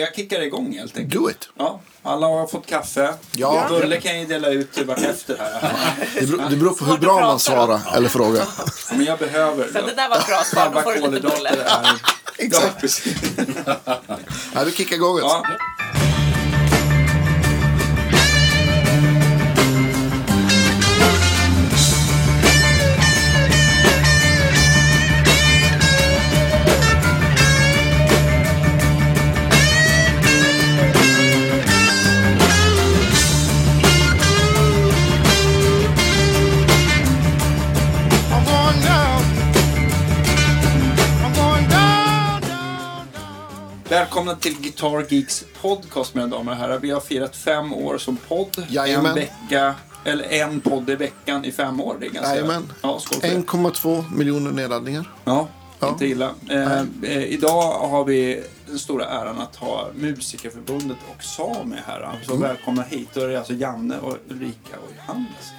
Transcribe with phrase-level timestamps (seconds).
[0.00, 1.22] Jag kickar igång helt enkelt.
[1.22, 1.48] Do it.
[1.58, 3.14] Ja, alla har fått kaffe.
[3.32, 3.66] Ja.
[3.68, 5.72] Bulle kan jag dela ut vartefter här.
[6.14, 8.46] Det beror, det beror på hur bra man svarar eller frågar.
[8.92, 9.66] Men jag behöver...
[9.66, 10.70] Så det där var ett bra svar.
[10.74, 11.48] Då får du lite bulle.
[11.50, 11.86] är...
[12.38, 12.84] Exakt.
[13.66, 14.00] Ja.
[14.54, 15.18] Ja, du kickar igång.
[15.18, 15.46] Ja.
[44.16, 46.78] Välkomna till Guitar Geeks podcast mina damer och herrar.
[46.78, 48.66] Vi har firat fem år som podd.
[48.68, 49.10] Jajamän.
[49.10, 51.96] En vecka, eller en podd i veckan i fem år.
[52.00, 52.34] Det är ganska...
[52.34, 52.72] Jajamän.
[52.82, 53.34] Ja, skål för det.
[53.34, 55.10] 1,2 miljoner nedladdningar.
[55.24, 55.48] Ja,
[55.78, 55.88] Ja.
[55.88, 56.30] inte illa.
[56.50, 62.20] Eh, eh, idag har vi den stora äran att ha Musikerförbundet och Sami här.
[62.26, 63.08] Så välkomna hit.
[63.14, 65.52] Då är det alltså Janne, och Ulrika och Johannes.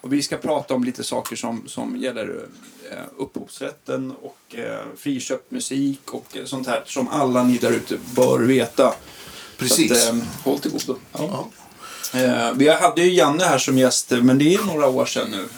[0.00, 2.44] Och vi ska prata om lite saker som, som gäller
[2.92, 7.98] eh, upphovsrätten och eh, friköpt musik och eh, sånt här som alla ni där ute
[8.14, 8.94] bör veta.
[9.56, 10.02] Precis.
[10.04, 10.96] Så att, eh, håll till godo.
[11.12, 11.48] Ja.
[12.14, 15.48] Eh, vi hade ju Janne här som gäst, men det är några år sedan nu.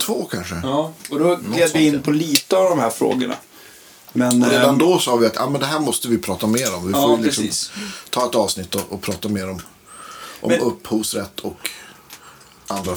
[0.00, 0.54] Två kanske.
[0.62, 3.34] Ja, och då gled vi in på lite av de här frågorna.
[4.12, 6.74] Men, Och redan då sa vi att ah, men det här måste vi prata mer
[6.74, 6.86] om.
[6.86, 7.70] Vi Ja, får liksom precis.
[8.10, 9.60] ta ett avsnitt och, och prata mer om,
[10.40, 11.70] om Men- upphovsrätt och
[12.66, 12.96] andra.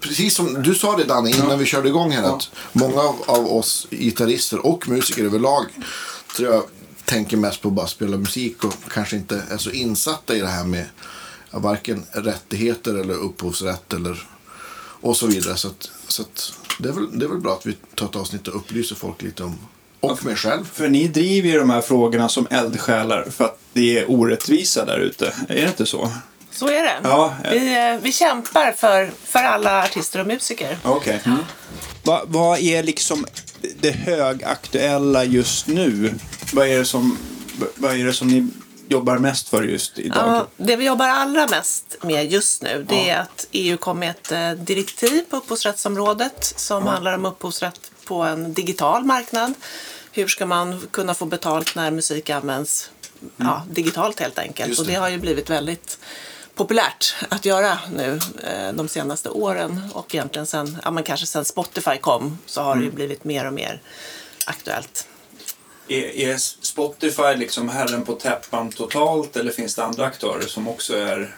[0.00, 3.86] Precis som du sa det Danne innan vi körde igång här att många av, oss
[3.90, 5.64] gitarrister och musiker överlag
[6.36, 6.62] tror jag
[7.04, 10.46] tänker mest på att bara spela musik och kanske inte är så insatta i det
[10.46, 10.86] här med
[11.50, 14.28] ja, varken rättigheter eller upphovsrätt eller
[15.00, 15.56] och så vidare.
[15.56, 18.16] Så, att, så att det, är väl, det är väl bra att vi tar ett
[18.16, 19.58] avsnitt och upplyser folk lite om
[20.00, 20.64] och mig själv.
[20.72, 24.98] För ni driver ju de här frågorna som eldsjälar för att det är orättvisa där
[24.98, 25.34] ute.
[25.48, 26.12] Är det inte så?
[26.56, 27.00] Så är det.
[27.02, 27.50] Ja, eh.
[27.50, 30.78] Vi, eh, vi kämpar för, för alla artister och musiker.
[30.82, 31.20] Okej.
[31.24, 31.38] Mm.
[32.02, 33.26] Va, vad är liksom
[33.80, 36.14] det högaktuella just nu?
[36.52, 37.18] Vad är det som,
[37.74, 38.48] vad är det som ni
[38.88, 40.28] jobbar mest för just idag?
[40.28, 44.10] Ja, det vi jobbar allra mest med just nu det är att EU kom med
[44.10, 49.54] ett eh, direktiv på upphovsrättsområdet som handlar om upphovsrätt på en digital marknad.
[50.12, 52.90] Hur ska man kunna få betalt när musik används
[53.36, 54.68] ja, digitalt helt enkelt?
[54.68, 54.92] Just Och det.
[54.92, 55.98] det har ju blivit väldigt
[56.56, 61.44] populärt att göra nu eh, de senaste åren och egentligen sen, ja men kanske sen
[61.44, 63.82] Spotify kom så har det ju blivit mer och mer
[64.46, 65.08] aktuellt.
[65.88, 70.96] Är, är Spotify liksom herren på täppan totalt eller finns det andra aktörer som också
[70.96, 71.36] är...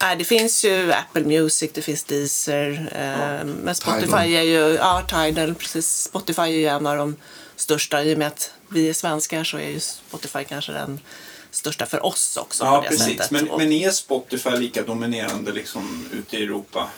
[0.00, 2.90] Nej, det finns ju Apple Music, det finns Deezer.
[2.92, 4.20] Eh, men Spotify Tidal.
[4.20, 6.02] är ju, ja Tidal, precis.
[6.02, 7.16] Spotify är ju en av de
[7.56, 8.02] största.
[8.02, 11.00] I och med att vi är svenskar så är ju Spotify kanske den
[11.50, 13.06] största för oss också Ja, precis.
[13.06, 13.30] sättet.
[13.30, 16.88] Men, men är Spotify lika dominerande liksom ute i Europa?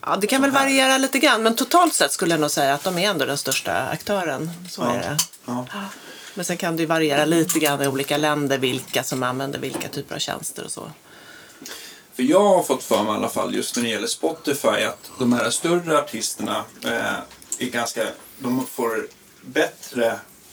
[0.00, 2.84] ja, det kan väl variera lite grann, men totalt sett skulle jag nog säga att
[2.84, 4.50] de är ändå den största aktören.
[4.70, 4.90] Så Ja.
[4.94, 5.16] är det.
[5.46, 5.66] Ja.
[6.34, 10.14] Men sen kan det variera lite grann i olika länder vilka som använder vilka typer
[10.14, 10.90] av tjänster och så.
[12.14, 15.10] För jag har fått för mig i alla fall just när det gäller Spotify att
[15.18, 17.18] de här större artisterna eh,
[17.58, 18.06] är ganska,
[18.38, 19.06] de får
[19.40, 20.06] bättre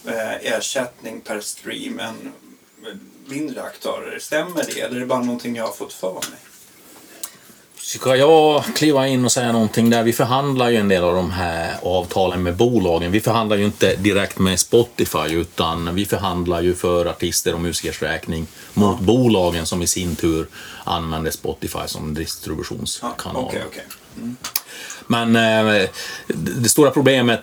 [0.06, 2.32] eh, ersättning per stream än
[3.26, 4.18] mindre aktörer.
[4.18, 6.38] Stämmer det eller är det bara någonting jag har fått för mig?
[7.86, 10.02] Ska jag kliva in och säga någonting där?
[10.02, 13.12] Vi förhandlar ju en del av de här avtalen med bolagen.
[13.12, 18.02] Vi förhandlar ju inte direkt med Spotify utan vi förhandlar ju för artister och musikers
[18.02, 20.46] räkning mot bolagen som i sin tur
[20.84, 23.44] använder Spotify som distributionskanal.
[23.44, 23.84] Okej, okej.
[25.06, 25.88] Men eh,
[26.26, 27.40] det stora problemet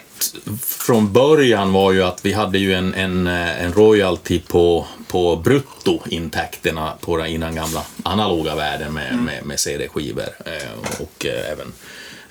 [0.62, 5.36] från början var ju att vi hade ju en, en, eh, en royalty på, på
[5.36, 11.52] bruttointäkterna på den, i den gamla analoga världen med, med, med CD-skivor eh, och eh,
[11.52, 11.74] även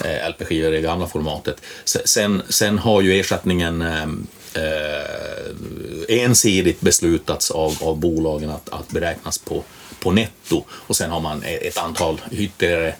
[0.04, 1.56] eh, LP-skivor i det gamla formatet.
[1.84, 4.02] Se- Sen, sen har ju ersättningen eh,
[4.54, 9.64] eh, ensidigt beslutats av, av bolagen att, att beräknas på,
[10.00, 12.94] på netto och sen har man e- ett antal ytterligare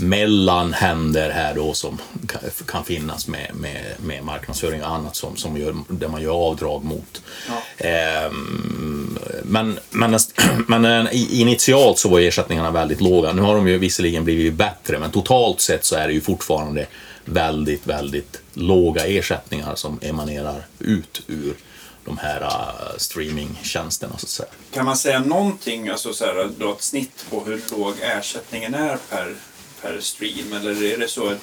[0.00, 1.98] mellanhänder här då som
[2.66, 6.84] kan, finnas med, med, med marknadsföring och annat som, som gör, där man gör avdrag
[6.84, 7.22] mot.
[7.78, 10.18] Ehm, men, men,
[10.66, 13.32] men eh, initialt så var ersättningarna väldigt låga.
[13.32, 16.86] Nu har de ju visserligen blivit bättre men totalt sett så är det ju fortfarande
[17.24, 21.54] väldigt, väldigt låga ersättningar som emanerar ut ur
[22.04, 24.48] de här uh, streamingtjänsterna så att säga.
[24.70, 28.98] Kan man säga någonting, alltså så här, dra ett snitt på hur låg ersättningen är
[29.10, 29.34] per,
[29.82, 30.52] per stream?
[30.52, 31.38] Eller är det så att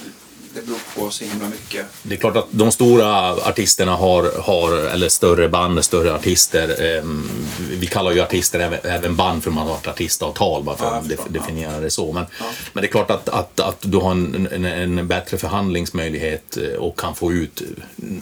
[0.54, 1.86] det beror på så himla mycket.
[2.04, 6.98] Det är klart att de stora artisterna har, har eller större band, större artister.
[7.00, 7.30] ehm,
[7.72, 10.92] vi kallar ju artister även, även band för man har ett artistavtal, bara för Ja,
[10.92, 12.12] att def- definiera det så.
[12.14, 12.26] Men,
[12.74, 16.64] men det är klart att, att, att du har en, en, en bättre förhandlingsmöjlighet eh,
[16.80, 17.62] och kan få ut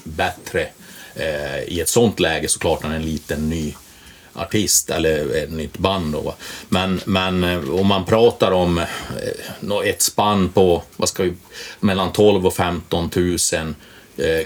[0.04, 0.68] bättre
[1.16, 3.76] eh, i ett sånt läge såklart än en liten ny
[4.34, 6.14] artist eller ett nytt band.
[6.14, 6.36] Då.
[6.70, 11.34] Men, men eh, om man pratar om eh, ett spann på vad ska vi,
[11.80, 13.38] mellan 12 och 15 000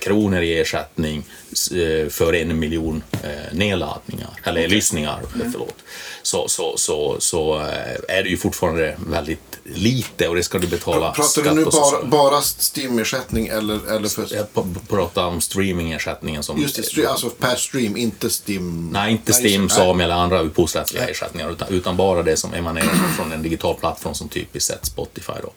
[0.02, 1.24] kronor i ersättning
[1.72, 5.20] eh, för en miljon eh, nedladdningar, eller lyssningar,
[5.52, 5.76] förlåt.
[6.22, 10.68] Så, så, så, så eh, är det ju fortfarande väldigt lite och det ska du
[10.68, 14.28] betala Pratar du nu och så- bara, bara Steam-ersättning eller, eller för...
[14.36, 14.48] Jag
[14.90, 16.62] pratar om streamingersättningen som...
[16.62, 18.90] Just det, stream, alltså per stream, inte Steam.
[18.94, 19.74] Nej, inte Steam, det.
[19.74, 22.88] Sami eller andra upphovsrättsliga ersättningar utan, utan bara det som emanerar
[23.18, 25.34] från en digital plattform som typiskt sett Spotify.
[25.42, 25.54] Då.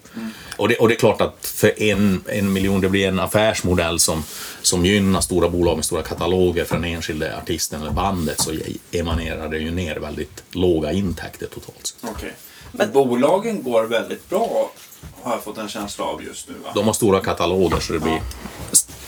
[0.57, 4.00] Och, det, och det är klart att för en, en miljon, det blir en affärsmodell
[4.01, 4.25] som,
[4.63, 8.53] som gynnar stora bolag med stora kataloger för den enskilde artisten eller bandet så
[8.91, 12.11] emanerar det ju ner väldigt låga intäkter totalt sett.
[12.11, 12.35] Okej.
[12.73, 14.71] Men bolagen går väldigt bra,
[15.23, 16.55] har jag fått en känsla av just nu.
[16.65, 16.71] Va?
[16.75, 18.21] De har stora kataloger så det blir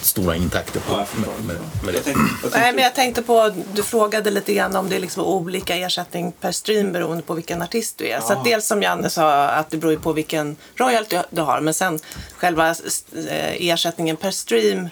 [0.00, 2.00] stora intäkter på, Ja, med, med, med Jag det.
[2.02, 5.00] tänkte, jag Nej, tänkte, men jag tänkte på, du frågade lite grann om det är
[5.00, 8.20] liksom olika ersättning per stream beroende på vilken artist du är.
[8.20, 11.60] Så att dels som Janne sa, att det beror ju på vilken royalty du har.
[11.60, 11.98] Men sen
[12.36, 14.88] själva eh, ersättningen per stream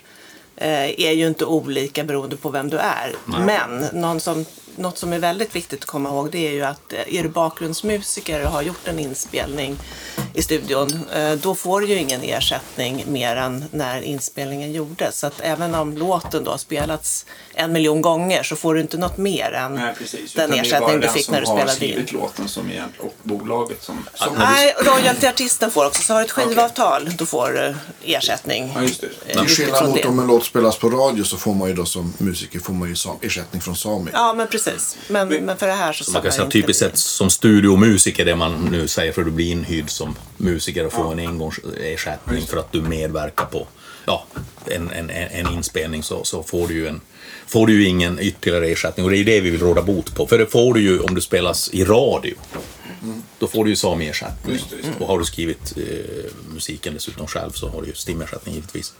[0.56, 3.14] eh, är ju inte olika beroende på vem du är.
[3.24, 4.44] Men någon som,
[4.80, 7.28] något som är väldigt viktigt att komma ihåg det är ju att eh, är du
[7.28, 9.76] bakgrundsmusiker och har gjort en inspelning
[10.34, 15.18] i studion, eh, då får du ju ingen ersättning mer än när inspelningen gjordes.
[15.18, 18.96] Så att även om låten då har spelats en miljon gånger så får du inte
[18.96, 20.32] något mer än nej, precis.
[20.32, 22.12] den Utan det är bara ersättning du den fick som när du har spelade skrivit
[22.12, 22.18] in.
[22.20, 24.08] låten som egentligen, och bolaget som...
[24.14, 26.02] som Nej, royaltyartisten får också.
[26.02, 27.74] Så har du ett skivavtal, då får du
[28.14, 28.72] ersättning.
[28.74, 29.06] Ja, just det.
[29.26, 30.08] eh, Till skillnad mot det.
[30.08, 32.88] om en låt spelas på radio så får man ju då som musiker får man
[32.88, 34.10] ju ersättning från Sami.
[34.14, 34.69] Ja, men precis.
[35.08, 38.64] Men, men för det här så man kan säga typiskt sett som studiomusiker, det man
[38.70, 42.72] nu säger för att du blir inhyrd som musiker och får en engångsersättning för att
[42.72, 43.66] du medverkar på
[44.06, 44.26] ja,
[44.66, 47.00] en, en, en en inspelning så, så får du ju en
[47.50, 50.26] får du ju ingen ytterligare ersättning och det är det vi vill råda bot på.
[50.26, 52.34] För det får du ju om du spelas i radio.
[53.38, 54.52] Då får du ju samersättning.
[54.52, 55.04] Just det, just det.
[55.04, 58.94] Och har du skrivit eh, musiken dessutom själv så har du ju stimersättning givetvis.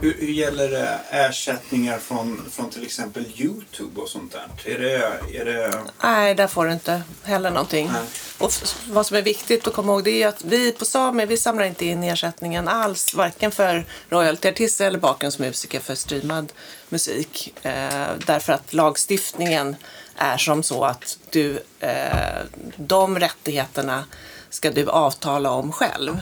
[0.00, 4.72] Hur, hur gäller det ersättningar från, från till exempel YouTube och sånt där?
[4.74, 5.38] Är det...
[5.38, 7.90] Är det Nej, där får du inte heller någonting.
[7.92, 8.02] Nej.
[8.38, 8.52] Och
[8.88, 11.64] vad som är viktigt att komma ihåg det är att vi på Sami, vi samlar
[11.64, 16.52] inte in ersättningen alls, varken för royaltyartister eller bakgrundsmusiker för streamad
[16.88, 17.54] musik.
[17.62, 19.76] Eh, därför att lagstiftningen
[20.16, 22.38] är som så att du, eh,
[22.76, 24.04] de rättigheterna
[24.50, 26.20] ska du avtala om själv.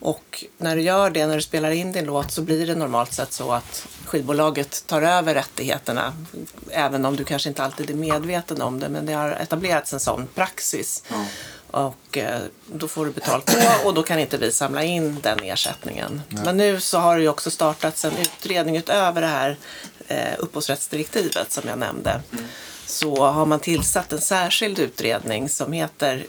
[0.00, 3.12] Och när du gör det, när du spelar in din låt, så blir det normalt
[3.12, 6.12] sett så att skivbolaget tar över rättigheterna.
[6.70, 10.00] Även om du kanske inte alltid är medveten om det, men det har etablerats en
[10.00, 11.02] sån praxis.
[11.70, 15.38] Och eh, då får du betalt på och då kan inte vi samla in den
[15.42, 16.22] ersättningen.
[16.28, 19.56] Men nu så har det ju också startats en utredning utöver det här
[20.08, 22.22] eh, upphovsrättsdirektivet som jag nämnde.
[22.86, 26.26] Så har man tillsatt en särskild utredning som heter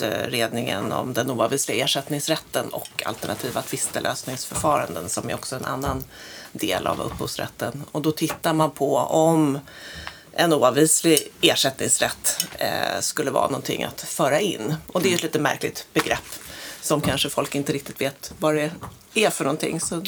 [0.00, 6.04] utredningen om den oavvisliga ersättningsrätten och alternativa tvistelösningsförfaranden som är också en annan
[6.52, 7.84] del av upphovsrätten.
[7.92, 9.58] Och då tittar man på om
[10.32, 14.74] en oavvislig ersättningsrätt eh, skulle vara någonting att föra in.
[14.86, 16.24] Och det är ett lite märkligt begrepp
[16.80, 18.70] som kanske folk inte riktigt vet vad det
[19.14, 19.80] är för någonting.
[19.80, 20.02] Så,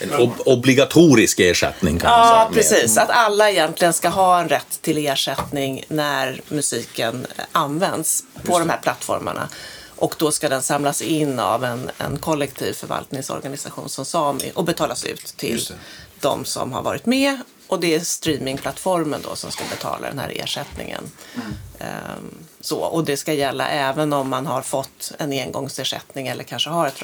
[0.00, 2.38] En ob- obligatorisk ersättning kan man säga.
[2.38, 2.98] ja, precis.
[2.98, 8.78] Att alla egentligen ska ha en rätt till ersättning när musiken används på de här
[8.82, 9.48] plattformarna.
[9.96, 15.04] Och då ska den samlas in av en, en kollektiv förvaltningsorganisation som Sami och betalas
[15.04, 15.68] ut till
[16.20, 17.38] de som har varit med.
[17.66, 21.10] Och det är streamingplattformen då som ska betala den här ersättningen.
[21.78, 26.70] Ehm, så, och det ska gälla även om man har fått en engångsersättning eller kanske
[26.70, 27.02] har ett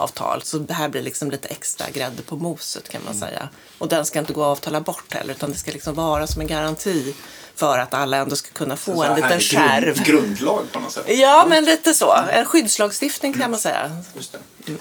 [0.00, 0.42] royaltyavtal.
[0.42, 3.48] Så det här blir liksom lite extra grädde på moset kan man säga.
[3.78, 6.40] Och den ska inte gå att avtala bort heller utan det ska liksom vara som
[6.40, 7.14] en garanti
[7.54, 10.04] för att alla ändå ska kunna få så en här liten grund- skärv.
[10.04, 11.04] Grundlag på något sätt.
[11.08, 12.14] Ja, men lite så.
[12.32, 13.90] En skyddslagstiftning kan man säga.
[14.16, 14.72] Just det.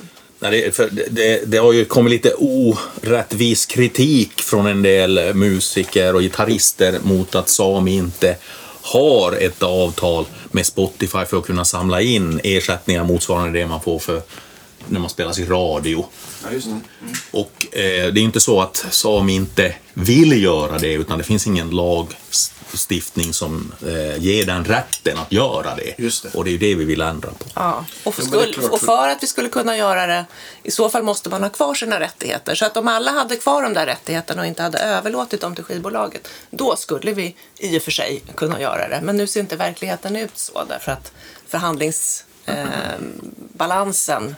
[0.42, 5.34] Nej, det, för det- det, det har ju kommit lite orättvis kritik från en del
[5.34, 8.36] musiker och gitarrister mot att Sami inte
[8.82, 14.00] har ett avtal med Spotify för att kunna samla in ersättningar motsvarande det man får
[14.00, 14.22] för
[14.90, 16.06] när man spelas i radio.
[16.44, 16.80] Ja, just det.
[17.32, 21.48] Och eh, det är inte så att Sami inte vill göra det, utan det finns
[21.48, 26.04] ingen lagstiftning som eh, ger den rätten att göra det.
[26.04, 26.30] Just det.
[26.34, 27.46] Och det är ju det vi vill ändra på.
[27.56, 30.26] Ja, och för, skull, och för- att vi skulle kunna göra det,
[30.64, 32.56] i så fall måste man ha kvar sina rättigheter.
[32.56, 35.64] Så att om alla hade kvar de där rättigheterna och inte hade överlåtit dem till
[35.64, 39.00] skivbolaget, då skulle vi i och för sig kunna göra det.
[39.04, 41.12] Men nu ser inte verkligheten ut så, därför att
[41.48, 44.36] förhandlingsbalansen eh, balansen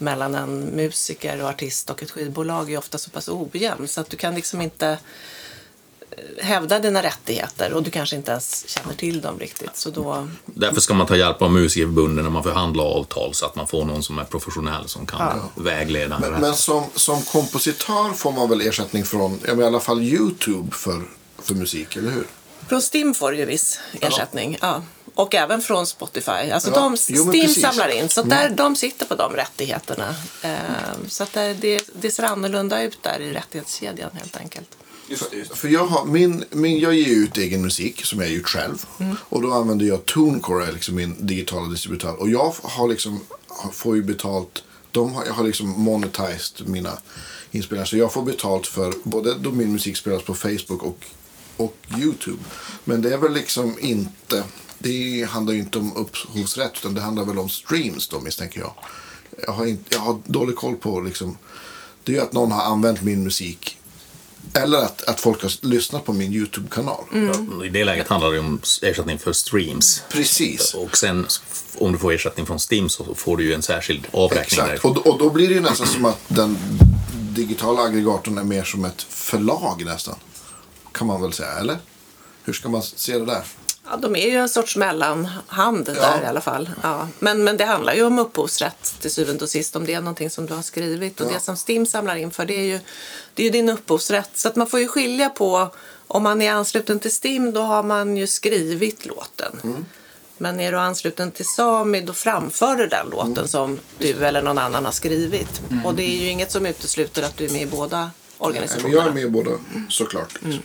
[0.00, 4.10] mellan en musiker och artist och ett skivbolag är ofta så pass ojämn så att
[4.10, 4.98] du kan liksom inte
[6.10, 9.76] eh, hävda dina rättigheter och du kanske inte ens känner till dem riktigt.
[9.76, 13.56] Så då, Därför ska man ta hjälp av musikerförbunden när man förhandlar avtal så att
[13.56, 16.14] man får någon som är professionell som kan vägleda.
[16.14, 20.02] en Men, men som, som kompositör får man väl ersättning från ja, i alla fall
[20.02, 21.02] YouTube för,
[21.38, 22.26] för musik, eller hur?
[22.68, 24.58] Från Stim får du ju viss ersättning.
[24.60, 24.82] Ja.
[25.18, 26.30] Och även från Spotify.
[26.30, 27.56] Alltså Ja, de, jo, Stim precis.
[27.56, 27.72] Mm.
[27.72, 30.14] samlar in, så där, de sitter på de rättigheterna.
[30.42, 30.50] Eh,
[31.08, 34.76] så att det, det, ser annorlunda ut där i rättighetskedjan helt enkelt.
[35.08, 35.56] Just.
[35.58, 38.86] För jag, har, min, min, jag ger ut egen musik som jag har gjort själv.
[39.18, 42.20] Och då använder jag TuneCore, liksom min digitala distributör.
[42.20, 43.20] Och jag har liksom,
[43.72, 46.98] får ju betalt, de har, jag har liksom monetized mina
[47.50, 47.86] inspelningar.
[47.86, 51.04] Så jag får betalt för både då min musik spelas på Facebook och,
[51.56, 52.38] och YouTube.
[52.84, 54.44] Men det är väl liksom inte,
[54.78, 58.74] det handlar ju inte om upphovsrätt utan det handlar väl om streams då misstänker jag.
[59.46, 61.38] Jag har, inte, jag har dålig koll på liksom,
[62.04, 63.78] det är ju att någon har använt min musik
[64.54, 67.04] eller att, att folk har lyssnat på min YouTube-kanal.
[67.12, 67.62] Mm.
[67.62, 70.02] I det läget handlar det om ersättning för streams.
[70.10, 70.74] Precis.
[70.74, 71.26] Och sen
[71.78, 74.84] om du får ersättning från Stim så får du ju en särskild avräkning Exakt.
[74.84, 76.58] Och, och då blir det ju nästan som att den
[77.12, 80.14] digitala aggregatorn är mer som ett förlag nästan.
[80.92, 81.78] Kan man väl säga, eller?
[82.44, 83.42] Hur ska man se det där?
[83.90, 86.22] Ja, de är ju en sorts mellanhand där Ja.
[86.22, 86.70] i alla fall.
[86.82, 87.08] Ja.
[87.18, 90.30] Men, men det handlar ju om upphovsrätt till syvende och sist, om det är någonting
[90.30, 91.20] som du har skrivit.
[91.20, 91.34] Och Ja.
[91.34, 92.80] det som Stim samlar in för, det är ju,
[93.34, 94.30] det är ju din upphovsrätt.
[94.34, 95.70] Så att man får ju skilja på,
[96.06, 99.60] om man är ansluten till Stim, då har man ju skrivit låten.
[99.64, 99.86] Mm.
[100.40, 103.48] Men är du ansluten till Sami, då framför du den låten Mm.
[103.48, 105.60] som du eller någon annan har skrivit.
[105.84, 108.94] Och det är ju inget som utesluter att du är med i båda Nej, organisationerna.
[108.94, 109.50] jag är med i båda,
[109.88, 110.32] såklart.
[110.42, 110.62] Liksom.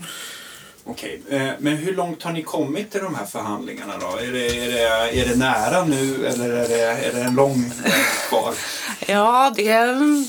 [0.86, 4.18] Okej, eh, men hur långt har ni kommit i de här förhandlingarna då?
[4.18, 7.72] Är det, är det, är det nära nu eller är det, är det en lång
[7.84, 7.94] väg
[8.30, 8.54] kvar?
[9.08, 10.26] Ja, det är,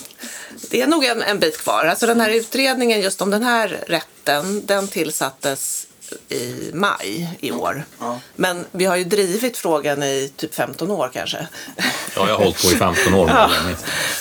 [0.70, 1.84] det är nog en, en bit kvar.
[1.84, 5.86] Alltså den här utredningen just om den här rätten, den tillsattes
[6.28, 7.84] i maj i år.
[8.00, 8.20] Ja.
[8.36, 11.46] Men vi har ju drivit frågan i typ 15 år kanske.
[11.76, 11.84] Ja,
[12.16, 13.30] jag har hållit på i 15 år.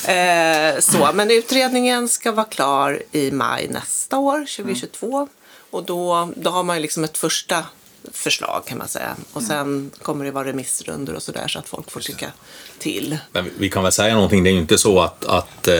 [0.08, 0.14] Ja.
[0.14, 5.28] Eh, så, men utredningen ska vara klar i maj nästa år, 2022.
[5.74, 7.66] Och då, då har man ju liksom ett första
[8.12, 9.16] förslag kan man säga.
[9.34, 12.32] Och sen kommer det vara remissrundor och sådär så att folk får tycka
[12.80, 13.18] till.
[13.32, 15.74] Men vi kan väl säga någonting, det är ju inte så att, att eh,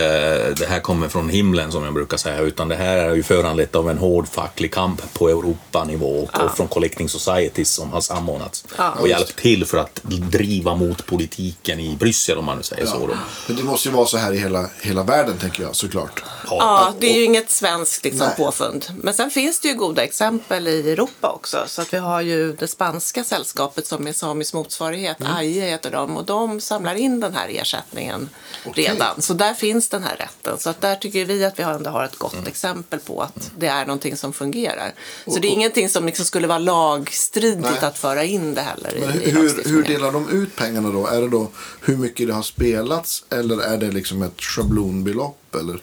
[0.56, 3.74] det här kommer från himlen som jag brukar säga, utan det här är ju föranlett
[3.74, 8.64] av en hård facklig kamp på Europanivå och, och från Collecting Societies som har samordnats
[8.78, 8.90] Ja.
[9.00, 13.06] och hjälpt till för att driva mot politiken i Bryssel om man nu säger så.
[13.06, 13.14] Då.
[13.46, 16.22] Men det måste ju vara så här i hela, hela världen, tänker jag, såklart.
[16.50, 18.36] Ja, det är ju inget svenskt liksom, Nej.
[18.36, 18.86] påfund.
[19.02, 21.64] Men sen finns det ju goda exempel i Europa också.
[21.66, 25.20] Så att vi har ju det spanska sällskapet som är samisk motsvarighet.
[25.20, 25.32] Mm.
[25.36, 26.16] AIE heter de.
[26.16, 28.28] Och de samlar in den här ersättningen
[28.74, 29.22] redan.
[29.22, 30.58] Så där finns den här rätten.
[30.58, 32.46] Så att där tycker vi att vi ändå har ett gott Mm.
[32.46, 34.94] exempel på att det är någonting som fungerar.
[35.26, 37.88] Så det är ingenting som liksom skulle vara lagstridigt Nej.
[37.88, 41.06] att föra in det heller i, Men i hur, hur delar de ut pengarna då?
[41.06, 45.54] Är det då hur mycket det har spelats eller är det liksom ett schablonbelopp?
[45.54, 45.80] Eller?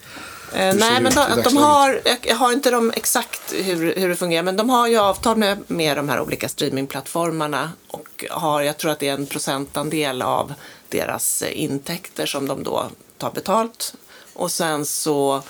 [0.54, 4.16] Eh, nej, men de, de har, jag- jag har inte de exakt hur, hur det
[4.16, 8.78] fungerar, men de har ju avtal med, med de här olika streamingplattformarna och har, jag
[8.78, 10.54] tror att det är en procentandel av
[10.88, 12.86] deras eh, intäkter som de då
[13.18, 13.94] tar betalt.
[14.34, 15.42] Och sen så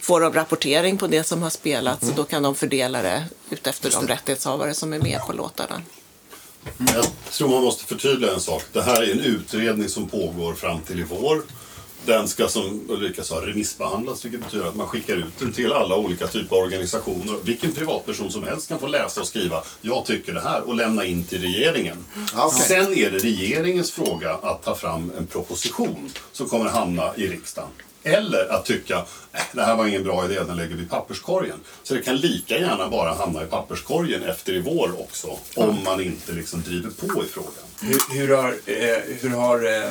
[0.00, 2.12] får de rapportering på det som har spelats Mm.
[2.12, 5.82] och då kan de fördela det utefter de rättighetshavare som är med på låtarna.
[6.94, 8.64] Jag tror man måste förtydliga en sak.
[8.72, 11.42] Det här är en utredning som pågår fram till i vår.
[12.06, 15.96] Den ska som Ulrika sa remissbehandlas vilket betyder att man skickar ut den till alla
[15.96, 17.36] olika typer av organisationer.
[17.44, 21.04] Vilken privatperson som helst kan få läsa och skriva jag tycker det här och lämna
[21.04, 22.04] in till regeringen.
[22.34, 22.66] Ja, okej.
[22.66, 27.70] Sen är det regeringens fråga att ta fram en proposition som kommer hamna i riksdagen.
[28.02, 28.96] Eller att tycka
[29.32, 31.60] äh, det här var ingen bra idé, den lägger vi i papperskorgen.
[31.82, 35.38] Så det kan lika gärna bara hamna i papperskorgen efter i vår också.
[35.54, 37.52] Om man inte liksom driver på i frågan.
[37.80, 39.90] Hur, hur har, eh, hur har eh,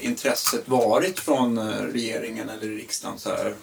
[0.00, 3.18] intresset varit från eh, regeringen eller riksdagen?
[3.18, 3.54] Så här?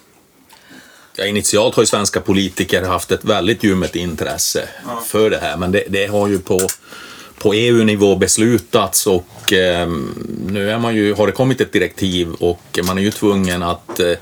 [1.16, 4.68] Ja, initialt har ju svenska politiker haft ett väldigt ljummet intresse
[5.06, 6.58] för det här, men det, det har ju på,
[7.38, 9.88] på EU-nivå beslutats och eh,
[10.46, 14.00] nu är man ju, har det kommit ett direktiv och man är ju tvungen att
[14.00, 14.12] eh,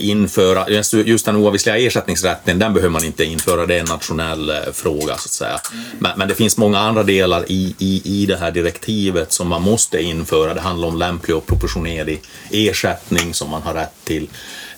[0.00, 4.56] införa, just- den oavvisliga ersättningsrätten, den behöver man inte införa, det är en nationell eh,
[4.72, 5.60] fråga så att säga.
[5.98, 9.62] Men, men det finns många andra delar i, i, i det här direktivet som man
[9.62, 10.54] måste införa.
[10.54, 14.28] Det handlar om lämplig och proportionerlig ersättning som man har rätt till.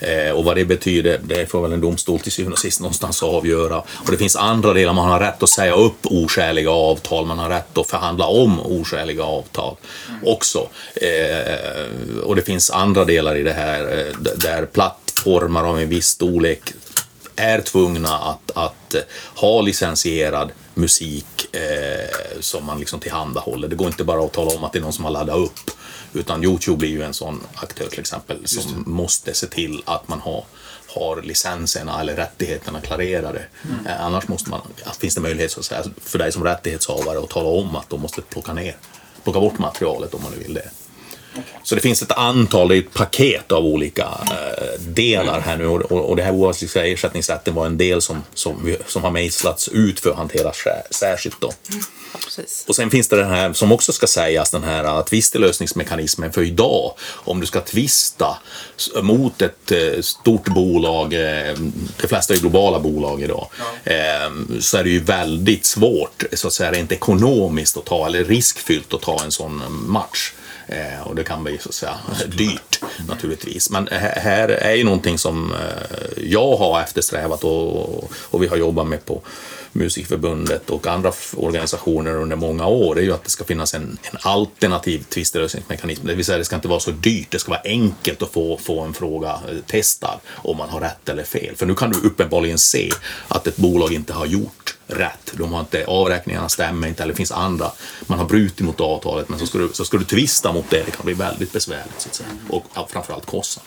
[0.03, 3.23] Eh, och vad det betyder, det får väl en domstol till syvende och sist någonstans
[3.23, 3.79] avgöra.
[3.79, 7.49] Och det finns andra delar, man har rätt att säga upp oskäliga avtal, man har
[7.49, 9.77] rätt att förhandla om oskäliga avtal
[10.25, 10.69] också.
[10.95, 14.67] Eh, och det finns andra delar i det här eh, där där
[15.23, 16.73] plattformar av en viss storlek
[17.37, 18.95] är tvungna att, att
[19.37, 23.69] ha licensierad musik eh, som man liksom tillhandahåller.
[23.69, 25.71] Det går inte bara att tala om att det är någon som har laddat upp.
[26.13, 30.21] Utan Youtube blir ju en sån aktör till exempel som måste se till att man
[30.21, 30.45] har,
[30.89, 33.45] har licenserna eller rättigheterna klarerade.
[33.87, 34.61] Eh, annars måste man,
[35.01, 38.01] finns det möjlighet så att säga, för dig som rättighetshavare att tala om att de
[38.01, 38.77] måste plocka ner,
[39.25, 40.71] plocka bort materialet om man nu vill det.
[41.63, 45.67] Så det finns ett antal, det är ett paket av olika eh, delar här nu
[45.67, 49.69] och, och, och det här oavsliga ersättningsrätten var en del som, som, som har mejslats
[49.69, 51.53] ut för att hanteras sär- särskilt då.
[51.69, 51.77] Ja.
[52.69, 56.43] Och sen finns det den här, som också ska sägas, den här uh, tvistelösningsmekanismen för
[56.43, 56.93] idag.
[57.15, 58.39] Om du ska tvista
[59.03, 61.55] mot ett eh, stort bolag, eh,
[62.01, 63.49] de flesta är globala bolag idag,
[63.85, 68.25] eh, så är det ju väldigt svårt, så att säga rent ekonomiskt att ta, eller
[68.25, 70.33] riskfyllt att ta en sån match.
[70.73, 73.71] Eh, och det kan bli så att säga dyrt naturligtvis.
[73.71, 78.57] Men här, här är ju någonting som eh, jag har eftersträvat och, och vi har
[78.57, 79.23] jobbat med på
[79.73, 82.99] Musikförbundet och andra organisationer under många år.
[82.99, 86.07] Är ju att det ska finnas en, en alternativ tvistlösningsmekanism.
[86.07, 88.59] Det vill säga det ska inte vara så dyrt, det ska vara enkelt att få,
[88.59, 91.57] få en fråga eh, testad om man har rätt eller fel.
[91.57, 92.91] För nu kan du uppenbarligen se
[93.29, 95.33] att ett bolag inte har gjort rätt.
[95.33, 97.71] De har inte, avräkningarna stämmer inte eller det finns andra.
[98.07, 100.83] Man har brutit mot avtalet men så ska du, så ska du tvista mot det.
[100.87, 102.29] Det kan bli väldigt besvärligt så att säga.
[102.49, 103.67] och framförallt kostsamt.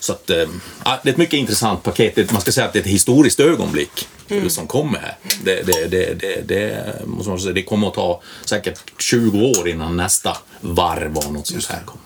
[0.00, 0.36] Så att, äh,
[0.84, 2.32] det är ett mycket intressant paket.
[2.32, 4.50] Man ska säga att det är ett historiskt ögonblick Mm.
[4.50, 5.16] som kommer här.
[5.42, 9.68] Det, det, det, det, det, måste man säga, det kommer att ta säkert 20 år
[9.68, 12.04] innan nästa varv av något sånt här kommer.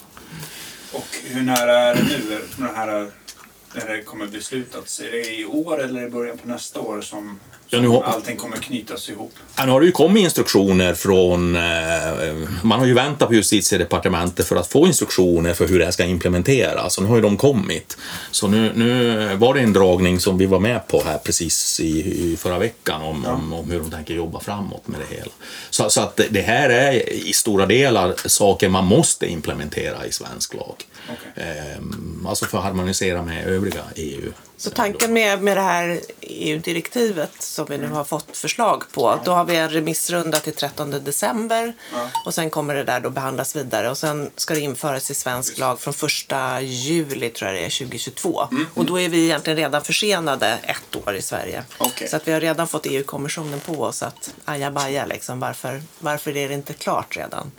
[0.91, 2.41] Och hur nära är det nu?
[2.57, 3.11] När det här
[3.73, 4.99] när det kommer beslutats?
[4.99, 7.39] Är det i år eller i början på nästa år som,
[7.73, 9.33] Ja, nu hop- allting kommer knytas ihop?
[9.57, 11.55] Ja, nu har det ju kommit instruktioner från...
[11.55, 11.61] Eh,
[12.63, 16.05] man har ju väntat på justitiedepartementet för att få instruktioner för hur det här ska
[16.05, 16.97] implementeras.
[16.97, 17.97] Och nu har ju de kommit.
[18.31, 21.99] Så nu, nu var det en dragning som vi var med på här precis i,
[22.31, 25.31] i förra veckan om, om, om hur de tänker jobba framåt med det hela.
[25.69, 30.53] Så, så att det här är i stora delar saker man måste implementera i svensk
[30.53, 30.75] lag.
[31.05, 31.43] Okej.
[31.47, 31.83] Eh,
[32.29, 34.31] alltså för att harmonisera med övriga EU.
[34.63, 39.31] Så tanken med, med det här EU-direktivet som vi nu har fått förslag på, då
[39.31, 41.73] har vi en remissrunda till 13 december
[42.25, 45.57] och sen kommer det där då behandlas vidare och sen ska det införas i svensk
[45.57, 48.47] lag från 1 juli tror jag det är 2022.
[48.73, 51.63] Och då är vi egentligen redan försenade ett år i Sverige.
[51.77, 52.07] Okej.
[52.07, 56.49] Så att vi har redan fått EU-kommissionen på oss att ajabaja liksom, varför, varför är
[56.49, 57.51] det inte klart redan?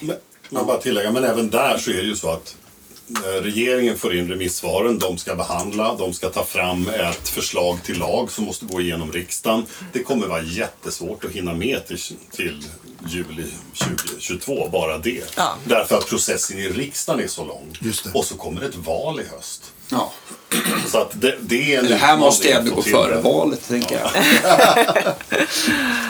[0.00, 0.16] Men,
[0.48, 2.56] man bara tillägga, men även där så är det ju så att
[3.42, 8.30] regeringen får in remissvaren, de ska behandla, de ska ta fram ett förslag till lag
[8.30, 9.64] som måste gå igenom riksdagen.
[9.92, 11.98] Det kommer vara jättesvårt att hinna med till,
[12.30, 12.64] till
[13.08, 13.44] juli
[13.78, 15.36] 2022, bara det.
[15.36, 15.56] Ja.
[15.64, 17.78] Därför att processen i riksdagen är så lång.
[17.80, 18.10] Just det.
[18.14, 19.72] Och så kommer det ett val i höst.
[19.90, 20.12] Ja.
[20.86, 24.10] Så att det, det är Det här måste utmaning ändå gå före valet, tänker jag.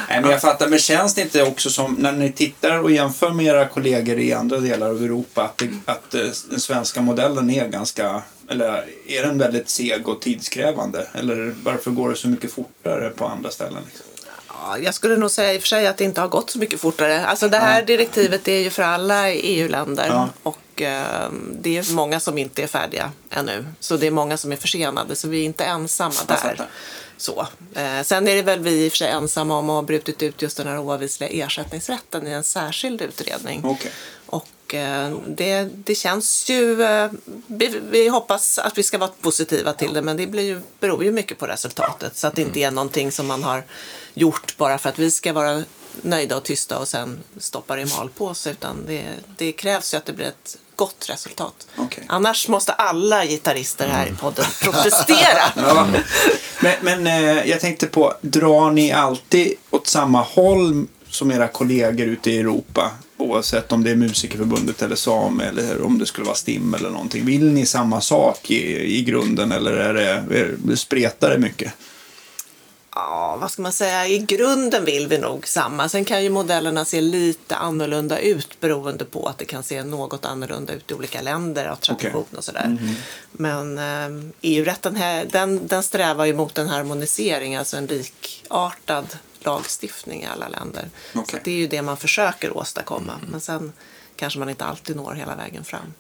[0.09, 3.31] Nej, men jag fattar, men känns det inte också som, när ni tittar och jämför
[3.31, 7.51] med era kollegor i andra delar av Europa, att, det, att eh, den svenska modellen
[7.51, 11.07] är ganska, eller är den väldigt seg och tidskrävande?
[11.14, 13.83] Eller varför går det så mycket fortare på andra ställen?
[13.87, 14.07] Liksom?
[14.49, 16.59] Ja, jag skulle nog säga i och för sig att det inte har gått så
[16.59, 17.27] mycket fortare.
[17.27, 20.29] Alltså det här direktivet är ju för alla EU-länder Ja.
[20.43, 23.64] och eh, det är många som inte är färdiga ännu.
[23.81, 26.69] Så det är många som är försenade så vi är inte ensamma där.
[27.16, 27.47] Så.
[27.75, 30.23] Eh, sen är det väl vi i och för sig ensamma om att ha brutit
[30.23, 33.61] ut just den här oavvisliga ersättningsrätten i en särskild utredning.
[33.64, 33.93] Okej.
[34.27, 36.83] Och eh, det, det känns ju...
[36.83, 37.11] Eh,
[37.47, 41.05] vi, vi hoppas att vi ska vara positiva till det men det blir ju, beror
[41.05, 42.16] ju mycket på resultatet.
[42.16, 43.64] Så att det inte är någonting som man har
[44.14, 45.62] gjort bara för att vi ska vara
[46.03, 48.51] nöjda och tysta och sen stoppa det i malpåse.
[48.51, 49.05] Utan det,
[49.37, 51.66] det krävs ju att det blir ett gott resultat.
[51.77, 52.05] Okej.
[52.09, 55.43] Annars måste alla gitarrister här i podden protestera.
[55.57, 55.87] Ja.
[56.61, 62.07] Men, men eh, jag tänkte på, drar ni alltid åt samma håll som era kollegor
[62.07, 62.90] ute i Europa?
[63.16, 67.25] Oavsett om det är Musikerförbundet eller SAME eller om det skulle vara STIM eller någonting.
[67.25, 71.73] Vill ni samma sak i, i grunden eller är det, är, spretar det mycket?
[73.00, 74.06] Ja, vad ska man säga?
[74.06, 75.88] I grunden vill vi nog samma.
[75.88, 80.24] Sen kan ju modellerna se lite annorlunda ut beroende på att det kan se något
[80.24, 82.78] annorlunda ut i olika länder av tradition och sådär.
[83.32, 89.06] Men eh, EU-rätten här, den, den strävar ju mot en harmonisering, alltså en likartad
[89.38, 90.88] lagstiftning i alla länder.
[91.12, 91.38] Så Okej.
[91.38, 93.12] att det är ju det man försöker åstadkomma.
[93.30, 93.72] Men sen
[94.16, 95.94] kanske man inte alltid når hela vägen fram.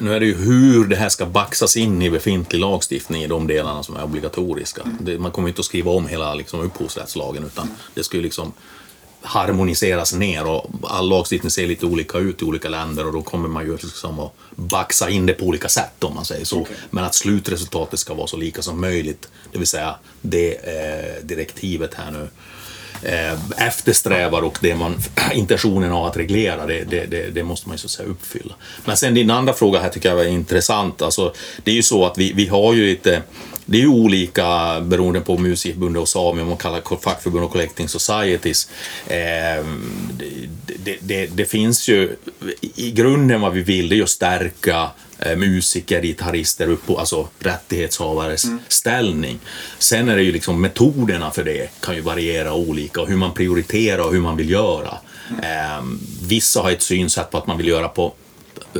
[0.00, 3.46] Nu är det ju hur det här ska baxas in i befintlig lagstiftning i de
[3.46, 4.82] delarna som är obligatoriska.
[5.00, 8.22] Det, man kommer ju inte att skriva om hela liksom, upphovsrättslagen utan det ska ju
[8.22, 8.52] liksom
[9.22, 13.48] harmoniseras ner och all lagstiftning ser lite olika ut i olika länder och då kommer
[13.48, 16.66] man ju liksom att baxa in det på olika sätt om man säger så.
[16.90, 21.94] Men att slutresultatet ska vara så lika som möjligt, det vill säga det eh, direktivet
[21.94, 22.28] här nu
[23.02, 24.98] Eh, eftersträvar och det man,
[25.32, 28.54] intentionen av att reglera, det, det, det, det måste man ju så att säga uppfylla.
[28.84, 31.02] Men sen din andra fråga här tycker jag var intressant.
[31.02, 31.34] Alltså,
[31.64, 33.22] det är ju så att vi, vi har ju lite
[33.70, 37.88] det är ju olika beroende på musikförbundet och Sami, om man kallar fackförbund och collecting
[37.88, 38.70] societies.
[39.06, 39.64] Eh,
[40.66, 42.16] det, det, det, det finns ju,
[42.60, 47.28] i grunden vad vi vill det är ju att stärka eh, musiker, gitarrister, upp, alltså
[47.38, 49.38] rättighetshavares ställning.
[49.78, 53.34] Sen är det ju liksom metoderna för det kan ju variera olika och hur man
[53.34, 54.98] prioriterar och hur man vill göra.
[55.42, 55.84] Eh,
[56.22, 58.14] vissa har ett synsätt på att man vill göra på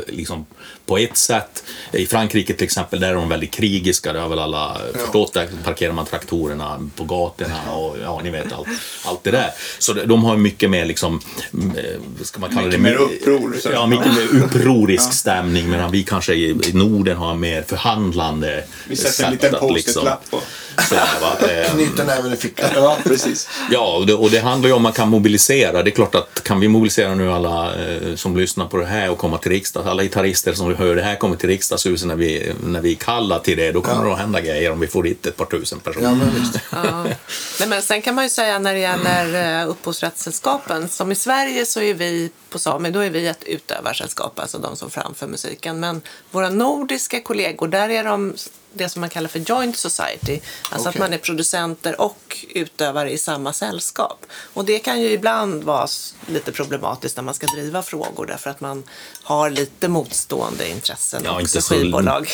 [0.07, 0.47] liksom
[0.91, 1.63] på ett sätt.
[1.93, 5.33] I Frankrike till exempel, där är de väldigt krigiska, det har väl alla förstått.
[5.33, 8.69] Där parkerar man traktorerna på gatorna och ja, ni vet allt,
[9.05, 9.51] allt det där.
[9.79, 11.21] Så de- har mycket mer liksom,
[11.77, 11.85] eh,
[12.19, 12.91] vad ska man kalla Mycket det?
[12.91, 13.69] mer uppror, så.
[13.73, 19.25] Ja, mycket mer upprorisk stämning medan vi kanske i, Norden har mer förhandlande Vi sätter
[19.25, 20.41] en liten att post-it-lapp på.
[20.89, 21.49] sådär, va?
[21.49, 22.69] Eh, Knyter näven i fickan.
[22.75, 23.49] Ja, precis.
[23.71, 25.83] Ja, och det, och det handlar ju om att man kan mobilisera.
[25.83, 29.11] Det är klart att kan vi mobilisera nu alla eh, som lyssnar på det här
[29.11, 32.53] och komma till riksdagen, alla gitarrister som hör det här kommer till riksdagshuset när vi,
[32.65, 35.27] när vi kallar till det, då kommer det att hända grejer om vi får dit
[35.27, 36.07] ett par tusen personer.
[36.07, 36.85] Ja, men.
[36.85, 37.05] Ja.
[37.61, 41.67] Nej, men sen kan man ju säga när det gäller uh, upphovsrättssällskapen, som i Sverige
[41.67, 45.81] så är vi på Sami, då är vi ett utövarsällskap, alltså de som framför musiken.
[45.81, 48.35] Men våra nordiska kollegor, där är de
[48.73, 50.41] det som man kallar för joint society.
[50.71, 51.01] Alltså att Okej.
[51.01, 54.27] man är producenter och utövare i samma sällskap.
[54.55, 55.87] Och det kan ju ibland vara
[56.27, 58.83] lite problematiskt när man ska driva frågor därför att man
[59.23, 61.75] har lite motstående intressen Ja, också, inte så,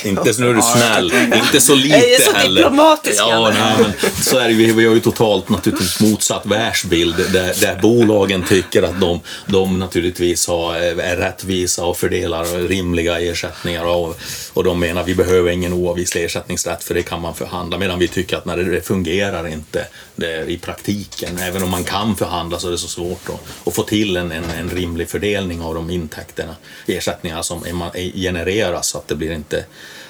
[0.09, 1.13] inte så, nu är du snäll,
[1.45, 2.63] inte så lite Jag är så heller.
[2.63, 3.93] diplomatisk, Ja, nej, men
[4.25, 4.73] så är det, ju.
[4.73, 10.47] vi har ju totalt naturligtvis motsatt världsbild där, där bolagen tycker att de, de naturligtvis
[10.49, 14.19] har, är rättvisa och fördelar rimliga ersättningar och,
[14.53, 18.09] och de menar vi behöver ingen oavvislig ersättningsrätt för det kan man förhandla medan vi
[18.09, 19.87] tycker att när det, fungerar inte
[20.17, 23.75] det, i praktiken, även om man kan förhandla så är det så svårt att, att
[23.75, 27.65] få till en, en, en rimlig fördelning av de intäkterna, ersättningar som
[28.15, 29.65] genereras så att det blir inte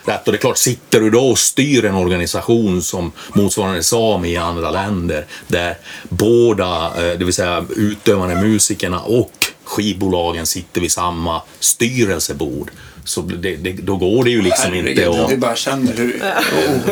[0.04, 0.26] rätt.
[0.26, 4.36] Och det är klart, sitter du då och styr en organisation som motsvarande Sami i
[4.36, 9.32] andra länder där båda, eh, det vill säga utövande musikerna och
[9.64, 12.70] skivbolagen sitter vid samma styrelsebord
[13.06, 15.30] så det, det, då går det ju liksom inte Herregud, att...
[15.32, 16.22] vi bara känner hur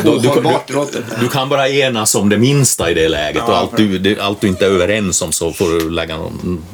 [0.02, 1.04] du- ohållbart det låter.
[1.20, 4.40] Du kan bara enas om det minsta i det läget och allt du, det, allt
[4.40, 6.64] du inte är överens om så får du lägga någon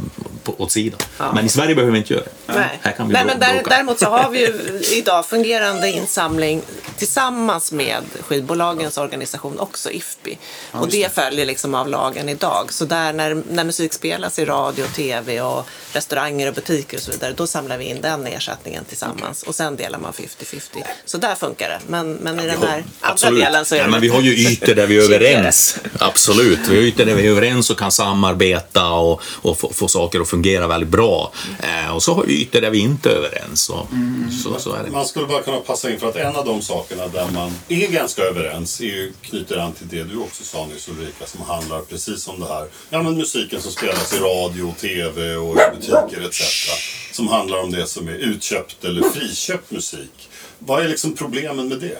[0.44, 1.00] på, åt sidan.
[1.34, 2.52] Men i Sverige behöver vi inte göra det.
[2.54, 2.78] Nej.
[2.82, 6.62] Här kan vi Nej, men där, däremot så har vi ju idag fungerande insamling
[6.96, 10.38] tillsammans med skivbolagens organisation också, IFPI.
[10.72, 12.72] och det följer liksom av lagen idag.
[12.72, 17.10] Så där när, när musik spelas i radio, tv och restauranger och butiker och så
[17.10, 20.60] vidare, då samlar vi in den ersättningen tillsammans och sen delar man 50-50.
[21.04, 21.80] Så där funkar det.
[21.86, 24.34] Men, men i den här andra delen så är ja, det men vi har ju
[24.50, 25.78] ytor där vi är överens.
[25.98, 26.58] Absolut.
[26.68, 30.20] Vi har ytor där vi är överens och kan samarbeta och, och få, få saker
[30.20, 31.32] att fungera väldigt bra.
[31.62, 33.70] Eh, och så har vi ytor där vi inte är överens.
[33.70, 33.86] Och,
[34.42, 34.90] så, så är det.
[34.90, 37.88] Man skulle bara kunna passa in för att en av de sakerna där man är
[37.88, 41.80] ganska överens är ju, knyter an till det du också sa nyss Ulrika som handlar
[41.80, 42.66] precis om det här.
[42.90, 46.42] Ja men musiken som spelas i radio, tv och i butiker etc.
[47.12, 50.28] Som handlar om det som är utköpt eller friköpt musik.
[50.58, 51.98] Vad är liksom problemen med det?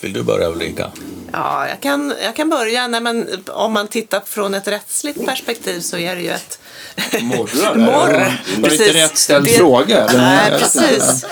[0.00, 0.90] Vill du börja Ulrika?
[1.32, 2.86] Ja, jag kan, jag kan börja.
[2.86, 6.58] Nej, men om man tittar från ett rättsligt perspektiv så är det ju ett...
[7.22, 7.86] Morr.
[7.86, 8.80] Var det Precis.
[8.80, 10.06] inte rätt ställd Det- fråga?
[10.14, 11.24] Nej, precis.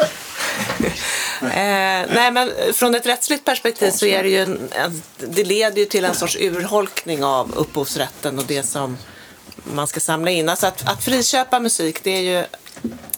[1.43, 5.79] eh, nej, men från ett rättsligt perspektiv så är det ju en, en, det leder
[5.79, 8.97] ju till en sorts urholkning av upphovsrätten och det som
[9.75, 10.49] man ska samla in.
[10.49, 12.45] Alltså att, att friköpa musik, det är ju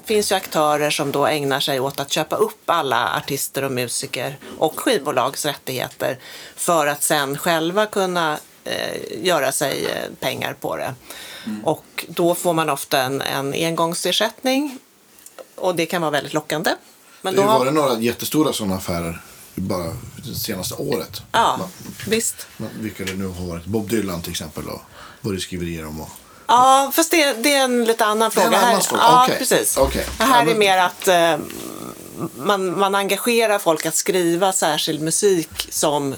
[0.05, 4.39] finns ju aktörer som då ägnar sig åt att köpa upp alla artister och musiker
[4.59, 6.19] och skivbolags rättigheter
[6.57, 10.95] för att sen själva kunna eh, göra sig eh, pengar på det.
[11.65, 14.79] Och då får man ofta en, en engångsersättning
[15.55, 16.71] och det kan vara väldigt lockande.
[17.23, 19.21] Men Det då har varit några jättestora sådana affärer.
[19.55, 19.97] bara
[20.27, 21.23] det senaste året.
[21.33, 21.69] Ja, Men-
[22.11, 22.47] visst.
[22.81, 23.65] vilka det nu har varit.
[23.65, 24.65] Bob Dylan till exempel.
[24.65, 24.81] Då,
[25.21, 26.01] vad det skriverier om.
[26.01, 26.09] Och,
[26.51, 28.59] Ja, fast det, det är en lite annan Det är en fråga.
[28.63, 29.03] annan här, fråga.
[29.03, 29.39] Ja, Okej.
[29.39, 29.79] precis.
[30.19, 31.37] Det här är mer att eh,
[32.37, 36.15] man, man engagerar folk att skriva särskild musik som...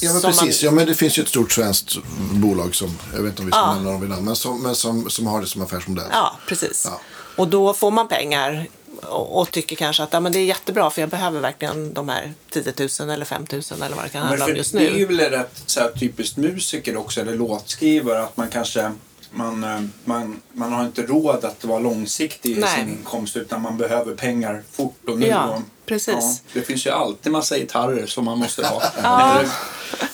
[0.00, 0.62] ja, men som precis.
[0.62, 1.96] Man, Ja, men det finns ju ett stort svenskt
[2.32, 3.74] bolag som, jag vet inte om vi ska Ja.
[3.74, 6.06] nämna dem vid namn, men, som, men som, som har det som affärsmodell.
[6.12, 6.86] Ja, precis.
[6.90, 7.00] Ja.
[7.36, 8.66] Och då får man pengar
[9.02, 12.08] och, och tycker kanske att ja, men det är jättebra för jag behöver verkligen de
[12.08, 12.62] här 10
[13.00, 14.94] 000 eller 5 000 eller vad det kan Men handla för om just Det är
[14.98, 15.16] ju nu.
[15.16, 18.92] väl rätt så här, typiskt musiker också, eller låtskrivare, att man kanske
[19.32, 22.78] man, eh, man, man har inte råd att vara långsiktig i Nej.
[22.78, 25.26] sin inkomst utan man behöver pengar fort och nu.
[25.26, 26.42] Ja, och, precis.
[26.52, 28.82] det finns ju alltid massa gitarrer som man måste ha.
[28.96, 29.48] Eller,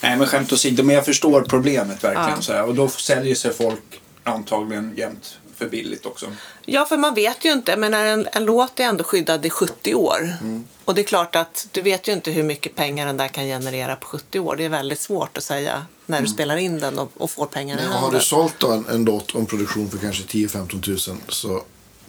[0.01, 2.31] nej men skämt åsido, men jag förstår problemet verkligen.
[2.31, 2.43] Ja.
[2.43, 6.27] Så här, och då säljer sig folk antagligen jämt för billigt också.
[6.65, 7.77] Ja, för man vet ju inte.
[7.77, 10.37] Men en, en låt är ändå skyddad i 70 år.
[10.41, 10.65] Mm.
[10.85, 13.45] Och det är klart att du vet ju inte hur mycket pengar den där kan
[13.45, 14.57] generera på 70 år.
[14.57, 17.81] Det är väldigt svårt att säga när du spelar in den och, och får pengarna
[17.81, 18.19] i Men har handen.
[18.21, 21.63] du sålt en, en låt och en produktion för kanske 10-15 tusen så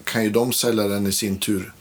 [0.03, 1.73] kan ju de sälja den i sin tur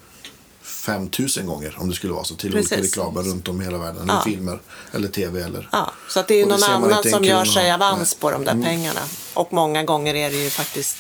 [0.62, 2.96] 5 000 gånger om det skulle vara så till olika Precis.
[2.96, 4.02] reklamer runt om i hela världen.
[4.02, 4.22] Eller Ja.
[4.24, 4.58] filmer
[4.92, 5.68] eller tv eller...
[5.72, 8.12] Ja, så att det är ju någon annan som gör sig avans.
[8.14, 8.20] Mm.
[8.20, 9.00] på de där pengarna.
[9.34, 10.96] Och många gånger är det ju faktiskt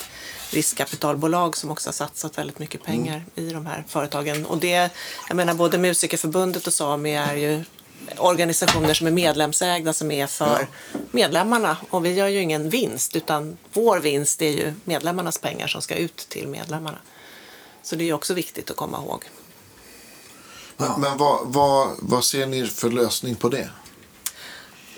[0.50, 3.50] riskkapitalbolag som också har satsat väldigt mycket pengar Mm.
[3.50, 4.46] i de här företagen.
[4.46, 4.90] Och det,
[5.28, 7.64] jag menar både Musikerförbundet och Sami är ju
[8.16, 10.66] organisationer som är medlemsägda som är för
[11.10, 11.76] medlemmarna.
[11.90, 15.94] Och vi gör ju ingen vinst utan vår vinst är ju medlemmarnas pengar som ska
[15.94, 16.98] ut till medlemmarna.
[17.82, 19.24] Så det är ju också viktigt att komma ihåg.
[20.76, 23.70] Men, men vad, vad, vad ser ni för lösning på det?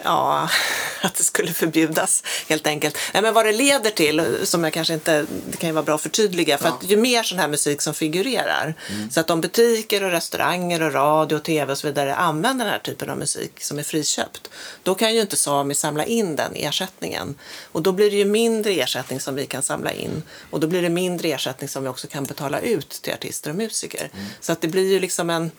[0.05, 0.49] Ja,
[1.03, 2.99] att det skulle förbjudas helt enkelt.
[3.15, 5.95] Nej, men vad det leder till, som jag kanske inte, det kan ju vara bra
[5.95, 8.75] att förtydliga, för att ju mer sån här musik som figurerar,
[9.11, 12.73] så att om butiker och restauranger och radio och tv och så vidare använder den
[12.73, 14.51] här typen av musik som är friköpt,
[14.83, 17.35] då kan ju inte Sami samla in den ersättningen.
[17.73, 20.83] Och då blir det ju mindre ersättning som vi kan samla in och då blir
[20.83, 24.11] det mindre ersättning som vi också kan betala ut till artister och musiker.
[24.41, 25.51] Så att det blir ju liksom en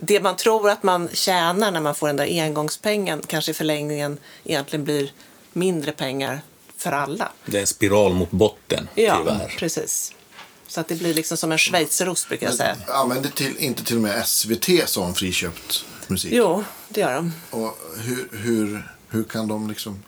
[0.00, 4.18] det man tror att man tjänar när man får den där engångspengen kanske i förlängningen
[4.44, 5.12] egentligen blir
[5.52, 6.40] mindre pengar
[6.76, 7.32] för alla.
[7.46, 9.54] Det är en spiral mot botten, Ja, tyvärr.
[9.58, 10.12] precis.
[10.68, 12.76] Så att det blir liksom som en schweizerost brukar jag säga.
[12.88, 16.32] Använder till, inte till och med SVT som friköpt musik?
[16.34, 17.32] Jo, det gör de.
[17.50, 20.02] Och hur, hur, hur kan de liksom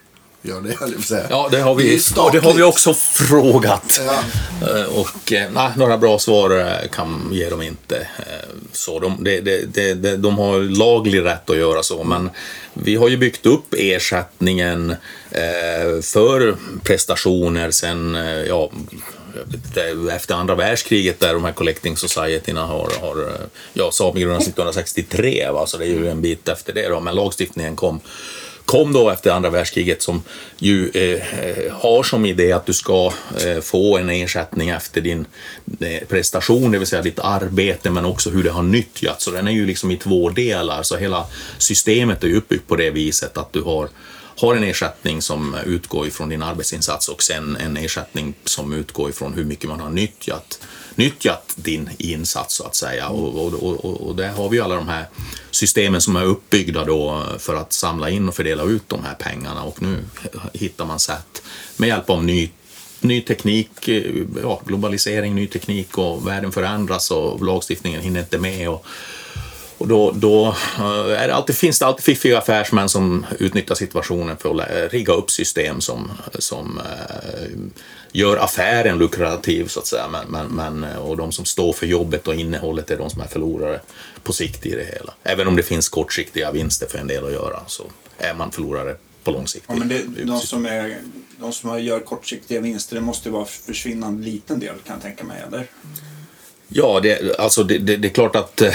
[0.49, 0.77] göra det?
[0.81, 1.27] höll jag säga.
[1.31, 4.01] Ja, det har Det vi, ju och det har vi också frågat.
[4.07, 4.23] Ja.
[4.69, 8.07] Eh, Och eh, nej, några bra svar eh, kan ge dem inte.
[8.73, 12.31] Så de, det, det, det, det, de har laglig rätt att göra så, men
[12.75, 14.95] vi har ju byggt upp ersättningen
[16.03, 18.15] för prestationer sen,
[18.49, 18.71] ja,
[20.13, 23.33] efter andra världskriget där de här collecting societyna har, har
[23.73, 25.67] ja, Sami grundades 1963, va?
[25.67, 28.01] så det är ju en bit efter det då, men lagstiftningen kom
[28.67, 30.23] kom då efter andra världskriget som
[30.59, 33.13] ju eh, har som idé att du ska
[33.47, 35.27] eh, få en ersättning efter din
[35.81, 39.25] eh, prestation, det vill säga ditt arbete, men också hur det har nyttjats.
[39.25, 41.27] Så den är ju liksom i två delar, så hela
[41.59, 43.89] systemet är ju uppbyggt på det viset att du har
[44.39, 49.35] har en ersättning som utgår ifrån din arbetsinsats och sen en ersättning som utgår ifrån
[49.35, 50.61] hur mycket man har nyttjat,
[50.97, 53.09] nyttjat din insats så att säga.
[53.09, 55.07] Och, och, och, och där har vi ju alla de här
[55.51, 59.63] systemen som är uppbyggda då för att samla in och fördela ut de här pengarna
[59.63, 60.05] och nu
[60.53, 61.43] hittar man sätt
[61.77, 62.51] med hjälp av ny
[63.01, 68.69] ny teknik, eh, ja, globalisering, ny teknik och världen förändras och lagstiftningen hinner inte med.
[68.69, 68.87] Och,
[69.79, 70.47] och då, då
[70.79, 75.13] eh, är det alltid, finns det alltid fiffiga affärsmän som utnyttjar situationen för att rigga
[75.13, 77.49] upp system som, som eh,
[78.13, 80.09] gör affären lukrativ, så att säga.
[80.09, 83.21] Men, men, men, eh, och de som står för jobbet och innehållet är de som
[83.21, 83.81] är förlorare
[84.23, 85.15] på sikt i det hela.
[85.23, 87.83] Även om det finns kortsiktiga vinster för en del att göra så
[88.19, 89.65] är man förlorare på lång sikt.
[89.69, 90.97] Ja, men det, de, som är,
[91.41, 95.43] de som gör kortsiktiga vinster, det måste vara försvinnande liten del kan jag tänka mig.
[95.47, 95.67] Eller?
[96.69, 98.73] Ja, det, alltså det, det, det är klart att eh,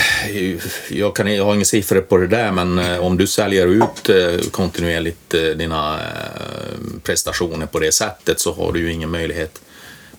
[0.90, 4.10] jag, kan, jag har inga siffror på det där, men eh, om du säljer ut
[4.10, 6.00] eh, kontinuerligt dina
[7.04, 9.62] prestationer på det sättet så har du ju ingen möjlighet,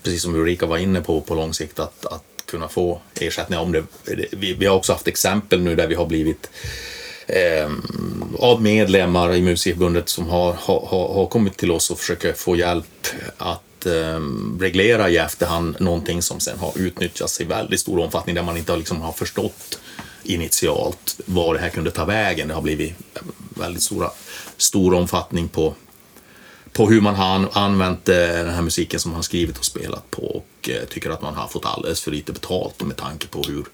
[0.03, 3.59] precis som Ulrika var inne på, på lång sikt att, att kunna få ersättning.
[3.59, 3.85] Om det,
[4.31, 6.51] vi, vi har också haft exempel nu där vi har blivit
[7.27, 7.71] eh,
[8.39, 12.57] av medlemmar i Musikförbundet som har, har, har har kommit till oss och försöker få
[12.57, 13.07] hjälp
[13.37, 14.21] att eh,
[14.61, 18.73] reglera i efterhand någonting som sen har utnyttjats i väldigt stor omfattning där man inte
[18.73, 19.79] har, liksom, har förstått
[20.23, 22.49] initialt var det här kunde ta vägen.
[22.49, 24.11] Det har blivit eh, väldigt stora,
[24.57, 25.75] stor omfattning på
[26.73, 30.11] på hur man har använt eh, den här musiken som man har skrivit och spelat
[30.11, 33.43] på och eh, tycker att man har fått alldeles för lite betalt med tanke på
[33.43, 33.65] hur,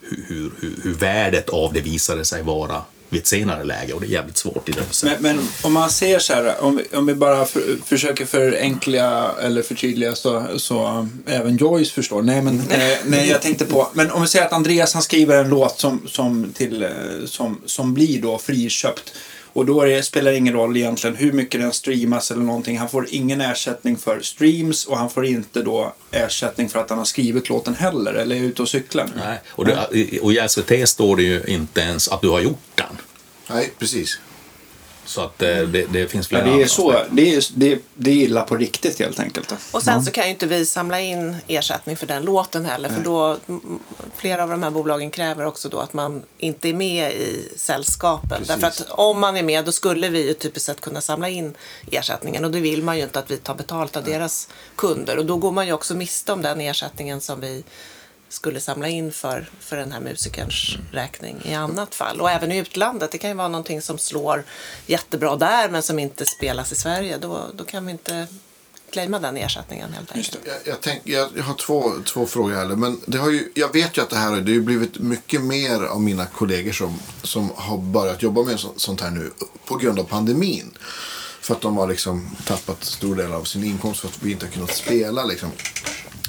[0.00, 4.06] hur, hur, hur värdet av det visade sig vara vid ett senare läge och det
[4.06, 4.82] är jävligt svårt i det.
[4.90, 5.06] Så.
[5.06, 9.34] Men, men om man ser så här, om vi, om vi bara för, försöker förenkla
[9.42, 12.22] eller förtydliga så, så även Joyce förstår.
[12.22, 15.38] Nej, men eh, nej, jag tänkte på, men om vi säger att Andreas han skriver
[15.38, 16.90] en låt som, som, till, eh,
[17.26, 19.12] som, som blir då friköpt.
[19.58, 22.78] Och då är det, spelar det ingen roll egentligen hur mycket den streamas eller någonting.
[22.78, 26.98] Han får ingen ersättning för streams och han får inte då ersättning för att han
[26.98, 29.10] har skrivit låten heller eller är ute och cyklar.
[29.16, 29.40] Nej.
[29.48, 32.98] Och, det, och i SVT står det ju inte ens att du har gjort den.
[33.50, 34.18] Nej, precis.
[35.08, 38.10] Så att eh, det, det finns Ja, flera det är så, det är, det, det
[38.10, 39.54] är illa på riktigt helt enkelt.
[39.72, 42.88] Och sen så kan ju inte vi samla in ersättning för den låten heller.
[42.88, 43.36] För då,
[44.16, 48.42] flera av de här bolagen kräver också då att man inte är med i sällskapen.
[48.46, 51.54] Därför att om man är med då skulle vi ju typiskt sett kunna samla in
[51.90, 52.44] ersättningen.
[52.44, 55.18] Och det vill man ju inte att vi tar betalt av deras kunder.
[55.18, 57.64] Och då går man ju också miste om den ersättningen som vi
[58.28, 62.20] skulle samla in för, för den här musikerns räkning i annat fall.
[62.20, 63.10] Och även i utlandet.
[63.10, 64.44] Det kan ju vara någonting som slår
[64.86, 67.18] jättebra där men som inte spelas i Sverige.
[67.18, 68.26] Då, då kan vi inte
[68.90, 70.38] claima den ersättningen helt enkelt.
[70.44, 72.66] Jag, jag, tänk, jag, jag har två, två frågor här.
[72.66, 75.42] Men det har ju, jag vet ju att det här har det har blivit mycket
[75.42, 79.30] mer av mina kollegor som, som har börjat jobba med så, sånt här nu
[79.64, 80.70] på grund av pandemin.
[81.40, 84.46] För att de har liksom tappat stor del av sin inkomst för att vi inte
[84.46, 85.24] har kunnat spela.
[85.24, 85.50] Liksom.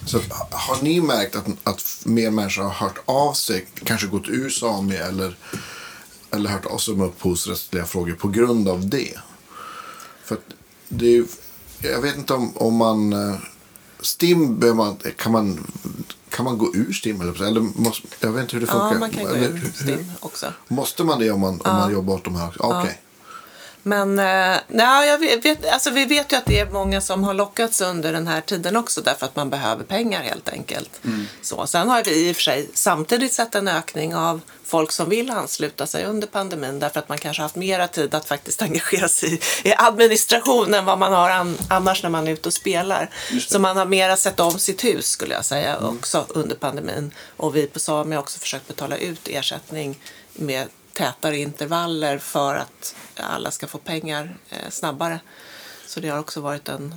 [0.09, 4.27] Så att, har ni märkt att, att mer människor har hört av sig, kanske gått
[4.27, 5.37] ur Sami eller,
[6.31, 9.13] eller hört av sig med upphovsrättsliga frågor på grund av det?
[10.23, 10.37] För
[10.89, 11.23] det är
[11.81, 13.13] jag vet inte om, om man...
[13.13, 13.35] eh,
[14.01, 15.67] Stim, man, kan, man,
[16.29, 17.21] kan man gå ur Stim?
[17.21, 18.93] Eller, eller måste, jag vet inte hur det funkar.
[18.93, 20.53] Ja, man kan gå Eller ur STIM också.
[20.67, 22.55] Måste man det om man, om man jobbar åt de här?
[22.59, 23.01] Okej.
[23.83, 27.33] Men eh, nej, jag vet, alltså vi vet ju att det är många som har
[27.33, 31.01] lockats under den här tiden också därför att man behöver pengar helt enkelt.
[31.41, 35.09] Så, sen har vi i och för sig samtidigt sett en ökning av folk som
[35.09, 39.07] vill ansluta sig under pandemin därför att man kanske haft mera tid att faktiskt engagera
[39.07, 42.53] sig i, i administration än vad man har an, annars när man är ute och
[42.53, 43.09] spelar.
[43.47, 47.11] Så man har mera sett om sitt hus skulle jag säga också under pandemin.
[47.37, 49.99] Och vi på Sami har också försökt betala ut ersättning
[50.33, 50.67] med
[50.99, 55.19] tätare intervaller för att alla ska få pengar eh, snabbare.
[55.87, 56.95] Så det har också varit en...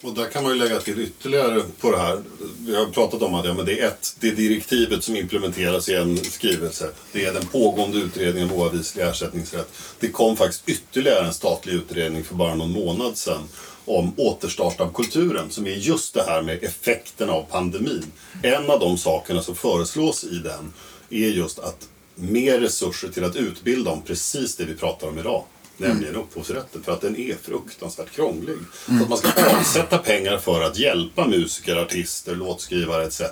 [0.00, 2.22] Och där kan man ju lägga till ytterligare på det här.
[2.58, 5.88] Vi har pratat om att ja, men det är ett, det är direktivet som implementeras
[5.88, 6.90] i en skrivelse.
[7.12, 9.72] Det är den pågående utredningen om oavvislig ersättningsrätt.
[10.00, 13.48] Det kom faktiskt ytterligare en statlig utredning för bara någon månad sedan
[13.84, 18.12] om återstart av kulturen som är just det här med effekterna av pandemin.
[18.42, 20.72] En av de sakerna som föreslås i den
[21.10, 21.88] är just att
[22.20, 25.44] mer resurser till att utbilda om precis det vi pratar om idag.
[25.80, 26.82] Nämligen upphovsrätten.
[26.82, 28.56] För att den är fruktansvärt krånglig.
[28.86, 29.28] Så att man ska
[29.58, 33.22] avsätta pengar för att hjälpa musiker, artister, låtskrivare etc.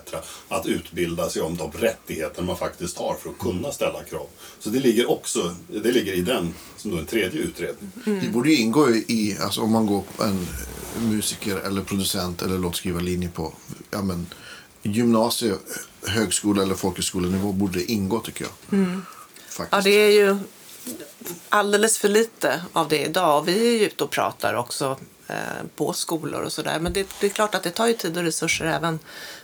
[0.48, 4.26] att utbilda sig om de rättigheter man faktiskt har för att kunna ställa krav.
[4.58, 7.90] Så det ligger också det ligger i den som då en tredje utredning.
[8.04, 10.46] Det borde ingå i, alltså om man går på en
[11.10, 13.52] musiker eller producent eller låtskrivarlinje på
[13.90, 14.26] ja, men,
[14.92, 15.54] gymnasie,
[16.06, 18.78] högskola eller folkhögskolenivå borde ingå tycker jag.
[19.48, 19.72] Faktiskt.
[19.72, 20.38] Ja, det är ju
[21.48, 23.42] alldeles för lite av det idag.
[23.42, 24.96] Vi är ju ute och pratar också
[25.76, 26.78] på skolor och sådär.
[26.80, 28.98] Men det, det är klart att det tar ju tid och resurser även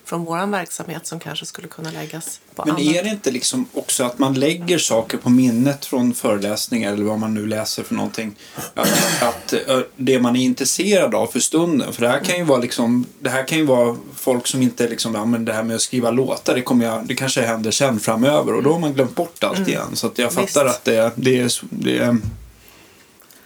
[0.04, 2.86] från vår verksamhet som kanske skulle kunna läggas på Men annat.
[2.86, 7.18] är det inte liksom också att man lägger saker på minnet från föreläsningar eller vad
[7.18, 8.34] man nu läser för någonting?
[8.74, 11.92] Att, att eh, det man är intresserad av för stunden.
[11.92, 14.88] För det här kan ju vara liksom, det här kan ju vara folk som inte
[14.88, 17.70] liksom, ja men det här med att skriva låtar, det, kommer jag, det kanske händer
[17.70, 19.96] sen framöver och då har man glömt bort allt igen.
[19.96, 20.52] Så jag Visst.
[20.54, 22.16] fattar att det, det är, det är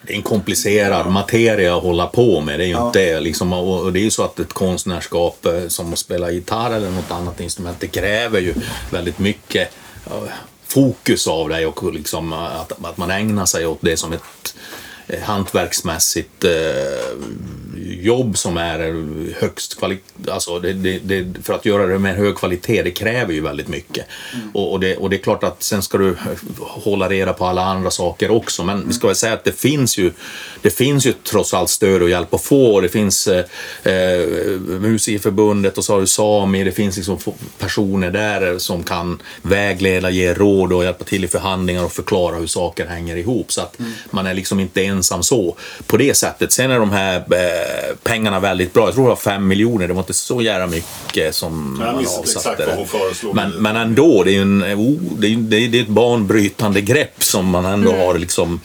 [0.07, 2.59] Det är en komplicerad materia att hålla på med.
[2.59, 2.87] Det är ju Ja.
[2.87, 3.21] inte.
[3.21, 6.71] Liksom, och och det är ju så att ett konstnärskap eh, som att spela gitarr
[6.71, 8.55] eller något annat instrument, det kräver ju
[8.91, 9.71] väldigt mycket
[10.07, 10.13] eh,
[10.67, 14.55] fokus av dig och liksom eh, att, att man ägnar sig åt det som ett
[15.09, 16.51] eh, hantverksmässigt eh,
[18.07, 18.79] jobb som är
[19.41, 20.31] högst kvalitet.
[20.31, 23.69] Alltså det, det, det, för att göra det med hög kvalitet, det kräver ju väldigt
[23.69, 24.07] mycket.
[24.55, 26.17] Och, och, det, och det är klart att sen ska du
[26.59, 28.65] hålla reda på alla andra saker också.
[28.65, 30.13] Men vi ska väl säga att det finns ju,
[30.63, 32.81] det finns ju trots allt stöd och hjälp att få.
[32.81, 33.45] Det finns eh,
[33.83, 34.27] eh,
[34.81, 36.65] Musikerförbundet och så har du Sami.
[36.65, 37.19] Det finns liksom
[37.59, 42.47] personer där som kan vägleda, ge råd och hjälpa till i förhandlingar och förklara hur
[42.47, 43.53] saker hänger ihop.
[43.53, 43.79] Så att
[44.11, 45.57] man är liksom inte ensam så
[45.87, 46.53] på det sättet.
[46.53, 48.87] Sen är de här eh, pengarna väldigt bra.
[48.87, 49.89] Jag tror det var fem miljoner.
[49.89, 52.67] Det var inte så jävla mycket som Jag man avsatte.
[52.67, 53.35] vad hon föreslog.
[53.35, 57.25] Men, men ändå, det är, ju en, oh, det, är, det, är, ett banbrytande grepp
[57.25, 58.61] som man ändå har liksom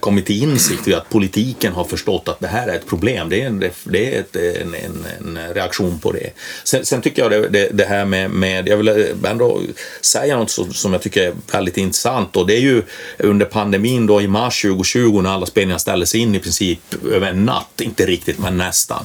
[0.00, 3.28] kommit till insikt vid att politiken har förstått att det här är ett problem.
[3.28, 6.30] Det är en, det är ett, en, en, en reaktion på det.
[6.64, 9.60] Sen, sen tycker jag det, det, det här med, med, jag vill ändå
[10.00, 12.82] säga något som, som jag tycker är väldigt intressant och det är ju
[13.18, 16.80] under pandemin då i mars 2020 när alla spelningar ställdes in i princip
[17.12, 19.04] över en natt, inte riktigt men nästan,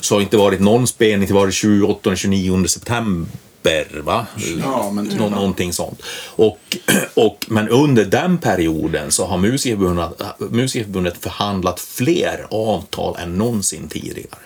[0.00, 2.64] så har inte varit någon spelning till var 28 och 29
[3.62, 4.26] september Va?
[4.60, 5.04] Ja, men.
[5.04, 6.02] Nå- någonting sånt.
[6.36, 6.58] Och,
[7.14, 14.40] och, men under den perioden så har Musikerförbundet, Musikerförbundet förhandlat fler avtal än någonsin tidigare.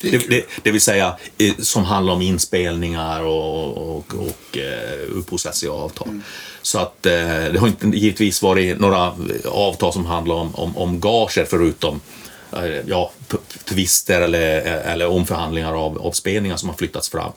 [0.00, 5.72] Det Det, det, vill säga eh, som handlar om inspelningar och, och, och eh, upphovsrättsliga
[5.72, 6.20] avtal.
[6.62, 7.12] Så att eh,
[7.52, 12.00] det har inte givetvis varit några avtal som handlar om, om, om gager förutom
[12.86, 13.12] ja,
[13.64, 17.32] tvister eller, eller omförhandlingar av, av spelningar som har flyttats fram.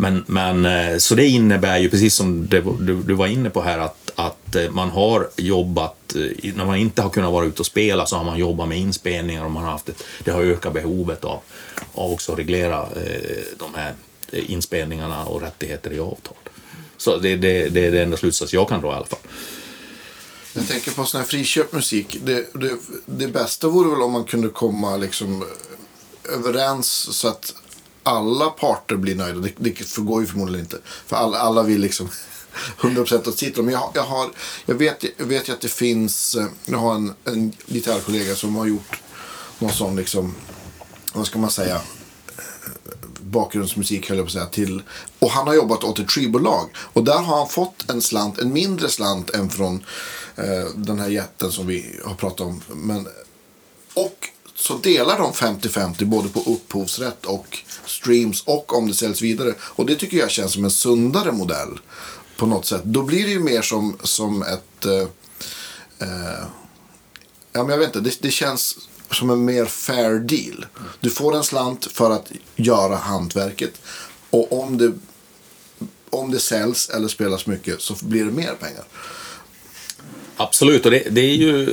[0.00, 4.10] Men, men, eh, så det innebär ju, precis som du, var inne på här, att,
[4.14, 8.06] att eh, man har jobbat, eh, när man inte har kunnat vara ute och spela
[8.06, 11.24] så har man jobbat med inspelningar och man har haft ett, det har ökat behovet
[11.24, 11.40] av,
[11.94, 12.88] av också att reglera
[13.58, 13.94] de här
[14.30, 16.34] inspelningarna och rättigheter i avtal.
[16.96, 19.20] Så det, det, det är den enda slutsats jag kan dra i alla fall.
[20.52, 22.18] Jag tänker på sån här friköpt musik.
[22.24, 22.72] Det, det,
[23.06, 25.44] det bästa vore väl om man kunde komma liksom
[26.34, 27.54] överens så att
[28.02, 29.38] alla parter blir nöjda.
[29.38, 30.78] Det, det går ju förmodligen inte.
[31.06, 32.08] För alla, alla vill liksom
[32.80, 33.56] 100% åt sitt.
[33.56, 34.30] Men jag, jag, har,
[34.66, 38.56] jag, vet, jag vet ju att det finns, eh, jag har en, en gitarrkollega som
[38.56, 39.00] har gjort
[39.58, 40.34] någon sån liksom,
[41.12, 41.82] vad ska man säga, eh,
[43.20, 44.82] bakgrundsmusik höll jag på att säga till.
[45.18, 46.70] Och han har jobbat åt ett skivbolag.
[46.76, 49.84] Och där har han fått en slant, en mindre slant än från
[50.36, 52.62] eh, den här jätten som vi har pratat om.
[52.68, 53.08] Men,
[53.94, 54.28] och
[54.60, 59.54] så delar de 50-50 både på upphovsrätt och streams och om det säljs vidare.
[59.60, 61.80] Och det tycker jag känns som en sundare modell
[62.36, 62.84] på något sätt.
[62.84, 64.84] Då blir det ju mer som, som ett...
[64.84, 65.08] Eh,
[66.08, 66.44] eh,
[67.52, 68.78] ja, men jag vet inte, det, det känns
[69.10, 70.66] som en mer fair deal.
[71.00, 73.80] Du får en slant för att göra hantverket.
[74.30, 74.92] Och om det,
[76.10, 78.84] om det säljs eller spelas mycket så blir det mer pengar.
[80.42, 81.66] Absolut, och det, det, är ju,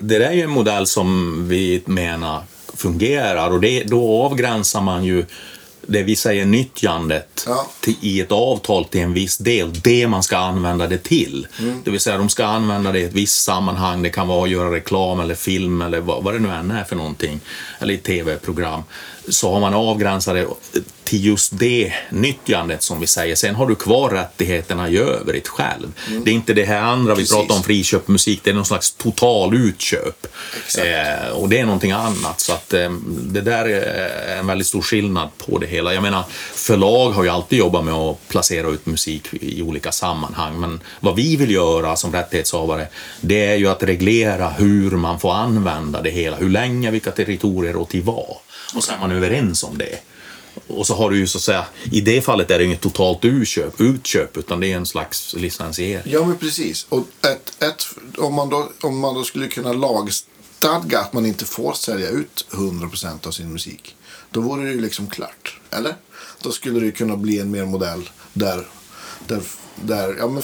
[0.00, 2.42] det där är ju en modell som vi menar
[2.74, 5.24] fungerar och det, då avgränsar man ju
[5.86, 7.66] det vi säger nyttjandet Ja.
[7.80, 11.46] till, i ett avtal till en viss del, det man ska använda det till.
[11.84, 14.50] Det vill säga de ska använda det i ett visst sammanhang, det kan vara att
[14.50, 17.40] göra reklam eller film eller vad, vad det nu än är för någonting,
[17.80, 18.82] eller i tv-program.
[19.28, 20.46] Så har man avgränsat det
[21.12, 23.34] till just det nyttjandet som vi säger.
[23.34, 25.92] Sen har du kvar rättigheterna i övrigt själv.
[26.24, 27.36] Det är inte det här andra vi Precis.
[27.36, 30.26] pratar om, friköp musik, det är någon slags total utköp.
[30.78, 32.40] Eh, och det är någonting annat.
[32.40, 35.94] Så att eh, det där är en väldigt stor skillnad på det hela.
[35.94, 40.60] Jag menar, förlag har ju alltid jobbat med att placera ut musik i olika sammanhang.
[40.60, 42.86] Men vad vi vill göra som rättighetshavare,
[43.20, 46.36] det är ju att reglera hur man får använda det hela.
[46.36, 48.36] Hur länge, vilka territorier och till vad.
[48.74, 49.98] Och så är man överens om det.
[50.66, 53.24] Och så har du ju så att säga, i det fallet är det inget totalt
[53.24, 56.12] utköp, utköp utan det är en slags licensiering.
[56.12, 56.86] Ja, men precis.
[56.88, 57.86] Och ett, ett,
[58.18, 62.46] om, man då, om man då skulle kunna lagstadga att man inte får sälja ut
[62.50, 63.96] 100% av sin musik.
[64.30, 65.60] Då vore det ju liksom klart.
[65.70, 65.94] Eller?
[66.42, 68.66] Då skulle det ju kunna bli en mer modell där,
[69.26, 69.42] där,
[69.84, 70.42] där ja, men,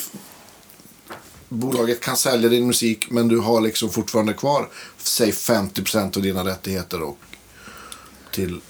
[1.48, 6.44] bolaget kan sälja din musik men du har liksom fortfarande kvar säg 50% av dina
[6.44, 7.18] rättigheter och
[8.32, 8.61] till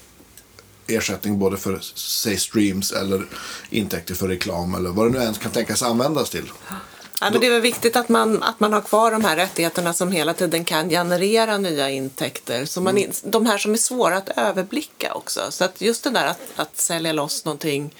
[0.89, 3.25] ersättning både för säg streams eller
[3.69, 6.51] intäkter för reklam eller vad det nu ens kan tänkas användas till.
[7.21, 9.93] Ja, men det är väl viktigt att man, att man har kvar de här rättigheterna
[9.93, 12.65] som hela tiden kan generera nya intäkter.
[12.65, 15.41] Så man, in- De här som är svåra att överblicka också.
[15.49, 17.95] Så att just det där att, att sälja loss någonting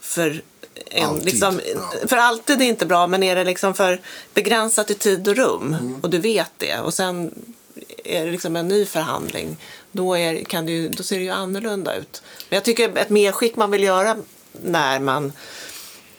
[0.00, 0.42] för
[0.90, 2.08] en, Alltid, liksom, ja.
[2.08, 4.00] för alltid är inte bra, men är det liksom för
[4.34, 7.34] begränsat i tid och rum och du vet det och sen
[8.04, 9.56] är det liksom en ny förhandling,
[9.94, 12.22] då, är, kan det då ser det ju annorlunda ut.
[12.48, 14.16] Men jag tycker ett medskick man vill göra
[14.52, 15.32] när man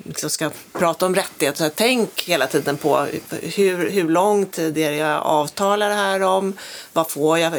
[0.03, 1.57] liksom ska prata om rättigheter.
[1.57, 3.07] Så här, tänk hela tiden på
[3.41, 6.57] hur, hur lång tid är det jag avtalar det här om?
[6.93, 7.53] Vad får jag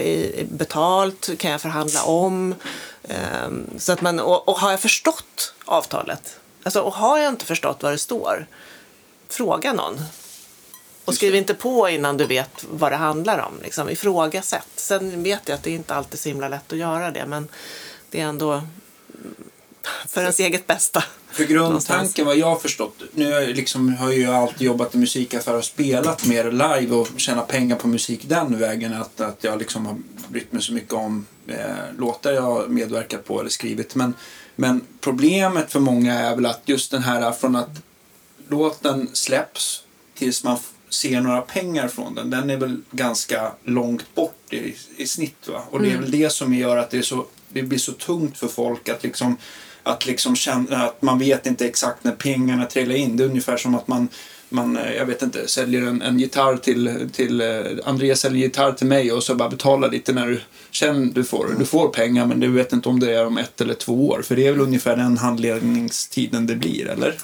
[0.49, 1.39] betalt?
[1.39, 2.55] Kan jag förhandla om?
[3.09, 6.39] Ehm, så att man, och, och har jag förstått avtalet?
[6.63, 8.47] Alltså, och har jag inte förstått vad det står?
[9.29, 10.01] Fråga någon.
[11.07, 13.55] Och skriv inte på innan du vet vad det handlar om.
[13.63, 13.91] Liksom.
[13.91, 14.69] Ifrågasätt.
[14.77, 17.27] Sen vet jag att det inte alltid är så himla lätt att göra det.
[17.27, 17.49] Men
[18.11, 18.63] det är ändå
[20.07, 21.05] för ens eget bästa.
[21.31, 24.95] För grundtanken vad jag har förstått, nu har jag liksom, har jag ju alltid jobbat
[24.95, 28.95] i musikaffär och spelat mer live och tjänat pengar på musik den vägen.
[28.95, 29.97] Att, att jag liksom har
[30.29, 31.57] brytt mig så mycket om eh,
[31.99, 33.95] låtar jag har medverkat på eller skrivit.
[33.95, 34.15] Men,
[34.57, 37.83] men problemet för många är väl att just den här från att
[38.49, 39.83] låten släpps
[40.15, 40.59] tills man
[40.89, 45.49] ser några pengar från den, den är väl ganska långt bort i, i snitt.
[45.49, 45.63] Va?
[45.71, 48.39] Och det är väl det som gör att det, är så, det blir så tungt
[48.39, 49.37] för folk att liksom
[49.87, 53.17] att liksom känna att man vet inte exakt när pengarna trillar in.
[53.17, 54.09] Det är ungefär som att man,
[54.49, 58.73] man eh, jag vet inte, säljer en, en gitarr till, till eh, Andreas säljer gitarr
[58.73, 62.27] till mig och så bara betalar lite när du känner du får, du får pengar
[62.27, 64.23] men du vet inte om det är om ett eller två år.
[64.23, 67.15] För det är väl ungefär den handledningstiden det blir, eller?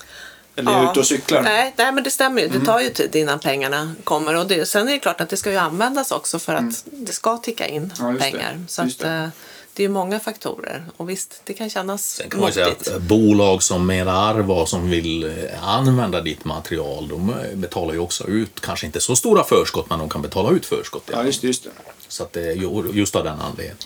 [0.57, 1.43] Eller jag ute och cyklar?
[1.43, 2.49] Nej, nej, men det stämmer ju.
[2.49, 2.61] Mm.
[2.61, 4.37] Det tar ju tid innan pengarna kommer.
[4.37, 7.13] Och det, sen är det klart att det ska ju användas också för att det
[7.13, 7.91] ska ticka in Mm.
[7.99, 8.31] Ja, just det.
[8.31, 8.65] pengar.
[8.69, 9.15] Så Just att, det.
[9.17, 9.29] eh,
[9.75, 10.85] det är ju många faktorer.
[10.97, 14.69] Och visst, det kan kännas Sen kan man ju säga att bolag som Medarva och
[14.69, 19.17] som vill eh, använda ditt material, de eh, betalar ju också ut, kanske inte så
[19.17, 21.11] stora förskott, men de kan betala ut förskott.
[21.13, 21.71] Ja, just just det.
[22.13, 23.77] Så att det ju just av den anledningen.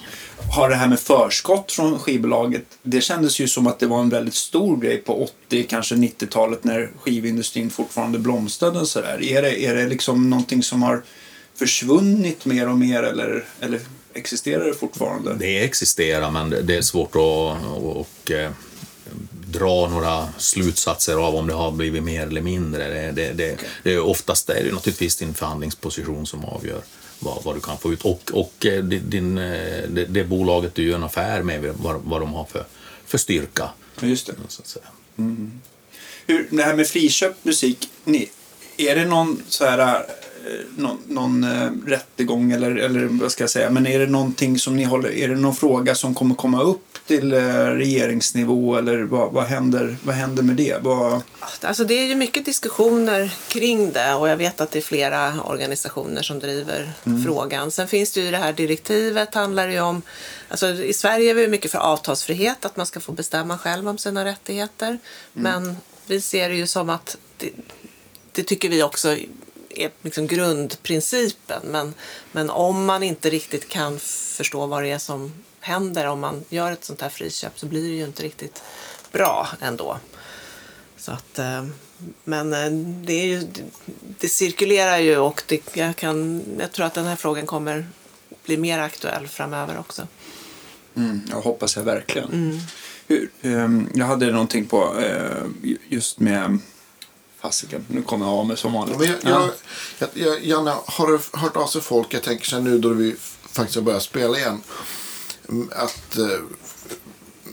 [0.56, 4.08] har det här med förskott från skivbolaget, det kändes ju som att det var en
[4.08, 8.80] väldigt stor grej på 80, kanske 90-talet när skivindustrin fortfarande blomstrade.
[8.80, 9.22] och Så där.
[9.22, 11.02] Är, det, är det liksom någonting som har
[11.54, 13.80] försvunnit mer och mer eller, eller
[14.14, 15.34] existerar det fortfarande?
[15.34, 18.50] Det existerar, men det- det är svårt att och, eh,
[19.48, 22.88] dra några slutsatser av om det har blivit mer eller mindre.
[22.88, 26.80] Det, det, det, det är oftast är det naturligtvis din förhandlingsposition som avgör
[27.18, 28.04] vad, vad du kan få ut.
[28.04, 32.00] Och, och eh, di- din, eh, det, det bolaget du gör en affär med, vad,
[32.04, 32.64] vad de har för,
[33.06, 33.68] för styrka.
[34.00, 34.32] Just det.
[34.48, 34.84] Så att säga.
[36.26, 38.28] Hur, det här med friköpt musik, ni,
[38.76, 39.96] är det någon så här eh,
[40.76, 44.76] någon, någon eh, rättegång eller, eller vad ska jag säga, men är det någonting som
[44.76, 49.32] ni håller, är det någon fråga som kommer komma upp till eh, regeringsnivå eller vad,
[49.32, 50.82] vad, händer, vad händer med det?
[50.82, 51.22] Vad,
[51.60, 55.42] Alltså det är ju mycket diskussioner kring det och jag vet att det är flera
[55.42, 56.92] organisationer som driver
[57.24, 57.70] frågan.
[57.70, 60.02] Sen finns det ju det här direktivet handlar ju om,
[60.48, 63.98] alltså i Sverige är vi mycket för avtalsfrihet, att man ska få bestämma själv om
[63.98, 64.98] sina rättigheter.
[65.32, 65.76] Men
[66.06, 67.50] vi ser det ju som att det,
[68.32, 69.16] det tycker vi också
[69.68, 71.62] är liksom grundprincipen.
[71.64, 71.94] Men,
[72.32, 75.32] men om man inte riktigt kan förstå vad det är som
[75.66, 78.62] händer om man gör ett sånt här friköp så blir det ju inte riktigt
[79.12, 79.98] bra ändå.
[80.96, 81.64] Så att, eh,
[82.24, 82.70] men eh,
[83.06, 83.46] det, är ju,
[84.18, 87.86] det cirkulerar ju och det, jag, kan, jag tror att den här frågan kommer
[88.44, 90.06] bli mer aktuell framöver också.
[90.94, 92.60] Mm, jag hoppas jag verkligen.
[93.06, 96.58] Hur, ehm, jag hade någonting på eh, just med
[97.40, 98.98] fasiken, nu kommer jag av mig som vanligt.
[98.98, 99.50] Men jag, jag,
[99.98, 103.16] jag, jag, Janne, har du hört av sig folk, jag tänker så nu då vi
[103.52, 104.60] faktiskt har börjat spela igen, mm,
[105.72, 106.40] att eh,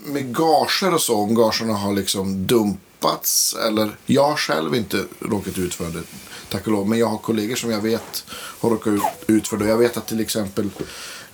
[0.04, 5.58] med gager och så, om gagerna har liksom dumpats, eller jag har själv inte råkat
[5.58, 6.02] ut för det,
[6.48, 9.56] tack och lov, men jag har kollegor som jag vet har råkat ut, ut för
[9.56, 9.68] det.
[9.68, 10.70] Jag vet att till exempel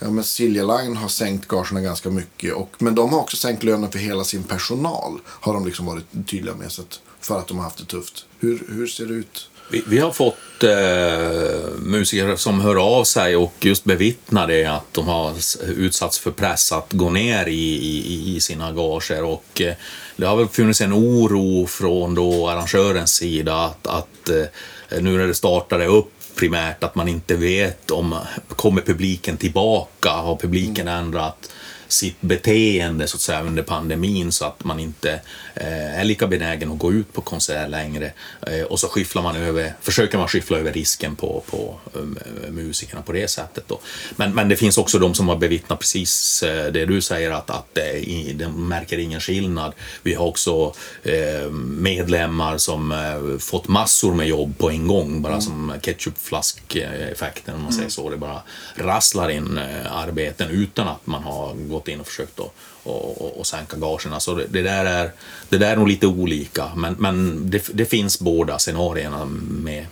[0.03, 2.55] Ja, men Silja Line har sänkt gagerna ganska mycket.
[2.55, 5.21] Och, men de har också sänkt lönen för hela sin personal.
[5.27, 6.73] Har de liksom varit tydliga med.
[6.73, 8.27] Så att, för att de har haft det tufft.
[8.39, 9.51] Hur, hur ser det ut?
[9.71, 14.95] Vi, vi har fått eh, musiker som hör av sig och just bevittnar det att
[14.95, 15.35] de har
[15.67, 19.25] utsatts för press att gå ner i, i, i sina gager.
[19.25, 19.75] Och, eh,
[20.17, 25.27] det har väl funnits en oro från då arrangörens sida att, att eh, nu när
[25.27, 28.15] det startade upp primärt att man inte vet om
[28.49, 31.51] kommer publiken tillbaka, har publiken ändrat
[31.93, 35.13] sitt beteende så att säga under pandemin så att man inte
[35.55, 38.13] eh, är lika benägen att gå ut på konsert längre.
[38.47, 42.19] Eh, och så skyfflar man över, försöker man skyffla över risken på, på um,
[42.51, 43.65] musikerna på det sättet.
[43.69, 43.81] Då.
[44.17, 47.51] Men, men det finns också de som har bevittnat precis eh, det du säger att,
[47.51, 49.73] att i- de märker ingen skillnad.
[50.03, 55.41] Vi har också eh, medlemmar som eh, fått massor med jobb på en gång, bara
[55.41, 58.11] som ketchupflask-effekten om man säger så.
[58.11, 58.43] Det bara
[58.75, 59.61] rasslar in
[59.91, 62.53] arbeten utan att man har gått in och försökt att
[62.83, 64.21] och, och, och sänka gagerna.
[64.21, 65.13] Så det, det, där är,
[65.49, 69.87] det där är nog lite olika, men, men det, det finns båda scenarierna med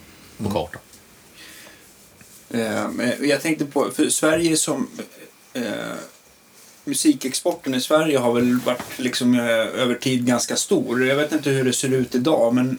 [0.44, 0.80] på kartan.
[2.50, 4.88] Eh, men jag tänkte på, för Sverige som...
[5.52, 5.62] Eh,
[6.84, 11.06] musikexporten i Sverige har väl varit liksom eh, över tid ganska stor.
[11.06, 12.78] Jag vet inte hur det ser ut idag men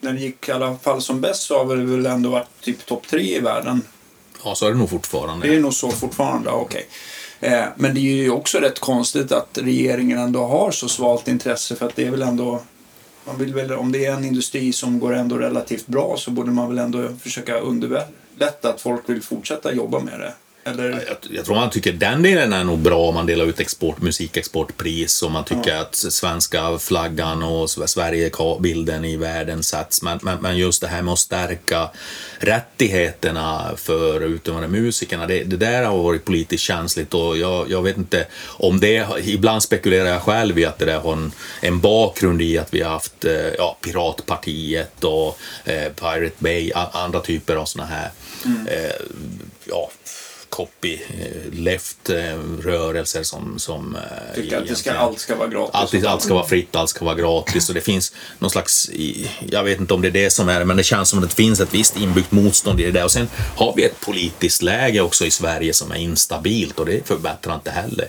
[0.00, 2.86] när det gick i alla fall som bäst så har det väl ändå varit typ
[2.86, 3.82] topp tre i världen.
[4.44, 5.46] Ja, så är det nog fortfarande.
[5.46, 6.86] Det är nog så fortfarande, okej.
[7.42, 11.76] Eh, men det är ju också rätt konstigt att regeringen ändå har så svalt intresse
[11.76, 12.62] för att det är väl ändå
[13.24, 16.50] man vill väl, om det är en industri som går ändå relativt bra så borde
[16.50, 20.34] man väl ändå försöka underlätta att folk vill fortsätta jobba med det.
[20.64, 20.90] Eller?
[20.90, 24.00] Jag, jag tror man tycker den delen är nog bra om man delar ut export,
[24.00, 30.02] musikexportpris och man tycker att svenska flaggan och Sverige-bilden i världen sätts.
[30.02, 31.90] Men, men, men just det här med att stärka
[32.38, 37.96] rättigheterna för utövande musikerna, det, det där har varit politiskt känsligt och jag, jag vet
[37.96, 42.42] inte om det, ibland spekulerar jag själv i att det där har en, en bakgrund
[42.42, 47.64] i att vi har haft eh, ja, Piratpartiet och eh, Pirate Bay, andra typer av
[47.64, 48.10] såna här
[48.68, 49.06] eh,
[49.64, 49.90] ja,
[50.52, 53.58] copy-left-rörelser som...
[53.58, 54.02] som eh,
[54.34, 55.74] Tycker att det ska, allt ska vara gratis.
[55.74, 58.90] Allt, allt ska vara fritt, allt ska vara gratis och det finns någon slags,
[59.40, 61.34] jag vet inte om det är det som är men det känns som att det
[61.34, 63.04] finns ett visst inbyggt motstånd i det där.
[63.04, 67.06] Och sen har vi ett politiskt läge också i Sverige som är instabilt och det
[67.06, 68.08] förbättrar inte heller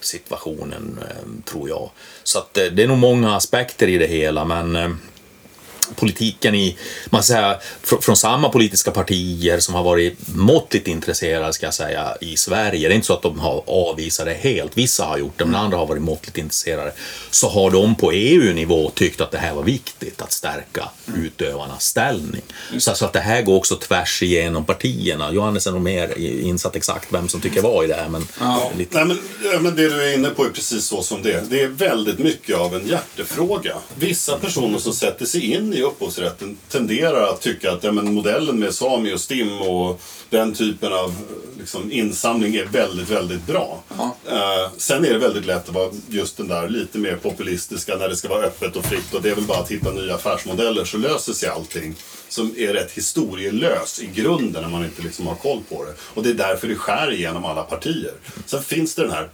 [0.00, 1.90] situationen, eh, tror jag.
[2.22, 4.90] Så att eh, det är nog många aspekter i det hela, men eh,
[5.96, 6.76] politiken i,
[7.06, 12.36] man fr- från samma politiska partier som har varit måttligt intresserade ska jag säga, i
[12.36, 12.88] Sverige.
[12.88, 15.54] Det är inte så att de har avvisat det helt, vissa har gjort det, men
[15.54, 16.92] andra har varit måttligt intresserade.
[17.30, 22.42] Så har de på EU-nivå tyckt att det här var viktigt, att stärka utövarnas ställning.
[22.78, 25.32] Så, så att det här går också tvärs igenom partierna.
[25.32, 28.26] Johannes är nog mer insatt exakt vem som tycker vad i det här, men
[28.78, 29.18] lite Nej, men,
[29.52, 31.42] ja, men det du är inne på är precis så som det är.
[31.50, 33.74] Det är väldigt mycket av en hjärtefråga.
[33.94, 38.58] Vissa personer som sätter sig in i upphovsrätten tenderar att tycka att ja, men modellen
[38.58, 40.00] med Sami och STIM och
[40.30, 41.14] den typen av
[41.58, 43.82] liksom, insamling är väldigt, väldigt bra.
[44.26, 48.08] Eh, sen är det väldigt lätt att vara just den där lite mer populistiska när
[48.08, 50.84] det ska vara öppet och fritt och det är väl bara att hitta nya affärsmodeller
[50.84, 51.94] så löser sig allting.
[52.28, 55.94] Som är rätt historielös i grunden när man inte liksom har koll på det.
[56.00, 58.12] Och det är därför det skär igenom alla partier.
[58.46, 59.28] Sen finns det den här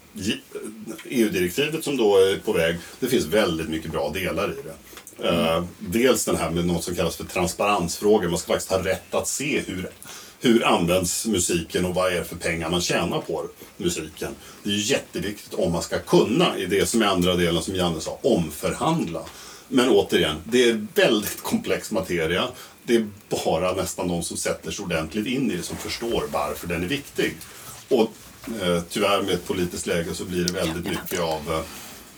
[1.05, 2.77] EU-direktivet som då är på väg.
[3.01, 4.75] Det finns väldigt mycket bra delar i det.
[5.23, 8.29] Eh, dels den här med något som kallas för transparensfrågor.
[8.29, 9.91] Man ska faktiskt ha rätt att se hur,
[10.41, 14.35] hur används musiken och vad är det för pengar man tjänar på musiken.
[14.63, 17.75] Det är ju jätteviktigt om man ska kunna, i det som är andra delen som
[17.75, 19.23] Janne sa, omförhandla.
[19.69, 22.49] Men återigen, det är väldigt komplex materia.
[22.83, 26.67] Det är bara nästan de som sätter sig ordentligt in i det som förstår varför
[26.67, 27.37] den är viktig.
[27.89, 28.13] Och
[28.63, 31.61] eh, tyvärr med ett politiskt läge så blir det väldigt mycket av eh,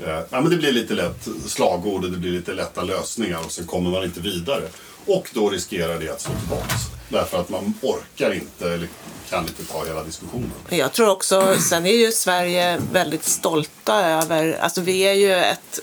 [0.01, 3.53] eh, ja, men det blir lite lätt slagord och det blir lite lätta lösningar och
[3.53, 4.63] sen kommer man inte vidare.
[5.07, 6.75] Och då riskerar det att slå tillbaks.
[7.09, 8.89] Därför att man orkar inte eller
[9.31, 10.51] kan inte ta hela diskussionen.
[10.69, 15.81] Jag tror också, sen är ju Sverige väldigt stolta över, alltså vi är ju ett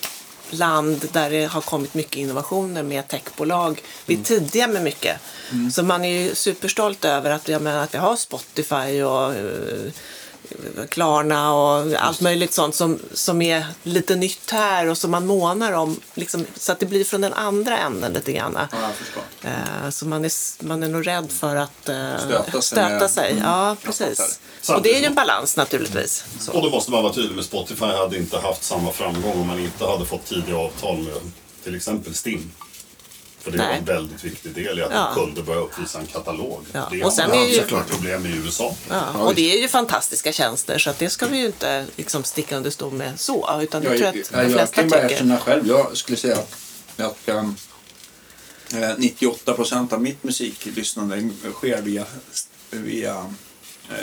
[0.50, 3.82] land där det har kommit mycket innovationer med techbolag.
[4.06, 5.18] Vi är tidiga med mycket.
[5.74, 9.92] Så man är ju superstolt över att, jag menar, att vi har Spotify och eh,
[10.90, 15.72] Klarna och allt möjligt sånt som, som är lite nytt här och som man månar
[15.72, 16.00] om.
[16.14, 18.58] Liksom, så att det blir från den andra änden lite grann.
[18.72, 19.50] Ja.
[19.50, 20.32] Eh, Så man är,
[20.64, 23.32] man är nog rädd för att eh, Stöta sig stöta med- sig.
[23.32, 23.44] Mm.
[23.44, 24.40] Ja, precis.
[24.70, 26.26] Och det är ju en balans naturligtvis.
[26.40, 26.52] Så.
[26.52, 29.60] Och då måste man vara tydlig med Spotify hade inte haft samma framgång om man
[29.60, 31.32] inte hade fått tidiga avtal med
[31.64, 32.52] till exempel Stim.
[33.44, 35.00] För det var en väldigt viktig del i att Ja.
[35.04, 36.66] man kunde börja uppvisa en katalog.
[36.72, 36.88] Ja.
[36.92, 38.76] Det Och har sen är ju- såklart problem i USA.
[38.90, 42.24] Ja, och det är ju fantastiska tjänster så att det ska vi ju inte liksom
[42.24, 43.60] sticka under stol med så.
[43.62, 45.14] Utan det Jag, tror jag jag, att de jag, flesta kan bara tycker.
[45.16, 45.68] erkänna själv.
[45.68, 46.38] Jag skulle säga
[46.98, 47.56] att um,
[48.74, 52.06] eh, 98 procent av mitt musiklyssnande sker via,
[52.70, 53.16] via
[53.90, 53.96] eh,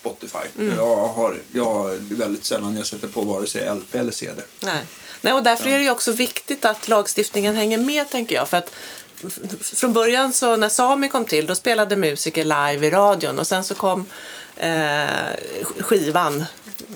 [0.00, 0.38] Spotify.
[0.58, 0.76] Mm.
[0.76, 4.42] Jag, har, jag väldigt sällan jag sätter på vare sig LP eller CD.
[4.60, 4.82] Nej.
[5.22, 8.48] Nej, och därför är det också viktigt att lagstiftningen hänger med, tänker jag.
[8.48, 8.70] För att
[9.60, 13.64] från början så när Sami kom till, då spelade musiker live i radion och sen
[13.64, 14.06] så kom
[14.56, 15.06] eh,
[15.80, 16.44] skivan,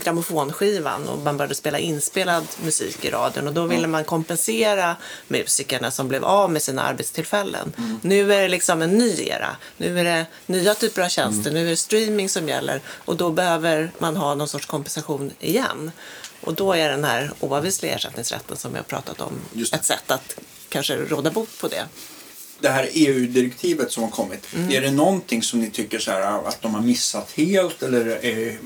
[0.03, 4.97] grammofonskivan och man började spela inspelad musik i radion och då ville man kompensera
[5.29, 7.73] musikerna som blev av med sina arbetstillfällen.
[8.03, 9.57] Nu är det liksom en ny era.
[9.77, 13.31] Nu är det nya typer av tjänster, nu är det streaming som gäller och då
[13.31, 15.91] behöver man ha någon sorts kompensation igen.
[16.47, 19.41] Och då är den här oavvisliga ersättningsrätten som vi har pratat om
[19.73, 20.39] ett sätt att
[20.69, 21.85] kanske råda bot på det.
[22.61, 24.47] Det här EU-direktivet som har kommit.
[24.55, 24.73] Mm.
[24.73, 28.59] Är det någonting som ni tycker så här, att de har missat helt eller är,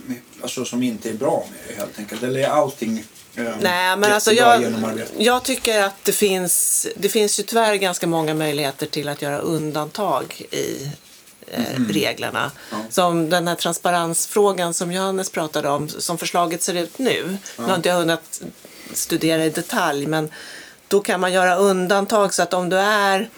[0.43, 2.23] alltså, som inte är bra med helt enkelt?
[2.23, 3.05] Eller är allting
[3.35, 4.75] eh, Nej, men alltså jag,
[5.19, 9.39] jag tycker att det finns, det finns ju tyvärr ganska många möjligheter till att göra
[9.39, 10.91] undantag i
[11.51, 12.51] eh, reglerna.
[12.91, 17.37] Som den här transparensfrågan som Johannes pratade om, som förslaget ser ut nu.
[17.59, 18.43] Nu har inte jag hunnit
[18.93, 20.31] studera i detalj, men
[20.89, 23.29] då kan man göra undantag så att om du är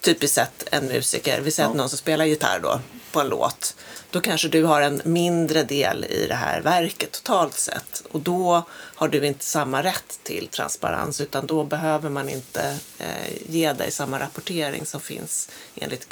[0.00, 2.80] typiskt sett en musiker, vi säger att någon som spelar gitarr då
[3.12, 3.74] på en låt,
[4.10, 8.02] då kanske du har en mindre del i det här verket totalt sett.
[8.12, 13.32] Och då har du inte samma rätt till transparens utan då behöver man inte eh,
[13.48, 16.08] ge dig samma rapportering som finns enligt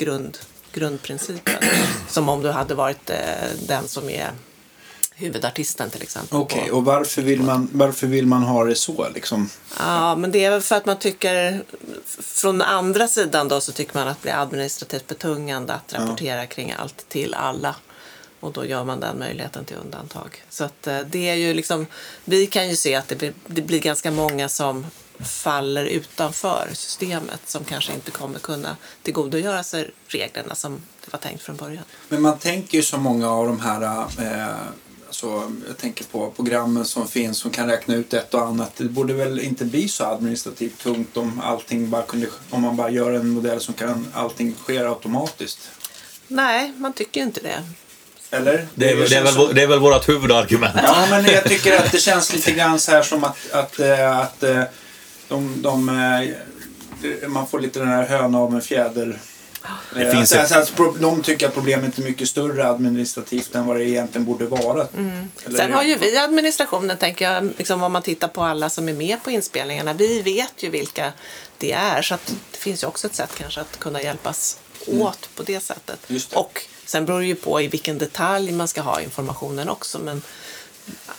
[0.72, 1.54] grundprincipen.
[2.08, 3.16] som om du hade varit eh,
[3.68, 4.30] den som är
[5.14, 6.38] huvudartisten till exempel.
[6.38, 9.08] Okej, på- och varför vill, man, varför vill man ha det så?
[9.08, 9.50] Liksom?
[9.78, 11.62] Ja, men det är väl för att man tycker,
[12.06, 16.74] från andra sidan då så tycker man att det blir administrativt betungande att rapportera kring
[16.78, 17.76] allt till alla.
[18.40, 20.44] Och då gör man den möjligheten till undantag.
[20.50, 21.86] Så att eh, det är ju liksom,
[22.24, 24.86] vi kan ju se att det blir, det blir ganska många som
[25.24, 31.42] faller utanför systemet som kanske inte kommer kunna tillgodogöra sig reglerna som det var tänkt
[31.42, 31.84] från början.
[32.08, 33.82] Men man tänker ju så många av de här,
[34.18, 34.46] eh,
[35.06, 38.72] alltså, jag tänker på programmen som finns som kan räkna ut ett och annat.
[38.76, 42.90] Det borde väl inte bli så administrativt tungt om allting bara kunde, om man bara
[42.90, 45.58] gör en modell som kan allting sker automatiskt.
[46.28, 47.62] Nej, man tycker ju inte det.
[48.36, 48.66] Eller?
[48.74, 50.74] Det är, väl- det, är väl, som- det är väl vårt huvudargument.
[50.82, 54.18] Ja, men jag tycker att det känns lite grann så här som att, att, eh,
[54.18, 54.62] att eh,
[55.32, 59.18] de, de, eh, man får lite den här höna av en fjäder.
[59.94, 63.76] Det Eh, finns att, ett- de tycker att problemet är mycket större administrativt än vad
[63.76, 64.86] det egentligen borde vara.
[65.46, 68.88] Eller- Sen har ju vi administrationen, tänker jag, liksom om man tittar på alla som
[68.88, 69.92] är med på inspelningarna.
[69.92, 71.12] Vi vet ju vilka
[71.58, 72.16] det är, så
[72.50, 75.98] det finns ju också ett sätt kanske att kunna hjälpas åt på det sättet.
[76.06, 76.32] Det.
[76.36, 79.98] Och sen beror det ju på i vilken detalj man ska ha informationen också.
[79.98, 80.22] Men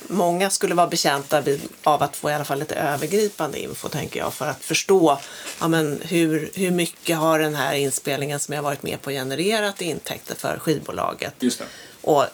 [0.07, 1.43] många skulle vara betjänta
[1.83, 5.19] av att få i alla fall lite övergripande info, tänker jag, för att förstå
[5.59, 9.81] ja, men hur, hur mycket har den här inspelningen som jag varit med på genererat
[9.81, 11.33] i intäkter för skivbolaget.
[11.39, 11.65] Just det.
[12.01, 12.25] Och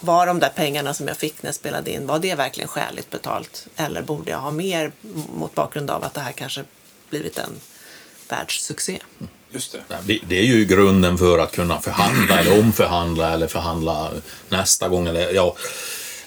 [0.00, 3.10] var de där pengarna som jag fick när jag spelade in, var det verkligen skäligt
[3.10, 3.66] betalt?
[3.76, 4.92] Eller borde jag ha mer
[5.34, 6.64] mot bakgrund av att det här kanske
[7.10, 7.60] blivit en
[8.28, 8.98] världssuccé?
[9.50, 9.76] Just
[10.06, 14.10] Det, det är ju grunden för att kunna förhandla eller omförhandla eller förhandla
[14.48, 15.56] nästa gång eller, ja,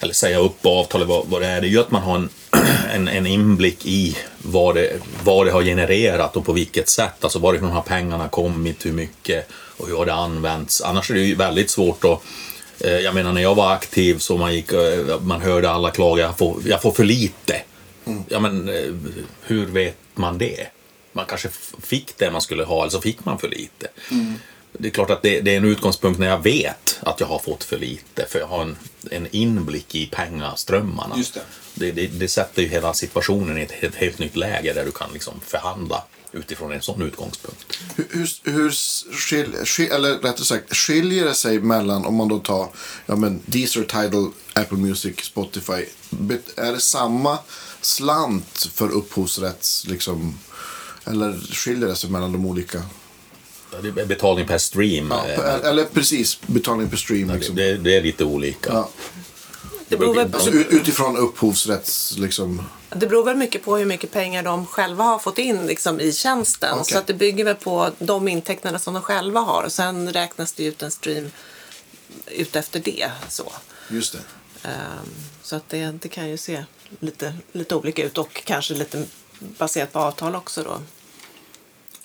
[0.01, 1.61] eller säga upp avtal eller vad, vad det är.
[1.61, 2.29] Det är ju att man har en,
[2.93, 7.23] en, en inblick i vad det, vad det har genererat och på vilket sätt.
[7.23, 9.47] Alltså varifrån har pengarna kommit, hur mycket
[9.77, 10.81] och hur har det använts.
[10.81, 12.21] Annars är det ju väldigt svårt att
[12.79, 16.23] eh, jag menar när jag var aktiv så man, gick, eh, man hörde alla klaga,
[16.23, 17.61] jag får, jag får för lite.
[18.27, 18.93] Ja men eh,
[19.41, 20.67] hur vet man det?
[21.13, 21.49] Man kanske
[21.83, 23.87] fick det man skulle ha eller så fick man för lite.
[24.73, 27.39] Det är klart att det, det är en utgångspunkt när jag vet att jag har
[27.39, 28.77] fått för lite för jag har en,
[29.11, 31.17] en inblick i pengaströmmarna.
[31.17, 31.91] Just det.
[31.91, 35.09] Det, det, sätter ju hela situationen i ett helt, helt nytt läge där du kan
[35.13, 37.79] liksom förhandla utifrån en sån utgångspunkt.
[37.95, 38.71] Hur, hur, hur
[39.11, 42.69] skil, skil, eller rättare sagt, skiljer det sig mellan om man då tar
[43.05, 45.85] ja, men Deezer, Tidal, Apple Music, Spotify.
[46.55, 47.37] Är det samma
[47.81, 50.39] slant för upphovsrätts liksom,
[51.05, 52.81] eller skiljer det sig mellan de olika?
[54.07, 55.11] Betalning per stream.
[55.11, 57.29] Ja, eh, eller precis, betalning per stream.
[57.29, 57.55] Liksom.
[57.55, 58.73] det, det är lite olika.
[58.73, 58.89] Ja.
[59.87, 62.17] Det beror, väl, Alltså, ut- utifrån upphovsrätts...
[62.17, 65.99] Liksom, det beror väl mycket på hur mycket pengar de själva har fått in liksom,
[65.99, 66.73] i tjänsten.
[66.73, 66.93] Okej.
[66.93, 69.63] Så att det bygger väl på de intäkterna som de själva har.
[69.63, 71.31] Och sen räknas det ut en stream
[72.27, 73.11] ut efter det.
[73.29, 73.51] Så,
[73.89, 74.19] just det.
[74.69, 75.09] Ehm,
[75.43, 76.65] så att det, det kan ju se
[76.99, 79.03] lite, lite olika ut och kanske lite
[79.39, 80.79] baserat på avtal också då.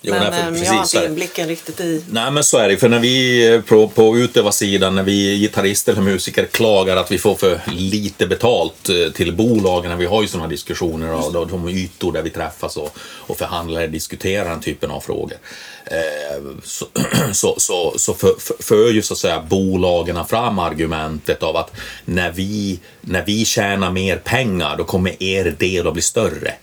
[0.01, 2.69] Jo, Men nej, ehm, precis jag har inte inblicken riktigt i Nej men så är
[2.69, 7.11] det för när vi eh, på, på utövarsidan, när vi gitarrister eller musiker klagar att
[7.11, 11.33] vi får för lite betalt eh, till bolagen, när vi har ju sådana diskussioner och
[11.33, 15.37] de, de ytor där vi träffas och, och förhandlar och diskuterar den typen av frågor.
[15.85, 16.85] Eh, så
[17.33, 21.71] så, så, så för, för ju så att säga bolagen fram argumentet av att
[22.05, 26.53] när vi, när vi tjänar mer pengar då kommer er del att bli större.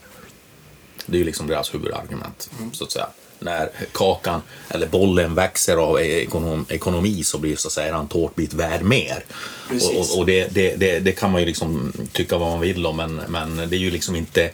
[1.07, 3.07] Det är ju liksom deras huvudargument, så att säga.
[3.39, 8.53] När kakan, eller bollen växer av ekonom, ekonomi så blir så att säga en tårtbit
[8.53, 9.25] värd mer.
[9.69, 9.91] Precis.
[9.91, 12.87] Och, och, och det, det, det, det kan man ju liksom tycka vad man vill
[12.87, 14.51] om, men, men det är ju liksom inte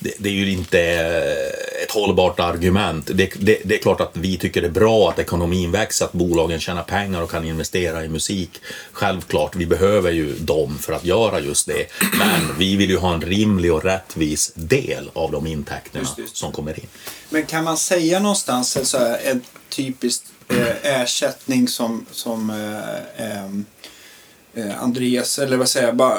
[0.00, 3.10] det, det är ju inte eh, ett hållbart argument.
[3.14, 6.12] Det, det, det är klart att vi tycker det är bra att ekonomin växer, att
[6.12, 8.60] bolagen tjänar pengar och kan investera i musik.
[8.92, 11.86] Självklart, vi behöver ju dem för att göra just det.
[12.18, 16.36] Men vi vill ju ha en rimlig och rättvis del av de intäkterna Just just
[16.36, 16.86] som kommer in.
[17.30, 23.64] Men kan man säga någonstans så här, en typisk eh, ersättning som, som eh, ehm,
[24.54, 26.18] eh, Andreas, eller vad säger jag, bara,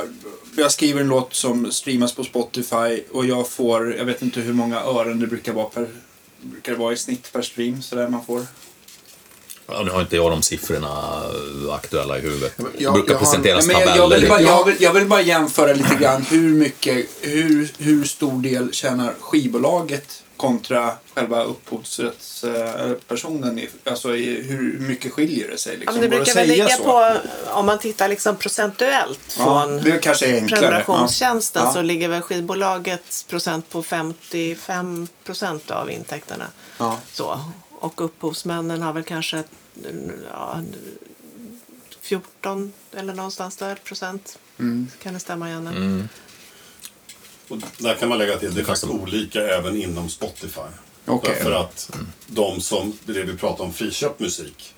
[0.56, 4.54] jag skriver en låt som streamas på Spotify och jag får, jag vet inte hur
[4.54, 5.88] många ören det brukar vara per
[6.42, 8.46] brukar det vara i snitt per stream sådär man får?
[9.68, 11.24] Ja, nu har inte jag de siffrorna
[11.72, 12.54] aktuella i huvudet.
[12.58, 14.20] men Det jag- brukar jag har- presenteras Nej, men jag, jag, tabeller.
[14.22, 18.42] vill bara, jag, vill, jag vill bara jämföra lite grann hur mycket, hur, hur stor
[18.42, 23.62] del tjänar skivbolaget kontra själva upphovsrättspersonen.
[23.84, 25.74] Alltså i, hur mycket skiljer det sig?
[25.74, 25.96] Ja, Liksom?
[26.00, 26.84] men det brukar väl ligga så?
[26.84, 27.18] på,
[27.52, 30.62] om man tittar liksom procentuellt Ja, från det kanske är enklare.
[30.62, 31.74] prenumerationstjänsten Ja.
[31.74, 36.46] så ligger väl skivbolagets procent på 55 procent av intäkterna.
[36.78, 36.98] Ja.
[37.12, 37.40] Så.
[37.72, 39.44] Och upphovsmännen har väl kanske
[40.34, 40.60] ja,
[42.02, 44.38] 14 eller någonstans där procent.
[45.04, 46.10] Kan det stämma igen?
[47.52, 50.62] Och där kan man lägga till, det är faktiskt olika även inom Spotify.
[51.06, 51.34] Okej.
[51.36, 51.92] Därför att
[52.28, 54.74] de som, det vi pratar om, friköpt musik.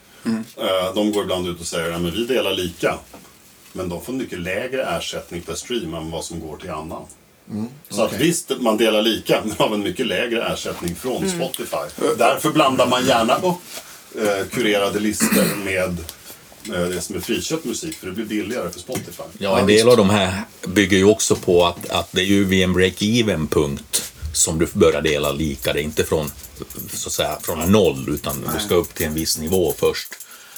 [0.57, 2.97] eh, De går ibland ut och säger att vi delar lika.
[3.73, 7.05] Men de får mycket lägre ersättning per stream än vad som går till annan.
[7.89, 12.03] Så att visst, man delar lika, men av en mycket lägre ersättning från Spotify.
[12.17, 13.61] Därför blandar man gärna upp
[14.15, 15.97] eh, kurerade listor med
[16.65, 19.23] det som är friköpt musik, för det blir billigare för Spotify.
[19.37, 22.45] Ja, en del av de här bygger ju också på att, att det är ju
[22.45, 25.73] vid en break-even punkt som du börjar dela lika.
[25.73, 26.31] Det är inte från,
[26.93, 30.13] så att säga, från noll, utan du ska upp till en viss nivå först.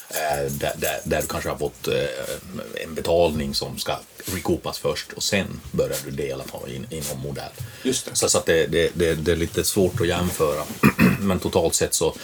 [0.10, 4.00] Eh, där, där, där du kanske har fått eh, en betalning som ska
[4.34, 7.52] recoupas först och sen börjar du dela på in, inom modell.
[7.84, 8.16] Just det.
[8.16, 10.64] Så, så att det, det, det, det är lite svårt att jämföra.
[11.20, 12.16] Men totalt sett så,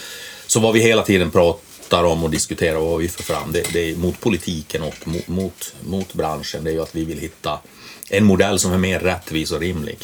[0.47, 1.32] så vad vi hela tiden
[1.91, 5.07] pratar om och diskuterar och vad vi för fram, det, det är mot politiken och
[5.07, 7.59] mot, mot, mot branschen, det är ju att vi vill hitta
[8.09, 9.97] en modell som är mer rättvis och rimlig.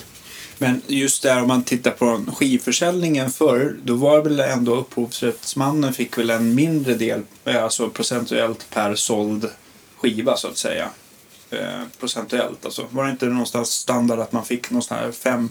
[0.58, 5.94] Men just där om man tittar på skivförsäljningen förr, då var det väl ändå upphovsrättsmannen
[5.94, 9.50] fick väl en mindre del, eh, alltså procentuellt per såld
[9.98, 10.90] skiva så att säga.
[11.50, 12.88] Eh, procentuellt alltså.
[12.90, 15.50] Var det inte någonstans standard att man fick någon sån här 5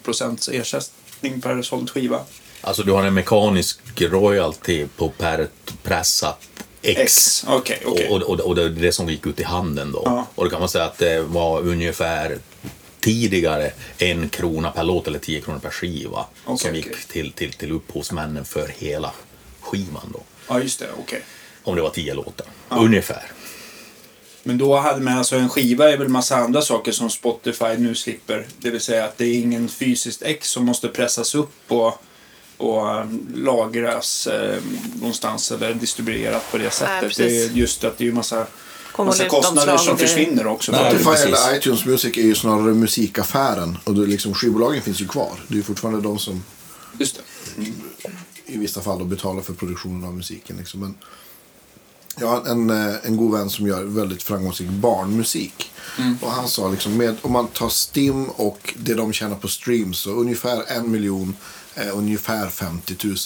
[0.52, 2.20] ersättning per såld skiva?
[2.66, 5.48] Alltså du har en mekanisk royalty på per
[5.82, 6.38] pressat
[6.82, 7.00] X.
[7.00, 8.08] X, okej, okej.
[8.08, 10.02] Och, och, och det är det som gick ut i handeln då.
[10.04, 10.26] Ja.
[10.34, 12.38] Och då kan man säga att det var ungefär
[13.00, 16.98] tidigare en krona per låt eller tio kronor per skiva Okej, som gick okej.
[17.08, 19.12] till, till, till upphovsmännen för hela
[19.60, 20.20] skivan då.
[20.48, 21.22] Ja, just det, okej.
[21.62, 22.46] Om det var tio låtar.
[22.68, 23.22] Ungefär.
[24.42, 27.94] Men då hade man alltså en skiva är väl massa andra saker som Spotify nu
[27.94, 28.46] slipper.
[28.58, 32.02] Det vill säga att det är ingen fysiskt ex som måste pressas upp och,
[32.56, 34.62] och lagras eh,
[34.94, 37.00] någonstans eller distribuerat på det sättet.
[37.00, 37.16] precis.
[37.16, 38.46] det är just att det är ju massa,
[38.98, 40.72] massa kostnader som försvinner också.
[40.72, 43.78] Nej, Spotify eller iTunes Music är ju snarare musikaffären.
[43.84, 45.44] Och liksom, skivbolagen finns ju kvar.
[45.48, 46.44] Det är ju fortfarande de som
[46.98, 47.20] Just
[47.56, 47.62] det.
[48.46, 50.56] i vissa fall då betalar för produktionen av musiken.
[50.56, 50.80] Liksom.
[50.80, 50.94] Men
[52.20, 55.70] jag har en, eh, en god vän som gör väldigt framgångsrik barnmusik.
[56.20, 59.98] Och han sa liksom, med, om man tar Stim och det de tjänar på streams
[59.98, 61.36] så ungefär en miljon,
[61.76, 63.16] eh, ungefär 50 000.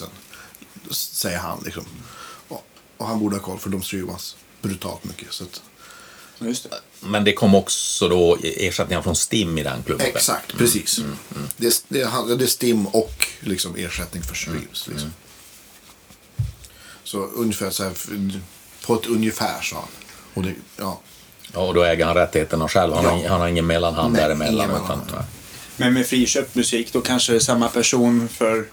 [0.90, 1.84] Säger han liksom.
[2.48, 5.32] Och, och han borde ha koll för de streamas brutalt mycket.
[5.32, 5.62] Så att,
[6.38, 6.76] Just det.
[7.00, 10.06] Men det kom också då ersättningar från STIM i den klubben.
[10.06, 11.00] exakt, precis.
[11.56, 14.88] Det, är- det, är- det är Stim och liksom ersättning för streams.
[14.88, 15.12] Liksom.
[17.04, 17.92] Så ungefär så här,
[18.86, 19.88] på ett ungefär sa han.
[20.34, 21.00] Och det, ja.
[21.52, 22.94] Ja, och då äger han rättigheterna själv.
[22.94, 23.18] Han, har, Ja.
[23.18, 24.54] ing- han har ingen mellanhand Nej, däremellan.
[24.54, 25.10] ingen utan- mellanhand.
[25.14, 25.24] nej.
[25.80, 28.64] Men med friköpt musik då kanske samma person för,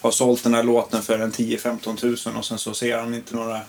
[0.00, 3.34] har sålt den här låten för en 10-15 tusen och sen så ser han inte
[3.36, 3.60] några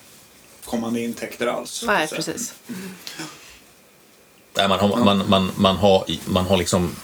[0.65, 1.83] kommande intäkter alls.
[1.87, 2.53] Nej, Så- precis.
[4.57, 6.95] Nej, man, har, man, man, man, har, man har liksom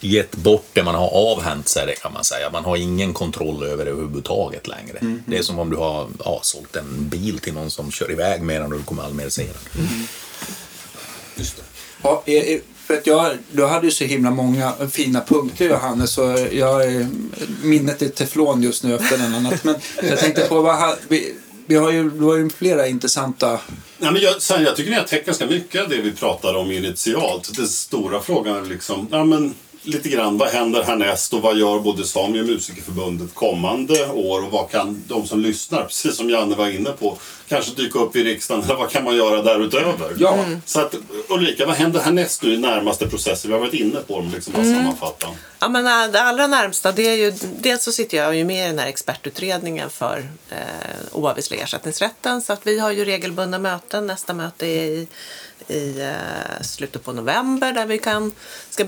[0.00, 2.50] gett bort det, man har avhänt sig det kan man säga.
[2.50, 4.98] Man har ingen kontroll över det överhuvudtaget längre.
[4.98, 5.22] Mm.
[5.26, 8.42] Det är som om du har ja, sålt en bil till någon som kör iväg
[8.42, 9.82] med den och du kommer aldrig mer se den.
[11.36, 11.62] Just det.
[12.02, 12.60] Ja, är- är-
[12.92, 17.08] för att jag, du hade ju så himla många fina punkter Johannes så jag, är-
[17.62, 19.64] minnet är teflon just nu efter den annat.
[19.64, 21.34] Men jag tänkte på vad vi,
[21.66, 23.60] vi har ju, du har ju flera intressanta
[23.98, 26.58] Nej, men jag, sen, jag tycker ni har täckt ganska mycket av det vi pratade
[26.58, 27.56] om initialt.
[27.56, 31.78] Den stora frågan är liksom, ja, men, lite grann vad händer härnäst och vad gör
[31.80, 36.56] både Sami och Musikerförbundet kommande år och vad kan de som lyssnar, precis som Janne
[36.56, 37.18] var inne på,
[37.54, 40.14] kanske dyka upp i riksdagen eller vad kan man göra därutöver?
[40.18, 40.44] Ja.
[40.64, 40.94] Så att
[41.28, 43.48] Ulrika, vad händer härnäst nu i närmaste processer?
[43.48, 45.26] Vi har varit inne på dem, liksom, bara sammanfatta.
[45.58, 48.64] Ja, men äh, det allra närmsta, det är ju, dels så sitter jag ju med
[48.64, 50.56] i den här expertutredningen för eh,
[51.12, 52.42] oavvisliga ersättningsrätten.
[52.42, 54.06] Så att vi har ju regelbundna möten.
[54.06, 55.08] Nästa möte är i,
[55.68, 58.32] i eh, slutet på november där vi kan,
[58.70, 58.84] ska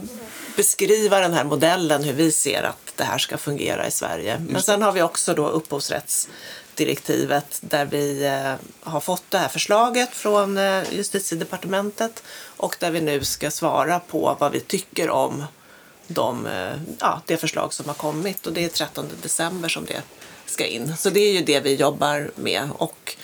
[0.57, 4.43] beskriva den här modellen, hur vi ser att det här ska fungera i Sverige.
[4.49, 5.49] Men sen har vi också då
[6.75, 12.22] upphovsrättsdirektivet där vi eh, har fått det här förslaget från eh, justitiedepartementet
[12.57, 15.45] och där vi nu ska svara på vad vi tycker om
[16.07, 20.03] de, eh, ja, det förslag som har kommit och det är 13 december som det
[20.47, 20.97] ska in.
[20.97, 22.70] Så det är ju det vi jobbar med.
[22.79, 23.16] Och,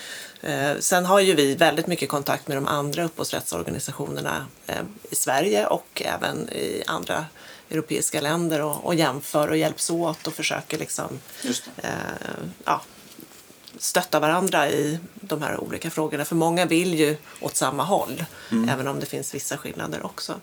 [0.43, 5.67] eh, sen har ju vi väldigt mycket kontakt med de andra upphovsrättsorganisationerna eh, i Sverige
[5.67, 7.27] och även i andra
[7.71, 11.21] europeiska länder och, och jämför och hjälps åt och försöker liksom,
[11.77, 11.91] eh,
[12.65, 12.81] ja,
[13.79, 16.25] stötta varandra i de här olika frågorna.
[16.25, 18.25] För många vill ju åt samma håll,
[18.69, 20.35] även om det finns vissa skillnader också.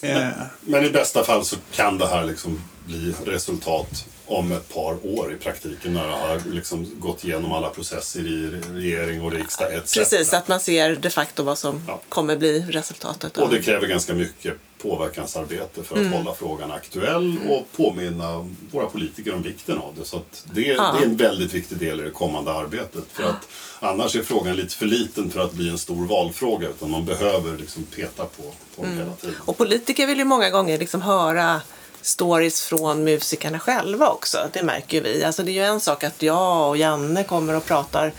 [0.00, 0.28] eh,
[0.60, 5.32] Men i bästa fall så kan det här liksom bli resultat om ett par år
[5.32, 9.94] i praktiken när det har liksom gått igenom alla processer i regering och riksdag etc.
[9.94, 12.00] Precis, att man ser de facto vad som Ja.
[12.08, 13.38] kommer bli resultatet.
[13.38, 16.12] Och det kräver ganska mycket påverkansarbete för att Mm.
[16.12, 20.04] hålla frågan aktuell och påminna våra politiker om vikten av det.
[20.04, 20.94] Så det, Ja.
[20.98, 23.04] det är en väldigt viktig del i det kommande arbetet.
[23.12, 23.48] För att
[23.80, 26.68] annars är frågan lite för liten för att bli en stor valfråga.
[26.68, 28.42] Utan man behöver liksom peta på,
[28.76, 28.90] på Mm.
[28.96, 29.34] den hela tiden.
[29.44, 31.60] Och politiker vill ju många gånger liksom höra
[32.02, 34.38] stories från musikerna själva också.
[34.52, 35.24] Det märker ju vi.
[35.24, 38.12] Alltså det är ju en sak att jag och Janne kommer och pratar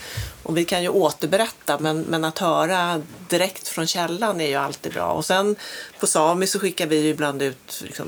[0.44, 4.94] och vi kan ju återberätta men, men att höra direkt från källan är ju alltid
[4.94, 5.12] bra.
[5.12, 5.56] Och sen
[6.00, 8.08] på Sami så skickar vi ju ibland ut liksom,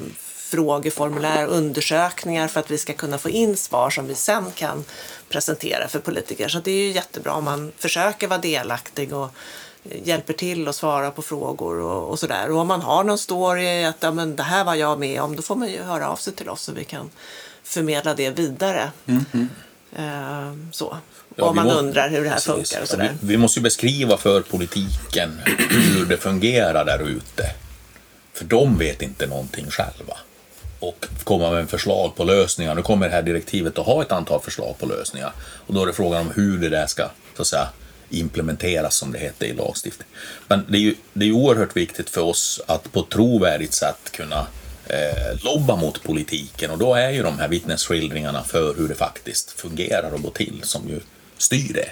[0.54, 4.84] frågeformulär och undersökningar för att vi ska kunna få in svar som vi sen kan
[5.30, 6.48] presentera för politiker.
[6.48, 9.30] Så det är ju jättebra om man försöker vara delaktig och
[10.04, 12.52] hjälper till och svarar på frågor och, och sådär.
[12.52, 15.36] Och om man har någon story att ja, men det här var jag med om,
[15.36, 17.10] då får man ju höra av sig till oss så vi kan
[17.64, 18.92] förmedla det vidare.
[19.96, 20.98] Eh, så.
[21.36, 22.48] Ja, om man må- undrar hur det här Precis.
[22.54, 23.18] funkar och Ja, sådär.
[23.22, 27.52] Vi, vi måste ju beskriva för politiken hur det fungerar där ute.
[28.34, 30.18] För de vet inte någonting själva.
[30.80, 32.76] Och komma med förslag på lösningar.
[32.76, 35.32] Nu kommer det här direktivet att ha ett antal förslag på lösningar.
[35.68, 37.68] Och då är det frågan om hur det där ska så att säga,
[38.20, 40.08] implementeras som det heter i lagstiftning.
[40.48, 44.12] Men det är ju det är oerhört viktigt för oss att på ett trovärdigt sätt
[44.12, 44.48] kunna
[44.88, 49.52] eh, lobba mot politiken och då är ju de här vittnesskildringarna för hur det faktiskt
[49.52, 51.00] fungerar och går till som ju
[51.38, 51.90] styr det.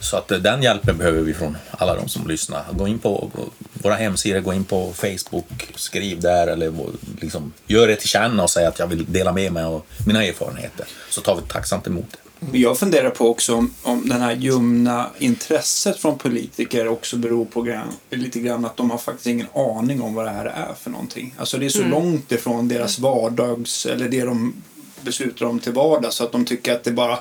[0.00, 2.64] Så att eh, den hjälpen behöver vi från alla de som lyssnar.
[2.72, 3.30] Gå in på
[3.72, 6.72] våra hemsidor, gå in på Facebook, skriv där eller
[7.20, 10.24] liksom, gör det till känna och säg att jag vill dela med mig av mina
[10.24, 10.86] erfarenheter.
[11.10, 12.27] Så tar vi tacksamt emot det.
[12.52, 17.62] Jag funderar på också om, om den här ljumna intresset från politiker också beror på
[17.62, 20.90] grann, lite grann att de har faktiskt ingen aning om vad det här är för
[20.90, 21.34] någonting.
[21.38, 24.54] Alltså det är så långt ifrån deras vardags, eller det de
[25.00, 27.18] beslutar om till vardags så att de tycker att det bara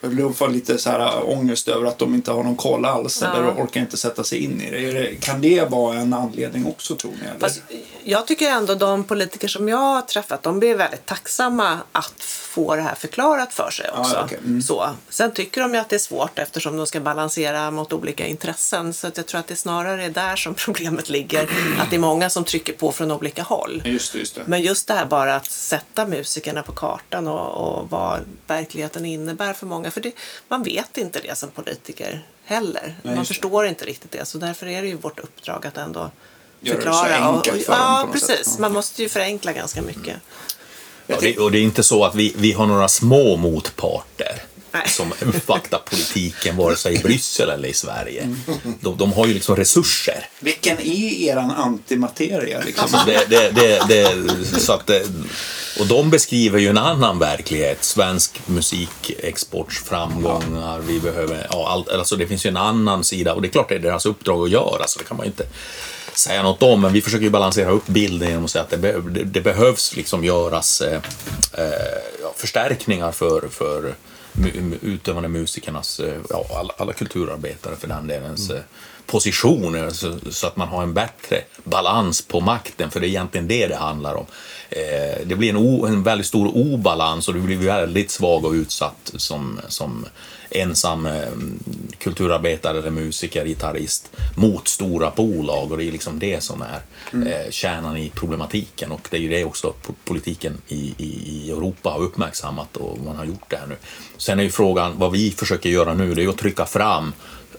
[0.00, 3.36] de får lite så här ångest över att de inte har någon koll alls Ja.
[3.36, 5.20] eller orkar inte sätta sig in i det.
[5.20, 7.28] Kan det vara en anledning också tror ni?
[7.28, 7.40] Eller?
[7.40, 7.62] Fast
[8.04, 12.76] jag tycker ändå de politiker som jag har träffat, de blir väldigt tacksamma att få
[12.76, 14.14] det här förklarat för sig också.
[14.14, 14.38] Ja, okej.
[14.44, 14.62] Mm.
[14.62, 14.90] Så.
[15.08, 18.92] Sen tycker de ju att det är svårt eftersom de ska balansera mot olika intressen.
[18.92, 21.42] Så att jag tror att det snarare är där som problemet ligger.
[21.80, 23.82] Att det är många som trycker på från olika håll.
[23.84, 24.42] Just det, just det.
[24.46, 29.52] Men just det här bara att sätta musikerna på kartan och, och vad verkligheten innebär
[29.52, 29.89] för många.
[29.90, 30.12] För det,
[30.48, 32.82] man vet inte det som politiker heller.
[32.82, 33.34] Nej, man just det.
[33.34, 34.24] förstår inte riktigt det.
[34.24, 36.10] Så därför är det ju vårt uppdrag att ändå
[36.60, 37.28] Göra det så förklara.
[37.28, 38.12] och- enkelt och, för dem ja, sätt.
[38.12, 38.54] precis.
[38.56, 38.60] Ja.
[38.60, 40.16] Man måste ju förenkla ganska mycket.
[41.06, 44.42] Ja, det, och det är inte så att vi, vi har några små motparter.
[44.86, 48.36] Som uppvaktar politiken vare sig i Bryssel eller i Sverige.
[48.80, 50.28] De, de har ju liksom resurser.
[50.40, 52.60] Vilken är eran antimateria?
[52.60, 52.84] Liksom?
[52.84, 55.02] Alltså det, det, det, det, så att det,
[55.80, 57.84] och de beskriver ju en annan verklighet.
[57.84, 60.80] Svensk musikexports framgångar.
[60.80, 63.68] Vi behöver, ja, allt, alltså det finns ju en annan sida och det är klart
[63.68, 65.46] det är deras uppdrag att göra så det kan man ju inte
[66.14, 66.80] säga något om.
[66.80, 69.40] Men vi försöker ju balansera upp bilden genom att säga att det, be, det, det
[69.40, 71.00] behövs liksom göras eh,
[71.52, 73.94] eh, förstärkningar för, för
[74.82, 78.60] utövande musikernas, eh, ja, alla, alla kulturarbetare för den delens eh,
[79.06, 83.48] positioner så, så att man har en bättre balans på makten, för det är egentligen
[83.48, 84.26] det det handlar om.
[84.70, 88.52] Eh, det blir en, o, en väldigt stor obalans och du blir väldigt svag och
[88.52, 90.06] utsatt som, som
[90.50, 91.28] ensam eh,
[91.98, 95.72] kulturarbetare eller musiker, gitarrist mot stora bolag.
[95.72, 96.80] Och det är liksom det som är
[97.12, 98.92] eh, kärnan i problematiken.
[98.92, 103.16] Och det är ju det också po- politiken i, i, Europa har uppmärksammat och man
[103.16, 103.76] har gjort det här nu.
[104.16, 107.12] Sen är ju frågan, vad vi försöker göra nu, det är att trycka fram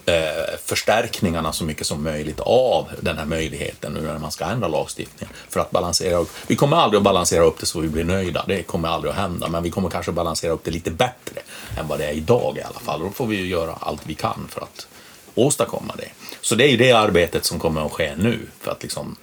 [0.06, 4.68] eh, förstärkningarna så mycket som möjligt av den här möjligheten nu när man ska ändra
[4.68, 5.34] lagstiftningen.
[5.48, 6.30] För att balansera upp.
[6.46, 8.44] Vi kommer aldrig att balansera upp det så vi blir nöjda.
[8.48, 9.48] Det kommer aldrig att hända.
[9.48, 11.40] Men vi kommer kanske balansera upp det lite bättre
[11.78, 13.00] än vad det är idag i alla fall.
[13.00, 14.86] Och då får vi ju göra allt vi kan för att
[15.34, 16.08] åstadkomma det.
[16.40, 18.38] Så det är ju det arbetet som kommer att ske nu.
[18.60, 19.16] För att liksom,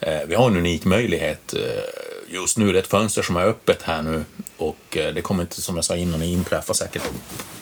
[0.00, 1.60] eh, vi har en unik möjlighet eh,
[2.28, 2.72] just nu.
[2.72, 4.24] Det är ett fönster som är öppet här nu
[4.56, 7.02] och eh, det kommer inte, som jag sa innan, inträffa säkert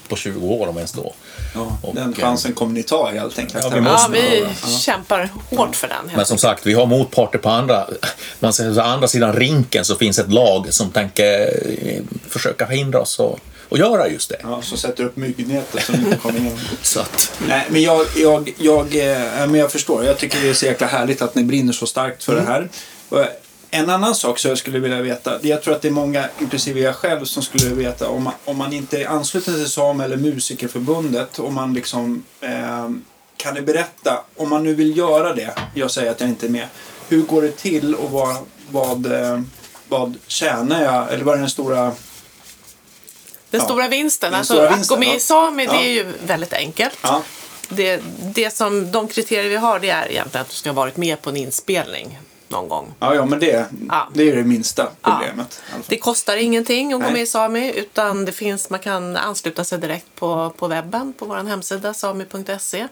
[0.08, 1.14] på 20 år om ens då.
[1.54, 3.64] Ja, Och, den eh, chansen kommer ni ta helt enkelt.
[3.64, 3.70] Ja,
[4.08, 6.10] vi Ja, vi kämpar hårt för den.
[6.16, 7.86] Men som sagt, vi har motparter på andra,
[8.40, 11.40] man säger, så andra sidan rinken så finns ett lag som tänker
[11.86, 13.38] eh, försöka förhindra oss att,
[13.70, 14.36] att göra just det.
[14.42, 16.58] Ja, som sätter upp myggnätet som inte kommer in.
[16.82, 18.94] Så att, Nej, men jag, jag, jag,
[19.48, 20.04] men jag förstår.
[20.04, 22.44] Jag tycker det är så jäkla härligt att ni brinner så starkt för Mm.
[22.44, 22.68] det här.
[23.76, 25.38] En annan sak som jag skulle vilja veta.
[25.42, 28.32] Jag tror att det är många, inklusive jag själv, som skulle vilja veta om man,
[28.44, 31.38] om man inte är ansluten till SAM eller Musikerförbundet.
[31.38, 32.90] Om man liksom, eh,
[33.36, 35.54] kan ni berätta, om man nu vill göra det.
[35.74, 36.66] Jag säger att jag inte är med.
[37.08, 38.36] Hur går det till och vad,
[38.70, 39.40] vad, eh,
[39.88, 41.82] vad tjänar jag, eller vad är den stora...
[43.50, 43.64] Den Ja.
[43.64, 45.16] stora vinsten, Den alltså stora att vinsten, gå med ja.
[45.16, 45.72] i Sami, Ja.
[45.72, 46.98] det är ju väldigt enkelt.
[47.68, 48.02] Det,
[48.34, 51.22] det som, de kriterier vi har, det är egentligen att du ska ha varit med
[51.22, 52.18] på en inspelning
[52.54, 52.94] någon gång.
[53.00, 54.08] ja, ja men det, Ja.
[54.14, 55.10] det är det minsta Ja.
[55.10, 55.54] problemet.
[55.54, 55.80] fall.
[55.86, 59.78] Det kostar ingenting att gå med i Sami, utan det finns, man kan ansluta sig
[59.78, 62.88] direkt på, på webben, på vår hemsida, sami.se.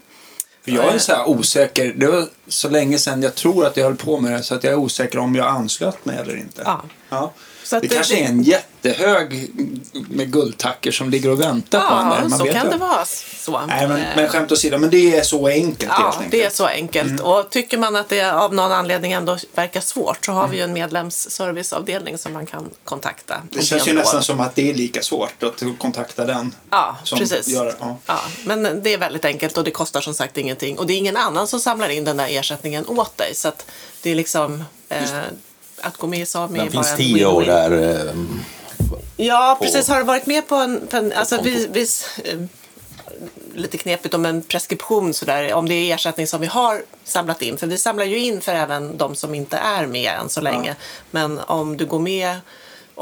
[0.65, 1.93] För jag är så här osäker.
[1.97, 4.65] Det var så länge sedan jag tror att jag höll på med det så att
[4.65, 6.63] jag är osäker om jag anslöt mig eller inte.
[6.65, 6.83] Ja.
[7.09, 7.33] Ja.
[7.65, 9.51] Så det det- kanske är en jättehög
[9.93, 12.17] med guldtacker som ligger och väntar på en där.
[12.23, 13.05] Ja, Man så vet kan det vara.
[13.39, 13.67] Så.
[13.67, 16.31] Nej, men, men skämt åsido, men det är så enkelt helt Ja, enkelt.
[16.31, 17.11] det är så enkelt.
[17.11, 17.25] Mm.
[17.25, 20.63] Och tycker man att det av någon anledning ändå verkar svårt så har vi ju
[20.63, 23.43] en medlemsserviceavdelning som man kan kontakta.
[23.51, 26.55] Det känns ju nästan som att det är lika svårt att kontakta den.
[26.71, 27.49] Ja, som precis.
[27.49, 27.97] Gör, ja.
[28.07, 30.79] Ja, men det är väldigt enkelt och det kostar som sagt ingenting.
[30.79, 33.35] Och det är ingen annan som samlar in den där ersättningen åt dig.
[33.35, 33.53] Så
[34.03, 35.03] det är liksom eh,
[35.83, 38.07] att gå med i Sami är bara finns tio år där.
[38.07, 38.15] eh,
[39.17, 39.89] Ja, på- precis.
[39.89, 40.87] Har du varit med på en...
[40.91, 41.83] På en alltså, vi, vi,
[42.25, 42.39] eh,
[43.55, 47.59] lite knepigt om en preskription sådär, om det är ersättning som vi har samlat in.
[47.59, 50.77] För vi samlar ju in för även de som inte är med än så länge.
[51.11, 52.37] Men om du går med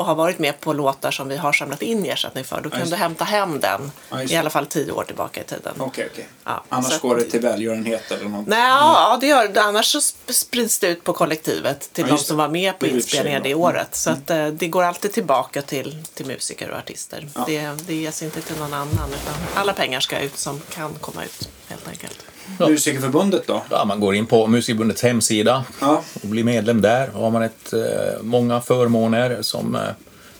[0.00, 2.80] och har varit med på låtar som vi har samlat in ersättning för, då kan
[2.80, 5.74] just du hämta hem den Ja, i alla fall tio år tillbaka i tiden.
[5.78, 6.26] Okej, okej.
[6.44, 8.46] Ja, Annars går det till välgörenhet eller något.
[8.46, 9.62] Nej, ja, det gör det.
[9.62, 12.86] Annars så sp- sprids det ut på kollektivet till Ja, de som var med på
[12.86, 13.48] Det är i och för sig inspelningar bra.
[13.48, 13.94] det året.
[13.94, 17.28] Så att, eh, det går alltid tillbaka till, till musiker och artister.
[17.46, 19.08] Det, det ges inte till någon annan.
[19.22, 22.18] Utan alla pengar ska ut som kan komma ut, helt enkelt.
[22.58, 22.68] Ja.
[22.68, 23.62] Musikerförbundet då?
[23.70, 26.02] Ja, man går in på Musikförbundets hemsida Ja.
[26.22, 27.08] och blir medlem där.
[27.14, 29.80] har man ett, eh, många förmåner som eh,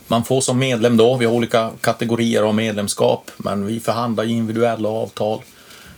[0.06, 1.16] man får som medlem då.
[1.16, 5.40] Vi har olika kategorier av medlemskap, men vi förhandlar individuella avtal.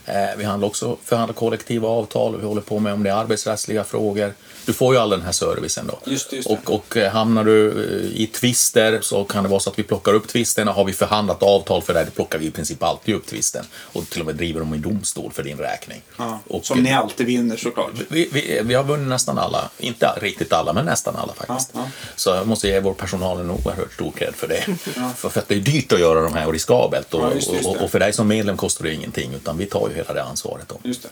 [0.07, 2.41] Eh, vi handlar också förhandlar kollektiva avtal.
[2.41, 4.35] Vi håller på med om det är arbetsrättsliga frågor.
[4.67, 5.99] Du får ju all den här servicen då.
[6.11, 6.49] Just just.
[6.51, 9.83] Och, och eh, hamnar du eh, i tvister så kan det vara så att vi
[9.83, 10.73] plockar upp tvisterna.
[10.73, 13.65] Har vi förhandlat avtal för det, då plockar vi i princip alltid upp tvisten.
[13.75, 16.03] Och till och med driver dem i domstol för din räkning.
[16.17, 16.41] Ja.
[16.49, 17.91] Och, Som ni alltid vinner såklart.
[18.09, 21.71] vi, vi, vi har vunnit nästan alla, inte riktigt alla, men nästan alla faktiskt.
[21.75, 21.91] Ja, ja.
[22.17, 24.63] Så jag måste ge vår personal en oerhört stor cred för det.
[25.17, 27.15] För, för att det är dyrt att göra de här och riskabelt.
[27.15, 29.97] Och, just och, och för dig som medlem kostar det ingenting, utan vi tar ju
[29.97, 30.69] hela det ansvaret.
[30.69, 30.79] Då.
[30.83, 31.09] Just det.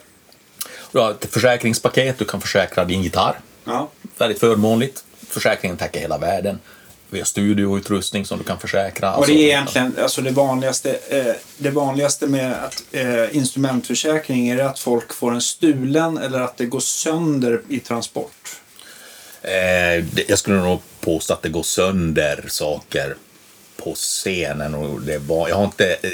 [0.91, 3.39] Du har ett försäkringspaket, du kan försäkra din gitarr.
[3.65, 3.89] Ja.
[4.17, 5.03] Väldigt förmånligt.
[5.27, 6.59] Försäkringen täcker hela världen.
[7.09, 9.13] Vi har studioutrustning som du kan försäkra.
[9.15, 14.49] Och det Alltså- är egentligen alltså det vanligaste, eh, det vanligaste med att, eh, instrumentförsäkring
[14.49, 18.55] är det att folk får en stulen eller att det går sönder i transport.
[19.41, 23.15] Eh, jag skulle nog påstå att det går sönder saker
[23.83, 24.75] på scenen.
[24.75, 26.09] Och det var, jag har inte eh,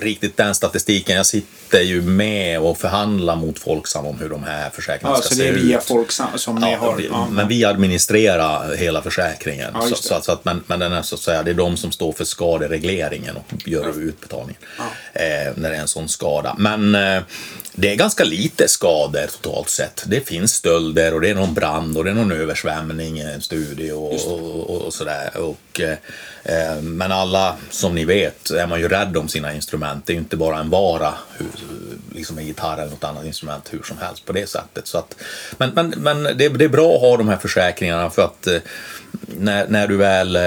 [0.00, 1.16] riktigt den statistiken.
[1.16, 5.28] Jag sitter ju med och förhandlar mot Folksam om hur de här försäkringarna Ja, ska
[5.28, 5.64] så se det är ut.
[5.64, 6.96] via Folksam som ni Ja, har.
[6.96, 7.28] vi, Ja.
[7.30, 9.70] Men vi administrerar hela försäkringen.
[9.74, 11.54] Ja, så, så, att- så att, men, men den är, så att säga, det är
[11.54, 14.60] de som står för skaderegleringen och gör utbetalningen
[15.12, 15.22] eh,
[15.56, 16.54] när det är en sån skada.
[16.58, 17.22] Men eh,
[17.76, 20.04] det är ganska lite skador totalt sett.
[20.06, 23.40] Det finns stölder och det är någon brand och det är någon översvämning i en
[23.42, 25.30] studio och, och, och, och sådär.
[25.36, 25.96] Och, eh,
[26.44, 30.06] Eh, men alla, som ni vet, är man ju rädd om sina instrument.
[30.06, 31.14] Det är ju inte bara en vara,
[32.12, 34.86] liksom en gitarr eller något annat instrument hur som helst på det sättet.
[34.86, 35.16] Så att,
[35.58, 38.58] men men, men det, det är bra att ha de här försäkringarna för att eh,
[39.26, 40.42] när, när du väl eh,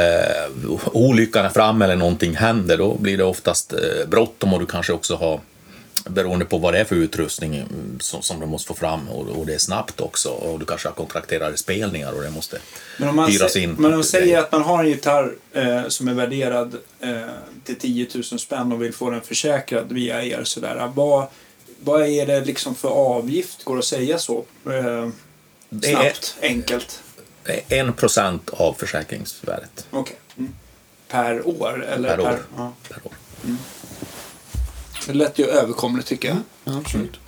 [0.92, 3.74] olyckan är framme eller någonting händer då blir det oftast
[4.08, 5.40] bråttom och du kanske också har
[6.10, 9.28] beroende på vad det är för utrustning mm, som, som du måste få fram och,
[9.28, 12.60] och det är snabbt också och du kanske har kontrakterade spelningar och det måste
[12.98, 13.72] Men om man, hyras in.
[13.74, 17.18] men om man säger att man har en gitarr eh, som är värderad eh,
[17.64, 20.44] till 10 000 spänn och vill få den försäkrad via er.
[20.44, 21.28] Sådär, vad,
[21.80, 23.64] vad är det liksom för avgift?
[23.64, 24.38] Går det att säga så?
[24.66, 25.10] Eh,
[25.70, 27.02] Det är- snabbt, enkelt.
[27.68, 30.16] En procent av försäkringsvärdet Okej.
[30.38, 30.56] Mm.
[31.08, 31.86] Per år?
[31.86, 32.40] Eller per år.
[32.58, 32.74] Ja.
[32.90, 33.12] Per år.
[35.08, 36.38] Det lät ju överkomligt tycker jag.
[36.64, 37.20] Ja, absolut.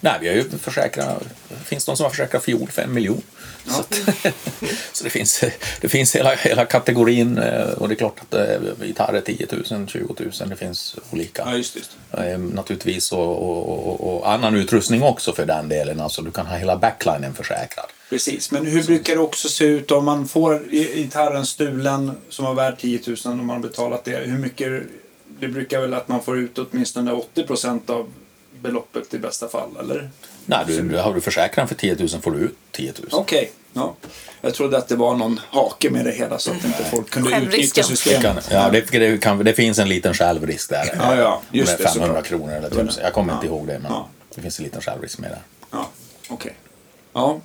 [0.00, 3.22] Nej, vi har ju försäkrat, det finns de som har försäkrat fiol för en miljon.
[3.66, 3.94] Så, att,
[4.92, 5.44] så det finns,
[5.80, 8.38] det finns hela, hela kategorin eh, och det är klart att
[8.86, 11.42] gitarrer 10 000, 20 000, det finns olika.
[11.46, 11.76] Ja, just.
[11.76, 11.90] Just.
[12.12, 16.00] Eh, Naturligtvis och, och, och, och annan utrustning också för den delen.
[16.00, 17.86] Alltså du kan ha hela backlinen försäkrad.
[18.10, 22.44] Precis, men hur brukar det också se ut om man får gi- gitarren stulen som
[22.44, 24.16] var värd 10 000 och man har betalat det?
[24.16, 24.82] Hur mycket?
[25.40, 28.08] Det brukar väl att man får ut åtminstone 80 procent av
[28.60, 30.10] beloppet i bästa fall, eller?
[30.46, 33.08] Nej, du, har du försäkrat den för 10 000 får du ut 10 000.
[33.12, 33.94] Okej, ja.
[34.40, 37.36] Jag trodde att det var någon hake med det hela så att inte folk kunde
[37.36, 38.22] utnyttja Det, systemet.
[38.22, 40.90] kan, ja, det, det, kan, det finns en liten självrisk där.
[40.98, 42.26] Ja, ja, just med det, 500 såklart.
[42.26, 43.02] kronor eller 1000.
[43.04, 43.52] Jag kommer inte Ja.
[43.52, 44.08] ihåg det, men Ja.
[44.34, 45.42] det finns en liten självrisk med där.
[45.70, 45.88] Ja,
[46.28, 46.54] okej.
[47.12, 47.40] Ja.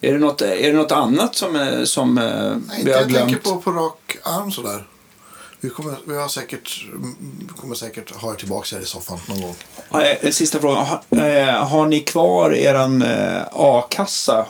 [0.00, 2.98] Är det något, är det något annat som, eh, som eh, Nej, vi inte har
[3.00, 3.42] jag tänker glömt?
[3.44, 4.84] på på rak arm sådär.
[5.60, 9.42] Vi kommer, vi har säkert, mm, kommer säkert ha er tillbaka här i soffan någon
[9.42, 9.54] gång.
[9.90, 10.86] Ja, eh, Sista frågan.
[10.86, 14.46] Har, eh, har ni kvar eran eh, a-kassa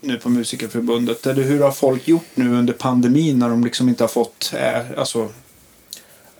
[0.00, 1.26] nu på Musikerförbundet?
[1.26, 4.52] Eller hur har folk gjort nu under pandemin när de liksom inte har fått
[4.96, 5.28] alltså,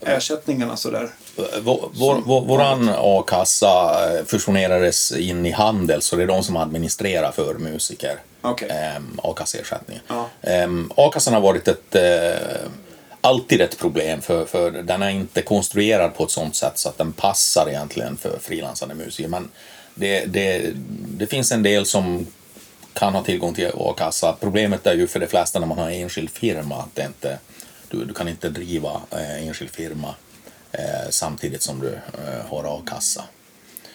[0.01, 1.11] ersättningarna sådär?
[1.63, 7.33] Vår, vår, vår, våran a-kassa fusionerades in i Handel, så det är de som administrerar
[7.33, 8.19] för musiker.
[8.43, 8.69] Okej.
[8.71, 10.03] Ehm, a-kasseersättningen.
[10.09, 10.29] Ja.
[10.43, 11.97] Ehm, a-kassan har varit ett,
[13.21, 16.99] alltid ett problem, för, för den är inte konstruerad på ett sånt sätt så att
[16.99, 19.29] den passar egentligen för frilansande musiker.
[19.29, 19.49] Men
[19.95, 20.71] det, det,
[21.07, 22.27] det finns en del som
[22.93, 24.37] kan ha tillgång till a-kassa.
[24.41, 27.39] Problemet är ju för de flesta när man har enskild firma att det inte,
[27.89, 30.15] du, du kan inte driva eh, enskild firma
[30.73, 33.25] eh, samtidigt som du eh, har a-kassa.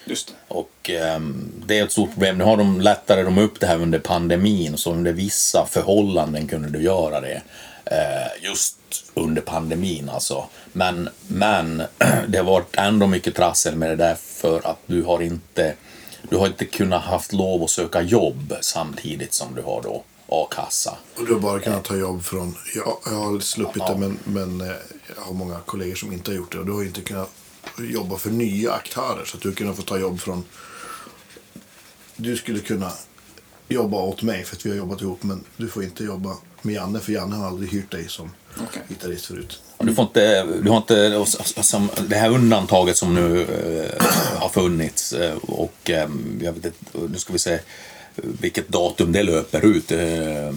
[0.04, 0.54] Just det.
[0.54, 2.38] Och ehm, det är ett stort problem.
[2.38, 6.68] Nu har de lättare de upp det här under pandemin, så under vissa förhållanden kunde
[6.68, 7.42] du göra det.
[7.90, 8.76] Eh, just
[9.14, 10.48] under pandemin alltså.
[10.72, 11.82] Men, men
[12.28, 15.74] det har varit ändå mycket trassel med det där för att du har inte
[16.30, 20.96] du har inte kunnat haft lov att söka jobb samtidigt som du har då a-kassa.
[21.16, 23.92] Och du har bara kunnat ta jobb från, jag, jag har sluppit Ja.
[23.92, 24.76] det men, men eh,
[25.16, 26.58] jag har många kollegor som inte har gjort det.
[26.58, 27.30] Och du har inte kunnat
[27.78, 29.24] jobba för nya aktörer.
[29.24, 30.44] Så att du kunnat få ta jobb från,
[32.16, 32.92] du skulle kunna
[33.68, 35.22] jobba åt mig för att vi har jobbat ihop.
[35.22, 36.36] Men du får inte jobba
[36.66, 38.82] med Janne för Janne har aldrig hyrt dig som Okej.
[38.88, 39.60] gitarrist förut.
[39.78, 44.04] Du får inte, du har inte som, det här undantaget som nu eh,
[44.40, 46.08] har funnits eh, och eh,
[46.40, 46.78] jag vet inte,
[47.10, 47.58] nu ska vi se
[48.16, 49.92] vilket datum det löper ut.
[49.92, 50.52] Eh,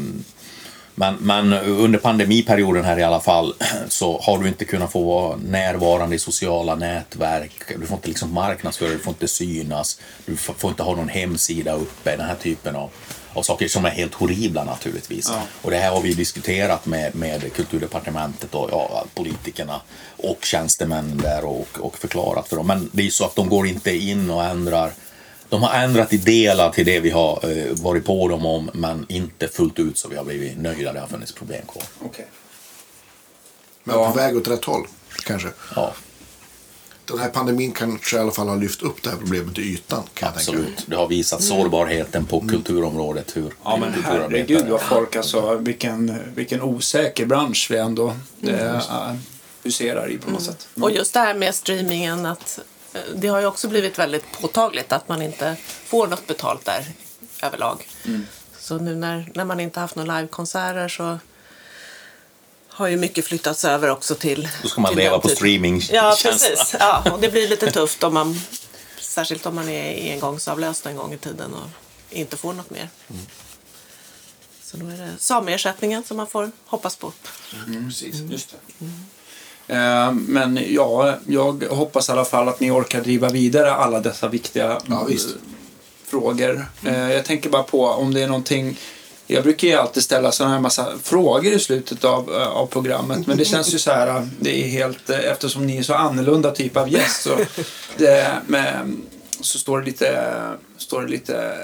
[0.96, 3.54] men, men under pandemiperioden här i alla fall
[3.88, 7.52] så har du inte kunnat få vara närvarande i sociala nätverk.
[7.80, 11.10] Du får inte liksom marknadsföra, du får inte synas, du får får inte ha någon
[11.10, 12.90] hemsida uppe, den här typen av,
[13.40, 15.32] av saker som är helt horribla naturligtvis.
[15.62, 19.82] Och det här har vi diskuterat med, med kulturdepartementet och ja, politikerna
[20.18, 22.68] och tjänstemännen där och, och förklarat för dem.
[22.68, 24.92] Men det är ju så att de går inte in och ändrar
[25.50, 29.06] de har ändrat i delar till det vi har eh, varit på dem om, men
[29.10, 30.94] inte fullt ut så vi har blivit nöjda.
[30.94, 31.84] Det har funnits problem kvar.
[32.06, 32.26] Okej.
[33.84, 34.12] Men Ja.
[34.12, 34.88] på väg åt rätt håll
[35.26, 35.48] kanske.
[35.76, 35.94] Ja,
[37.14, 40.04] Den här pandemin kanske i alla fall har lyft upp det här problemet till ytan.
[40.14, 40.62] Kan jag tänka mig.
[40.62, 40.86] absolut.
[40.88, 43.38] Det har visat sårbarheten på kulturområdet.
[43.38, 48.14] Hur Ja men herregud vad folk alltså, vilken, vilken osäker bransch vi ändå
[48.44, 48.82] eh,
[49.64, 50.68] huserar i på något sätt.
[50.82, 52.60] Och just det här med streamingen, att
[52.94, 55.56] eh, det har ju också blivit väldigt påtagligt att man inte
[55.86, 56.86] får något betalt där
[57.44, 57.88] överlag.
[58.60, 61.20] Så nu när, när man inte haft några livekonserter så
[62.80, 64.50] har ju mycket flyttats över också till...
[64.62, 65.82] Då ska man leva på streaming.
[65.92, 66.76] Ja, precis.
[66.80, 68.42] Ja, och det blir lite tufft om man,
[69.02, 71.70] särskilt om man är engångsavlöst en gång i tiden och
[72.10, 72.90] inte får något mer.
[74.64, 77.14] Så då är det sameersättningen som man får hoppas på.
[77.88, 78.16] Precis.
[78.30, 78.86] Just det.
[79.76, 84.28] Eh, Men ja, jag hoppas i alla fall att ni orkar driva vidare alla dessa
[84.28, 85.18] viktiga Ja, eh,
[86.06, 86.66] frågor.
[86.86, 88.80] Eh, Jag tänker bara på om det är någonting
[89.32, 93.28] jag brukar ju alltid ställa sådana här massa frågor i slutet av, eh, av programmet.
[93.28, 95.94] Men det känns ju så här, eh, det är helt, eh, eftersom ni är så
[95.94, 97.38] annorlunda typ av gäst så,
[97.98, 98.98] det, med,
[99.42, 100.34] så står det lite,
[100.78, 101.58] står det lite,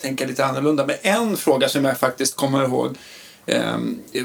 [0.00, 0.86] tänka lite annorlunda.
[0.86, 2.96] Men en fråga som jag faktiskt kommer ihåg
[3.46, 3.76] eh,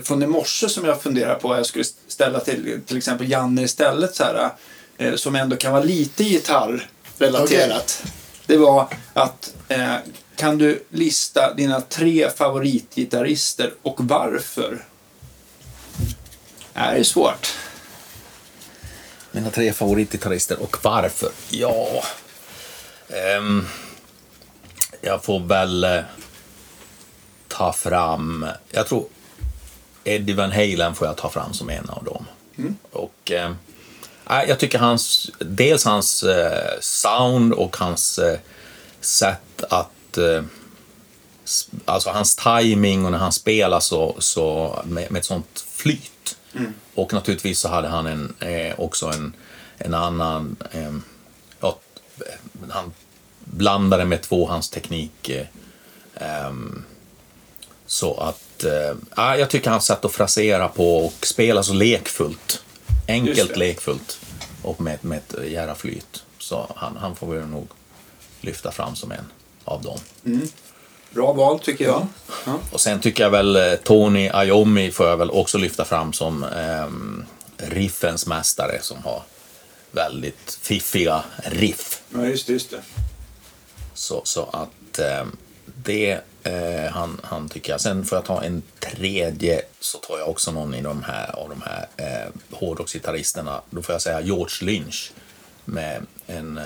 [0.03, 4.15] från i morse som jag funderar på jag skulle ställa till till exempel Janne istället
[4.15, 4.49] så här,
[4.97, 8.03] eh, som ändå kan vara lite gitarrrelaterat.
[8.45, 9.95] Det var att eh,
[10.39, 14.85] kan du lista dina tre favoritgitarrister och varför?
[16.73, 17.53] Det här är svårt.
[19.31, 21.29] Mina tre favoritgitarrister och varför?
[21.49, 22.03] Ja...
[23.09, 23.67] ehm,
[25.01, 26.01] jag får väl eh,
[27.47, 28.45] ta fram...
[28.71, 29.07] Jag tror
[30.03, 32.25] Eddie Van Halen får jag ta fram som en av dem.
[32.91, 33.31] Och...
[33.31, 33.51] Eh,
[34.29, 35.31] nej, jag tycker hans...
[35.39, 38.39] Dels hans eh, sound och hans eh,
[39.01, 39.89] sätt att...
[40.17, 40.43] Eh,
[41.45, 46.37] s- alltså hans timing och när han spelar så, så med, med ett sånt flyt.
[46.95, 49.33] Och naturligtvis så hade han en, eh, också en,
[49.77, 50.55] en annan...
[50.71, 50.93] Eh,
[51.59, 51.79] ja,
[52.69, 52.93] han
[53.43, 55.29] blandade med tvåhandsteknik.
[55.29, 55.45] Eh,
[56.15, 56.83] ehm,
[57.85, 58.63] så att...
[58.63, 62.63] Eh, ja, jag tycker hans sätt att frasera på och spela så lekfullt.
[63.07, 64.19] Enkelt lekfullt
[64.61, 66.23] och med, med ett jävla flyt.
[66.39, 67.67] Så han, han får vi nog
[68.41, 69.25] lyfta fram som en
[69.69, 69.99] av dem.
[71.09, 72.07] Bra val tycker jag.
[72.45, 72.59] Ja.
[72.71, 76.43] Och sen tycker jag väl eh, Tony Iommi får jag väl också lyfta fram som
[76.43, 77.25] ehm,
[77.57, 79.23] riffens mästare som har
[79.91, 82.01] väldigt fiffiga riff.
[82.13, 82.53] Ja, just det.
[82.53, 82.81] Just det.
[83.93, 87.81] Så, så att ehm, det Eh, han, han tycker jag.
[87.81, 91.49] Sen får jag ta en tredje, så tar jag också någon i de här, av
[91.49, 93.61] de här eh, hårdrocksgitarristerna.
[93.69, 95.11] Då får jag säga George Lynch.
[95.65, 96.59] Med en...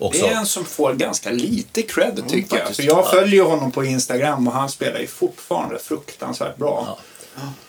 [0.00, 2.76] Också, Det är en som får ganska lite cred tycker jag.
[2.76, 6.98] För jag följer honom på Instagram och han spelar ju fortfarande fruktansvärt bra.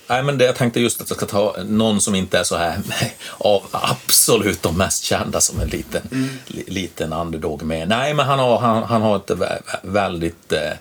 [0.08, 2.56] Nej, men det, jag tänkte just att jag ska ta någon som inte är så
[2.56, 2.80] här
[3.38, 6.30] av absolut de mest kända som en liten, Mm.
[6.48, 7.90] li, liten underdog med.
[7.90, 10.72] Nej, men han har, han, han har ett vä- vä- väldigt, eh,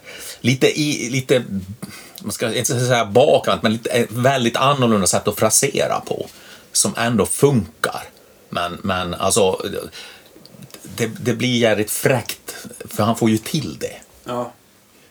[0.41, 1.45] lite, i, lite,
[2.23, 6.27] man ska inte säga bakvänt, men lite, väldigt annorlunda sätt att frasera på.
[6.73, 8.03] Som ändå funkar.
[8.49, 9.61] Men, men alltså,
[10.97, 12.57] det, det blir jävligt fräckt,
[12.89, 13.97] för han får ju till det.
[14.25, 14.53] Ja.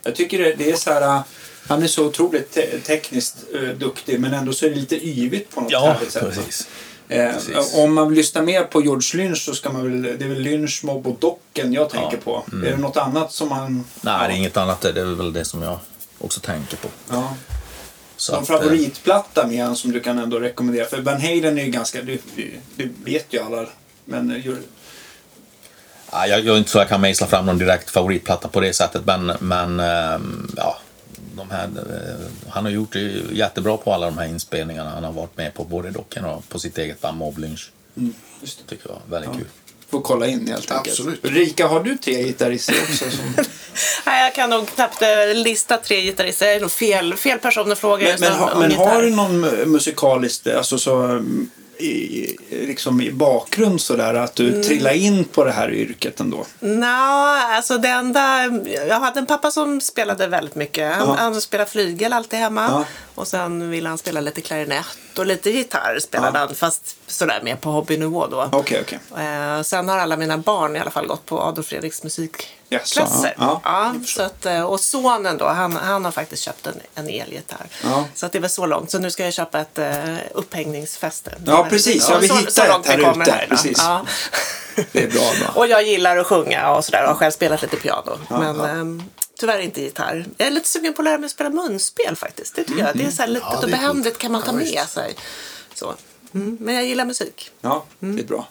[0.03, 1.01] Jag tycker det, det är så här...
[1.01, 1.21] äh,
[1.67, 5.49] Han är så otroligt te- tekniskt äh, duktig men ändå så är det lite yvigt
[5.55, 6.23] på något härligt sätt.
[6.23, 6.67] precis.
[7.11, 7.73] Eh, Precis.
[7.75, 10.39] om man vill lyssna mer på George Lynch så ska man väl, det är väl
[10.41, 12.43] Lynch, Mob och Docken jag tänker på.
[12.51, 13.65] Är det något annat som man...
[13.67, 13.83] Mm.
[14.01, 14.81] Nej, det är inget annat.
[14.81, 15.79] Det är väl det som jag
[16.17, 16.87] också tänker på.
[17.09, 17.35] Ja.
[18.17, 20.85] Så Någon att, eh, favoritplatta med han som du kan ändå rekommendera?
[20.85, 22.21] För Van Halen är ju ganska, det,
[22.75, 23.65] det vet ju alla.
[24.05, 24.53] Men eh, Ja,
[26.11, 29.01] jag, jag är inte så jag kan mejsla fram någon direkt favoritplatta på det sättet,
[29.05, 30.77] men, men ehm, ja,
[31.35, 32.99] de här, eh, han har gjort det
[33.31, 34.89] jättebra på alla de här inspelningarna.
[34.89, 37.71] Han har varit med på både Docken och på sitt eget band Mob Lynch.
[38.41, 38.75] just det.
[38.75, 39.45] tycker jag väldigt kul.
[39.89, 40.99] får kolla in helt enkelt.
[40.99, 41.19] Absolut.
[41.23, 43.11] Rika, har du tre gitarrister också?
[43.11, 43.33] Som...
[44.05, 46.45] Nej, jag kan nog knappt eh, lista tre gitarrister.
[46.45, 49.45] Jag är nog fel, fel person att fråga men, men, ha, men har du någon
[49.45, 51.49] mu- musikaliskt, alltså så mm,
[51.79, 54.63] i, liksom i bakgrund sådär att du Mm.
[54.63, 56.45] trillar in på det här yrket ändå?
[56.59, 56.87] Nå,
[57.55, 58.45] alltså det enda...
[58.87, 60.95] Jag hade en pappa som spelade väldigt mycket.
[60.95, 61.15] Han, Ja.
[61.19, 62.67] han spelade flygel alltid hemma.
[62.69, 62.85] Ja.
[63.15, 64.85] Och sen ville han spela lite klarinett
[65.17, 66.45] och lite gitarr spelade Ja.
[66.45, 66.55] han.
[66.55, 68.49] Fast sådär mer på hobbynivå då.
[68.51, 68.99] Okej, okej.
[69.25, 72.58] Eh, sen har alla mina barn i alla fall gått på Adolf Fredriks musikklasser.
[72.69, 73.61] Jaså, ja.
[73.63, 77.67] Ja, så att, eh, och sonen då, han, han har faktiskt köpt en, en elgitarr.
[77.83, 78.05] Ja.
[78.15, 78.91] Så att det väl så långt.
[78.91, 81.35] Så nu ska jag köpa ett uh, upphängningsfäste.
[81.45, 82.09] Ja, precis.
[82.09, 83.31] Ja, vi så, hittar så ett långt här vi kommer ute.
[83.31, 83.47] här.
[83.49, 83.77] Precis.
[83.77, 84.05] Ja.
[84.91, 85.31] Det är bra.
[85.39, 85.51] bra.
[85.55, 88.19] Och jag gillar att sjunga och sådär och har själv spelat lite piano.
[88.29, 89.03] men ehm,
[89.39, 90.25] tyvärr inte gitarr.
[90.37, 92.55] Jag är lite sugen på att lära mig att spela munspel faktiskt.
[92.55, 92.97] Det tycker jag.
[92.97, 95.15] Det är så här litet och behändigt kan man ta med sig.
[95.73, 95.93] Så.
[96.33, 96.57] Mm.
[96.59, 97.51] Men jag gillar musik.
[97.61, 98.15] Ja, Mm.
[98.15, 98.47] det är bra.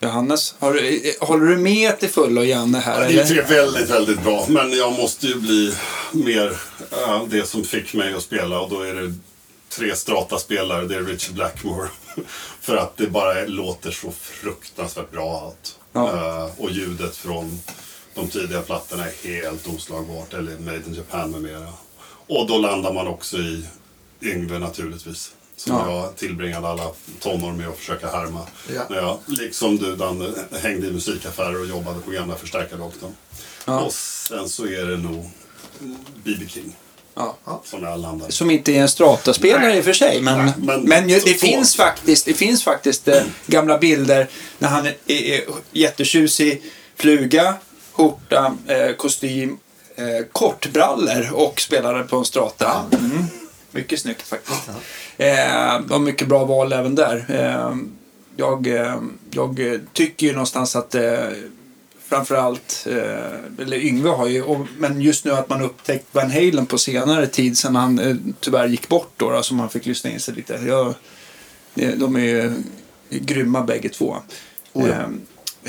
[0.00, 3.08] Johannes, du, håller du med till fullo Janne här?
[3.08, 4.46] Det är väldigt, väldigt bra.
[4.48, 5.74] Men jag måste ju bli
[6.12, 6.60] mer
[7.06, 8.60] äh, det som fick mig att spela.
[8.60, 9.14] Och då är det
[9.68, 10.86] tre strata-spelare.
[10.86, 11.88] Det är Richard Blackmore.
[12.60, 15.78] För att det bara låter så fruktansvärt bra allt.
[15.92, 16.08] Ja.
[16.08, 17.60] Äh, och ljudet från
[18.14, 20.34] de tidiga plattorna är helt oslagbart.
[20.34, 21.72] Eller Made in Japan med mera.
[22.26, 23.64] Och då landar man också i
[24.22, 25.32] Yngve naturligtvis.
[25.58, 25.96] Som Ja.
[25.96, 26.90] jag tillbringade alla
[27.20, 28.46] tonår med att försöka härma.
[28.74, 28.82] Ja.
[28.90, 30.30] När jag, liksom du Danne,
[30.62, 33.12] hängde i musikaffärer och jobbade på gamla förstärkardoktorn.
[33.64, 33.80] Ja.
[33.80, 35.30] Och sen så är det nog
[36.24, 36.46] B.B.
[36.48, 36.76] King
[37.14, 37.36] Ja.
[37.64, 38.22] som.
[38.28, 40.20] Som inte är en strataspelare i och för sig.
[40.22, 41.46] Men, Nej, men, men ju, så- det, så.
[41.46, 44.28] finns faktiskt, det finns faktiskt eh, gamla bilder
[44.58, 46.62] när han är, är, är jättetjusig
[46.96, 47.54] fluga,
[47.92, 49.58] skjorta, eh, kostym,
[49.96, 52.84] eh, kortbrallor och spelade på en strata.
[52.92, 53.24] Mm.
[53.70, 54.60] Mycket snyggt faktiskt.
[55.18, 57.24] Eh, och mycket bra val även där.
[57.28, 57.76] Eh,
[58.36, 58.96] jag, eh,
[59.30, 61.18] jag eh, tycker ju någonstans att eh,
[62.08, 66.66] framförallt, eh, eller Yngve har ju, och, men just nu att man upptäckt Van Halen
[66.66, 70.10] på senare tid sen han eh, tyvärr gick bort då, då så man fick lyssna
[70.10, 70.60] in sig lite.
[70.66, 70.94] Jag,
[71.74, 72.52] det- de är ju
[73.10, 74.16] grymma bägge två.
[74.72, 74.94] Oh ja.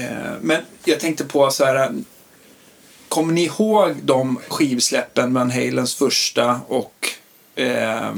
[0.02, 1.94] eh, eh, men jag tänkte på så här,
[3.10, 7.08] kommer ni ihåg de skivsläppen, Van Halens första och
[7.56, 8.14] eh, heter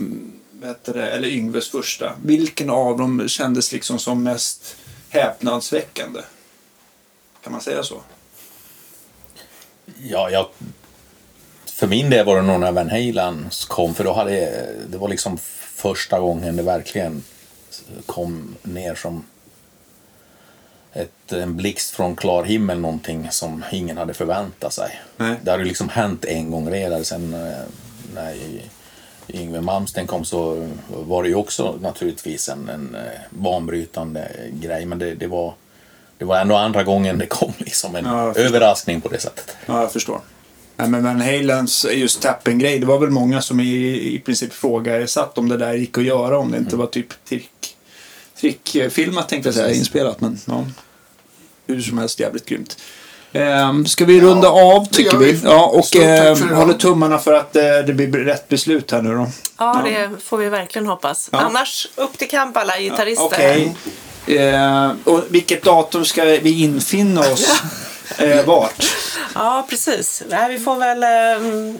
[0.83, 2.13] det, eller Yngves första?
[2.23, 4.75] Vilken av dem kändes liksom som mest
[5.09, 6.19] häpnadsväckande?
[7.43, 8.01] Kan man säga så?
[10.03, 10.47] Ja, jag,
[11.73, 14.31] för min del var det nog när Van Halen kom, för då hade
[14.87, 15.37] det var liksom
[15.75, 17.23] första gången det verkligen
[18.05, 19.23] kom ner som
[20.93, 25.01] ett, en blixt från klar himmel, någonting som ingen hade förväntat sig.
[25.17, 25.35] Nej.
[25.43, 27.05] Det hade liksom hänt en gång redan.
[27.05, 27.57] Sen eh,
[28.13, 28.35] när
[29.27, 34.99] Yngwie Malmsteen kom så var det ju också naturligtvis en, en eh, banbrytande grej, men
[34.99, 35.53] det, det var
[36.17, 39.55] det var ändå andra gången det kom liksom en Ja, överraskning på det sättet.
[39.65, 40.21] Ja, jag förstår.
[40.77, 43.65] Nej, men Van Halens just tappen-grej, det var väl många som i,
[44.15, 47.77] i princip frågasatt om det där gick att göra, om det inte var typ trick,
[48.35, 50.21] trickfilmat tänkte jag säga, inspelat.
[50.21, 50.65] Men ja,
[51.67, 52.77] hur som helst jävligt grymt.
[53.33, 55.31] Ehm, ska vi runda av det tycker vi?
[55.31, 55.39] vi.
[55.43, 59.27] Ja, och eh, håller tummarna för att eh, det blir rätt beslut här nu då.
[59.57, 61.29] Ja, det får vi verkligen hoppas.
[61.31, 61.39] Ja.
[61.39, 63.25] Annars upp till kamp alla gitarrister.
[63.25, 63.75] Okej.
[64.27, 67.61] Eh, och vilket datum ska vi infinna oss?
[68.17, 68.85] eh, vart?
[69.35, 70.23] Ja, precis.
[70.29, 71.03] Nej, vi får väl...
[71.03, 71.77] ehm,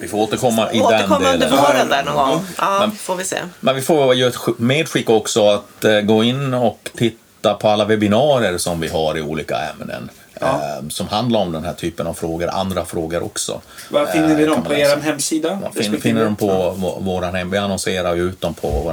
[0.00, 1.56] Vi får återkomma i den Återkomma under delen.
[1.64, 2.44] våren där någon gång.
[2.58, 3.36] Ja, Men- får vi se.
[3.60, 7.68] Men vi får göra ett sk- medskick också att eh, gå in och titta på
[7.68, 10.10] alla webbinarier som vi har i olika ämnen.
[10.40, 13.60] Eh, som handlar om den här typen av frågor, andra frågor också.
[13.90, 14.62] Var finner vi Eh, dem?
[14.64, 15.00] På er läsa.
[15.00, 15.58] hemsida?
[15.62, 16.46] Man fin, finner dem på
[16.78, 17.50] vå- våran hem.
[17.50, 18.92] Vi annonserar ju ut dem på vår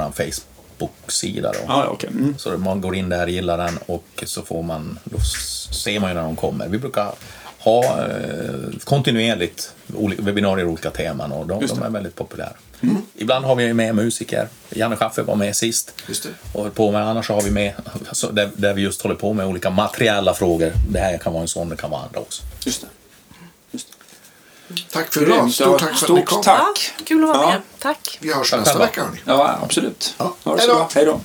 [0.78, 1.52] Facebook-sida.
[1.52, 1.58] Då.
[1.66, 2.10] Ja, ja, okej.
[2.12, 2.34] Mm.
[2.38, 5.18] Så man går in där, gillar den och så får man, då
[5.74, 6.68] ser man ju när de kommer.
[6.68, 7.12] Vi brukar
[7.64, 9.74] ha eh, kontinuerligt
[10.18, 12.52] webbinarier i olika teman och de, de är väldigt populära.
[13.14, 14.48] Ibland har vi med musiker.
[14.70, 15.94] Janne Schaffer var med sist.
[16.08, 16.58] Just det.
[16.58, 17.72] Och på med, annars har vi med
[18.08, 20.72] alltså, där, där vi just håller på med olika materiella frågor.
[20.88, 22.42] Det här kan vara en sån, det kan vara andra också.
[22.64, 22.86] Just det.
[24.92, 25.50] Tack för idag.
[25.50, 26.42] Stort tack för att ni kom.
[26.42, 26.92] tack.
[26.98, 27.50] Ja, kul att vara Ja.
[27.50, 27.60] med.
[27.78, 28.18] Tack.
[28.20, 29.02] Vi hörs Tack nästa vecka.
[29.04, 29.16] hörni.
[29.24, 30.14] Ja, absolut.
[30.18, 30.34] Ja.
[30.44, 30.88] Ha det så bra.
[30.94, 31.20] Hej då.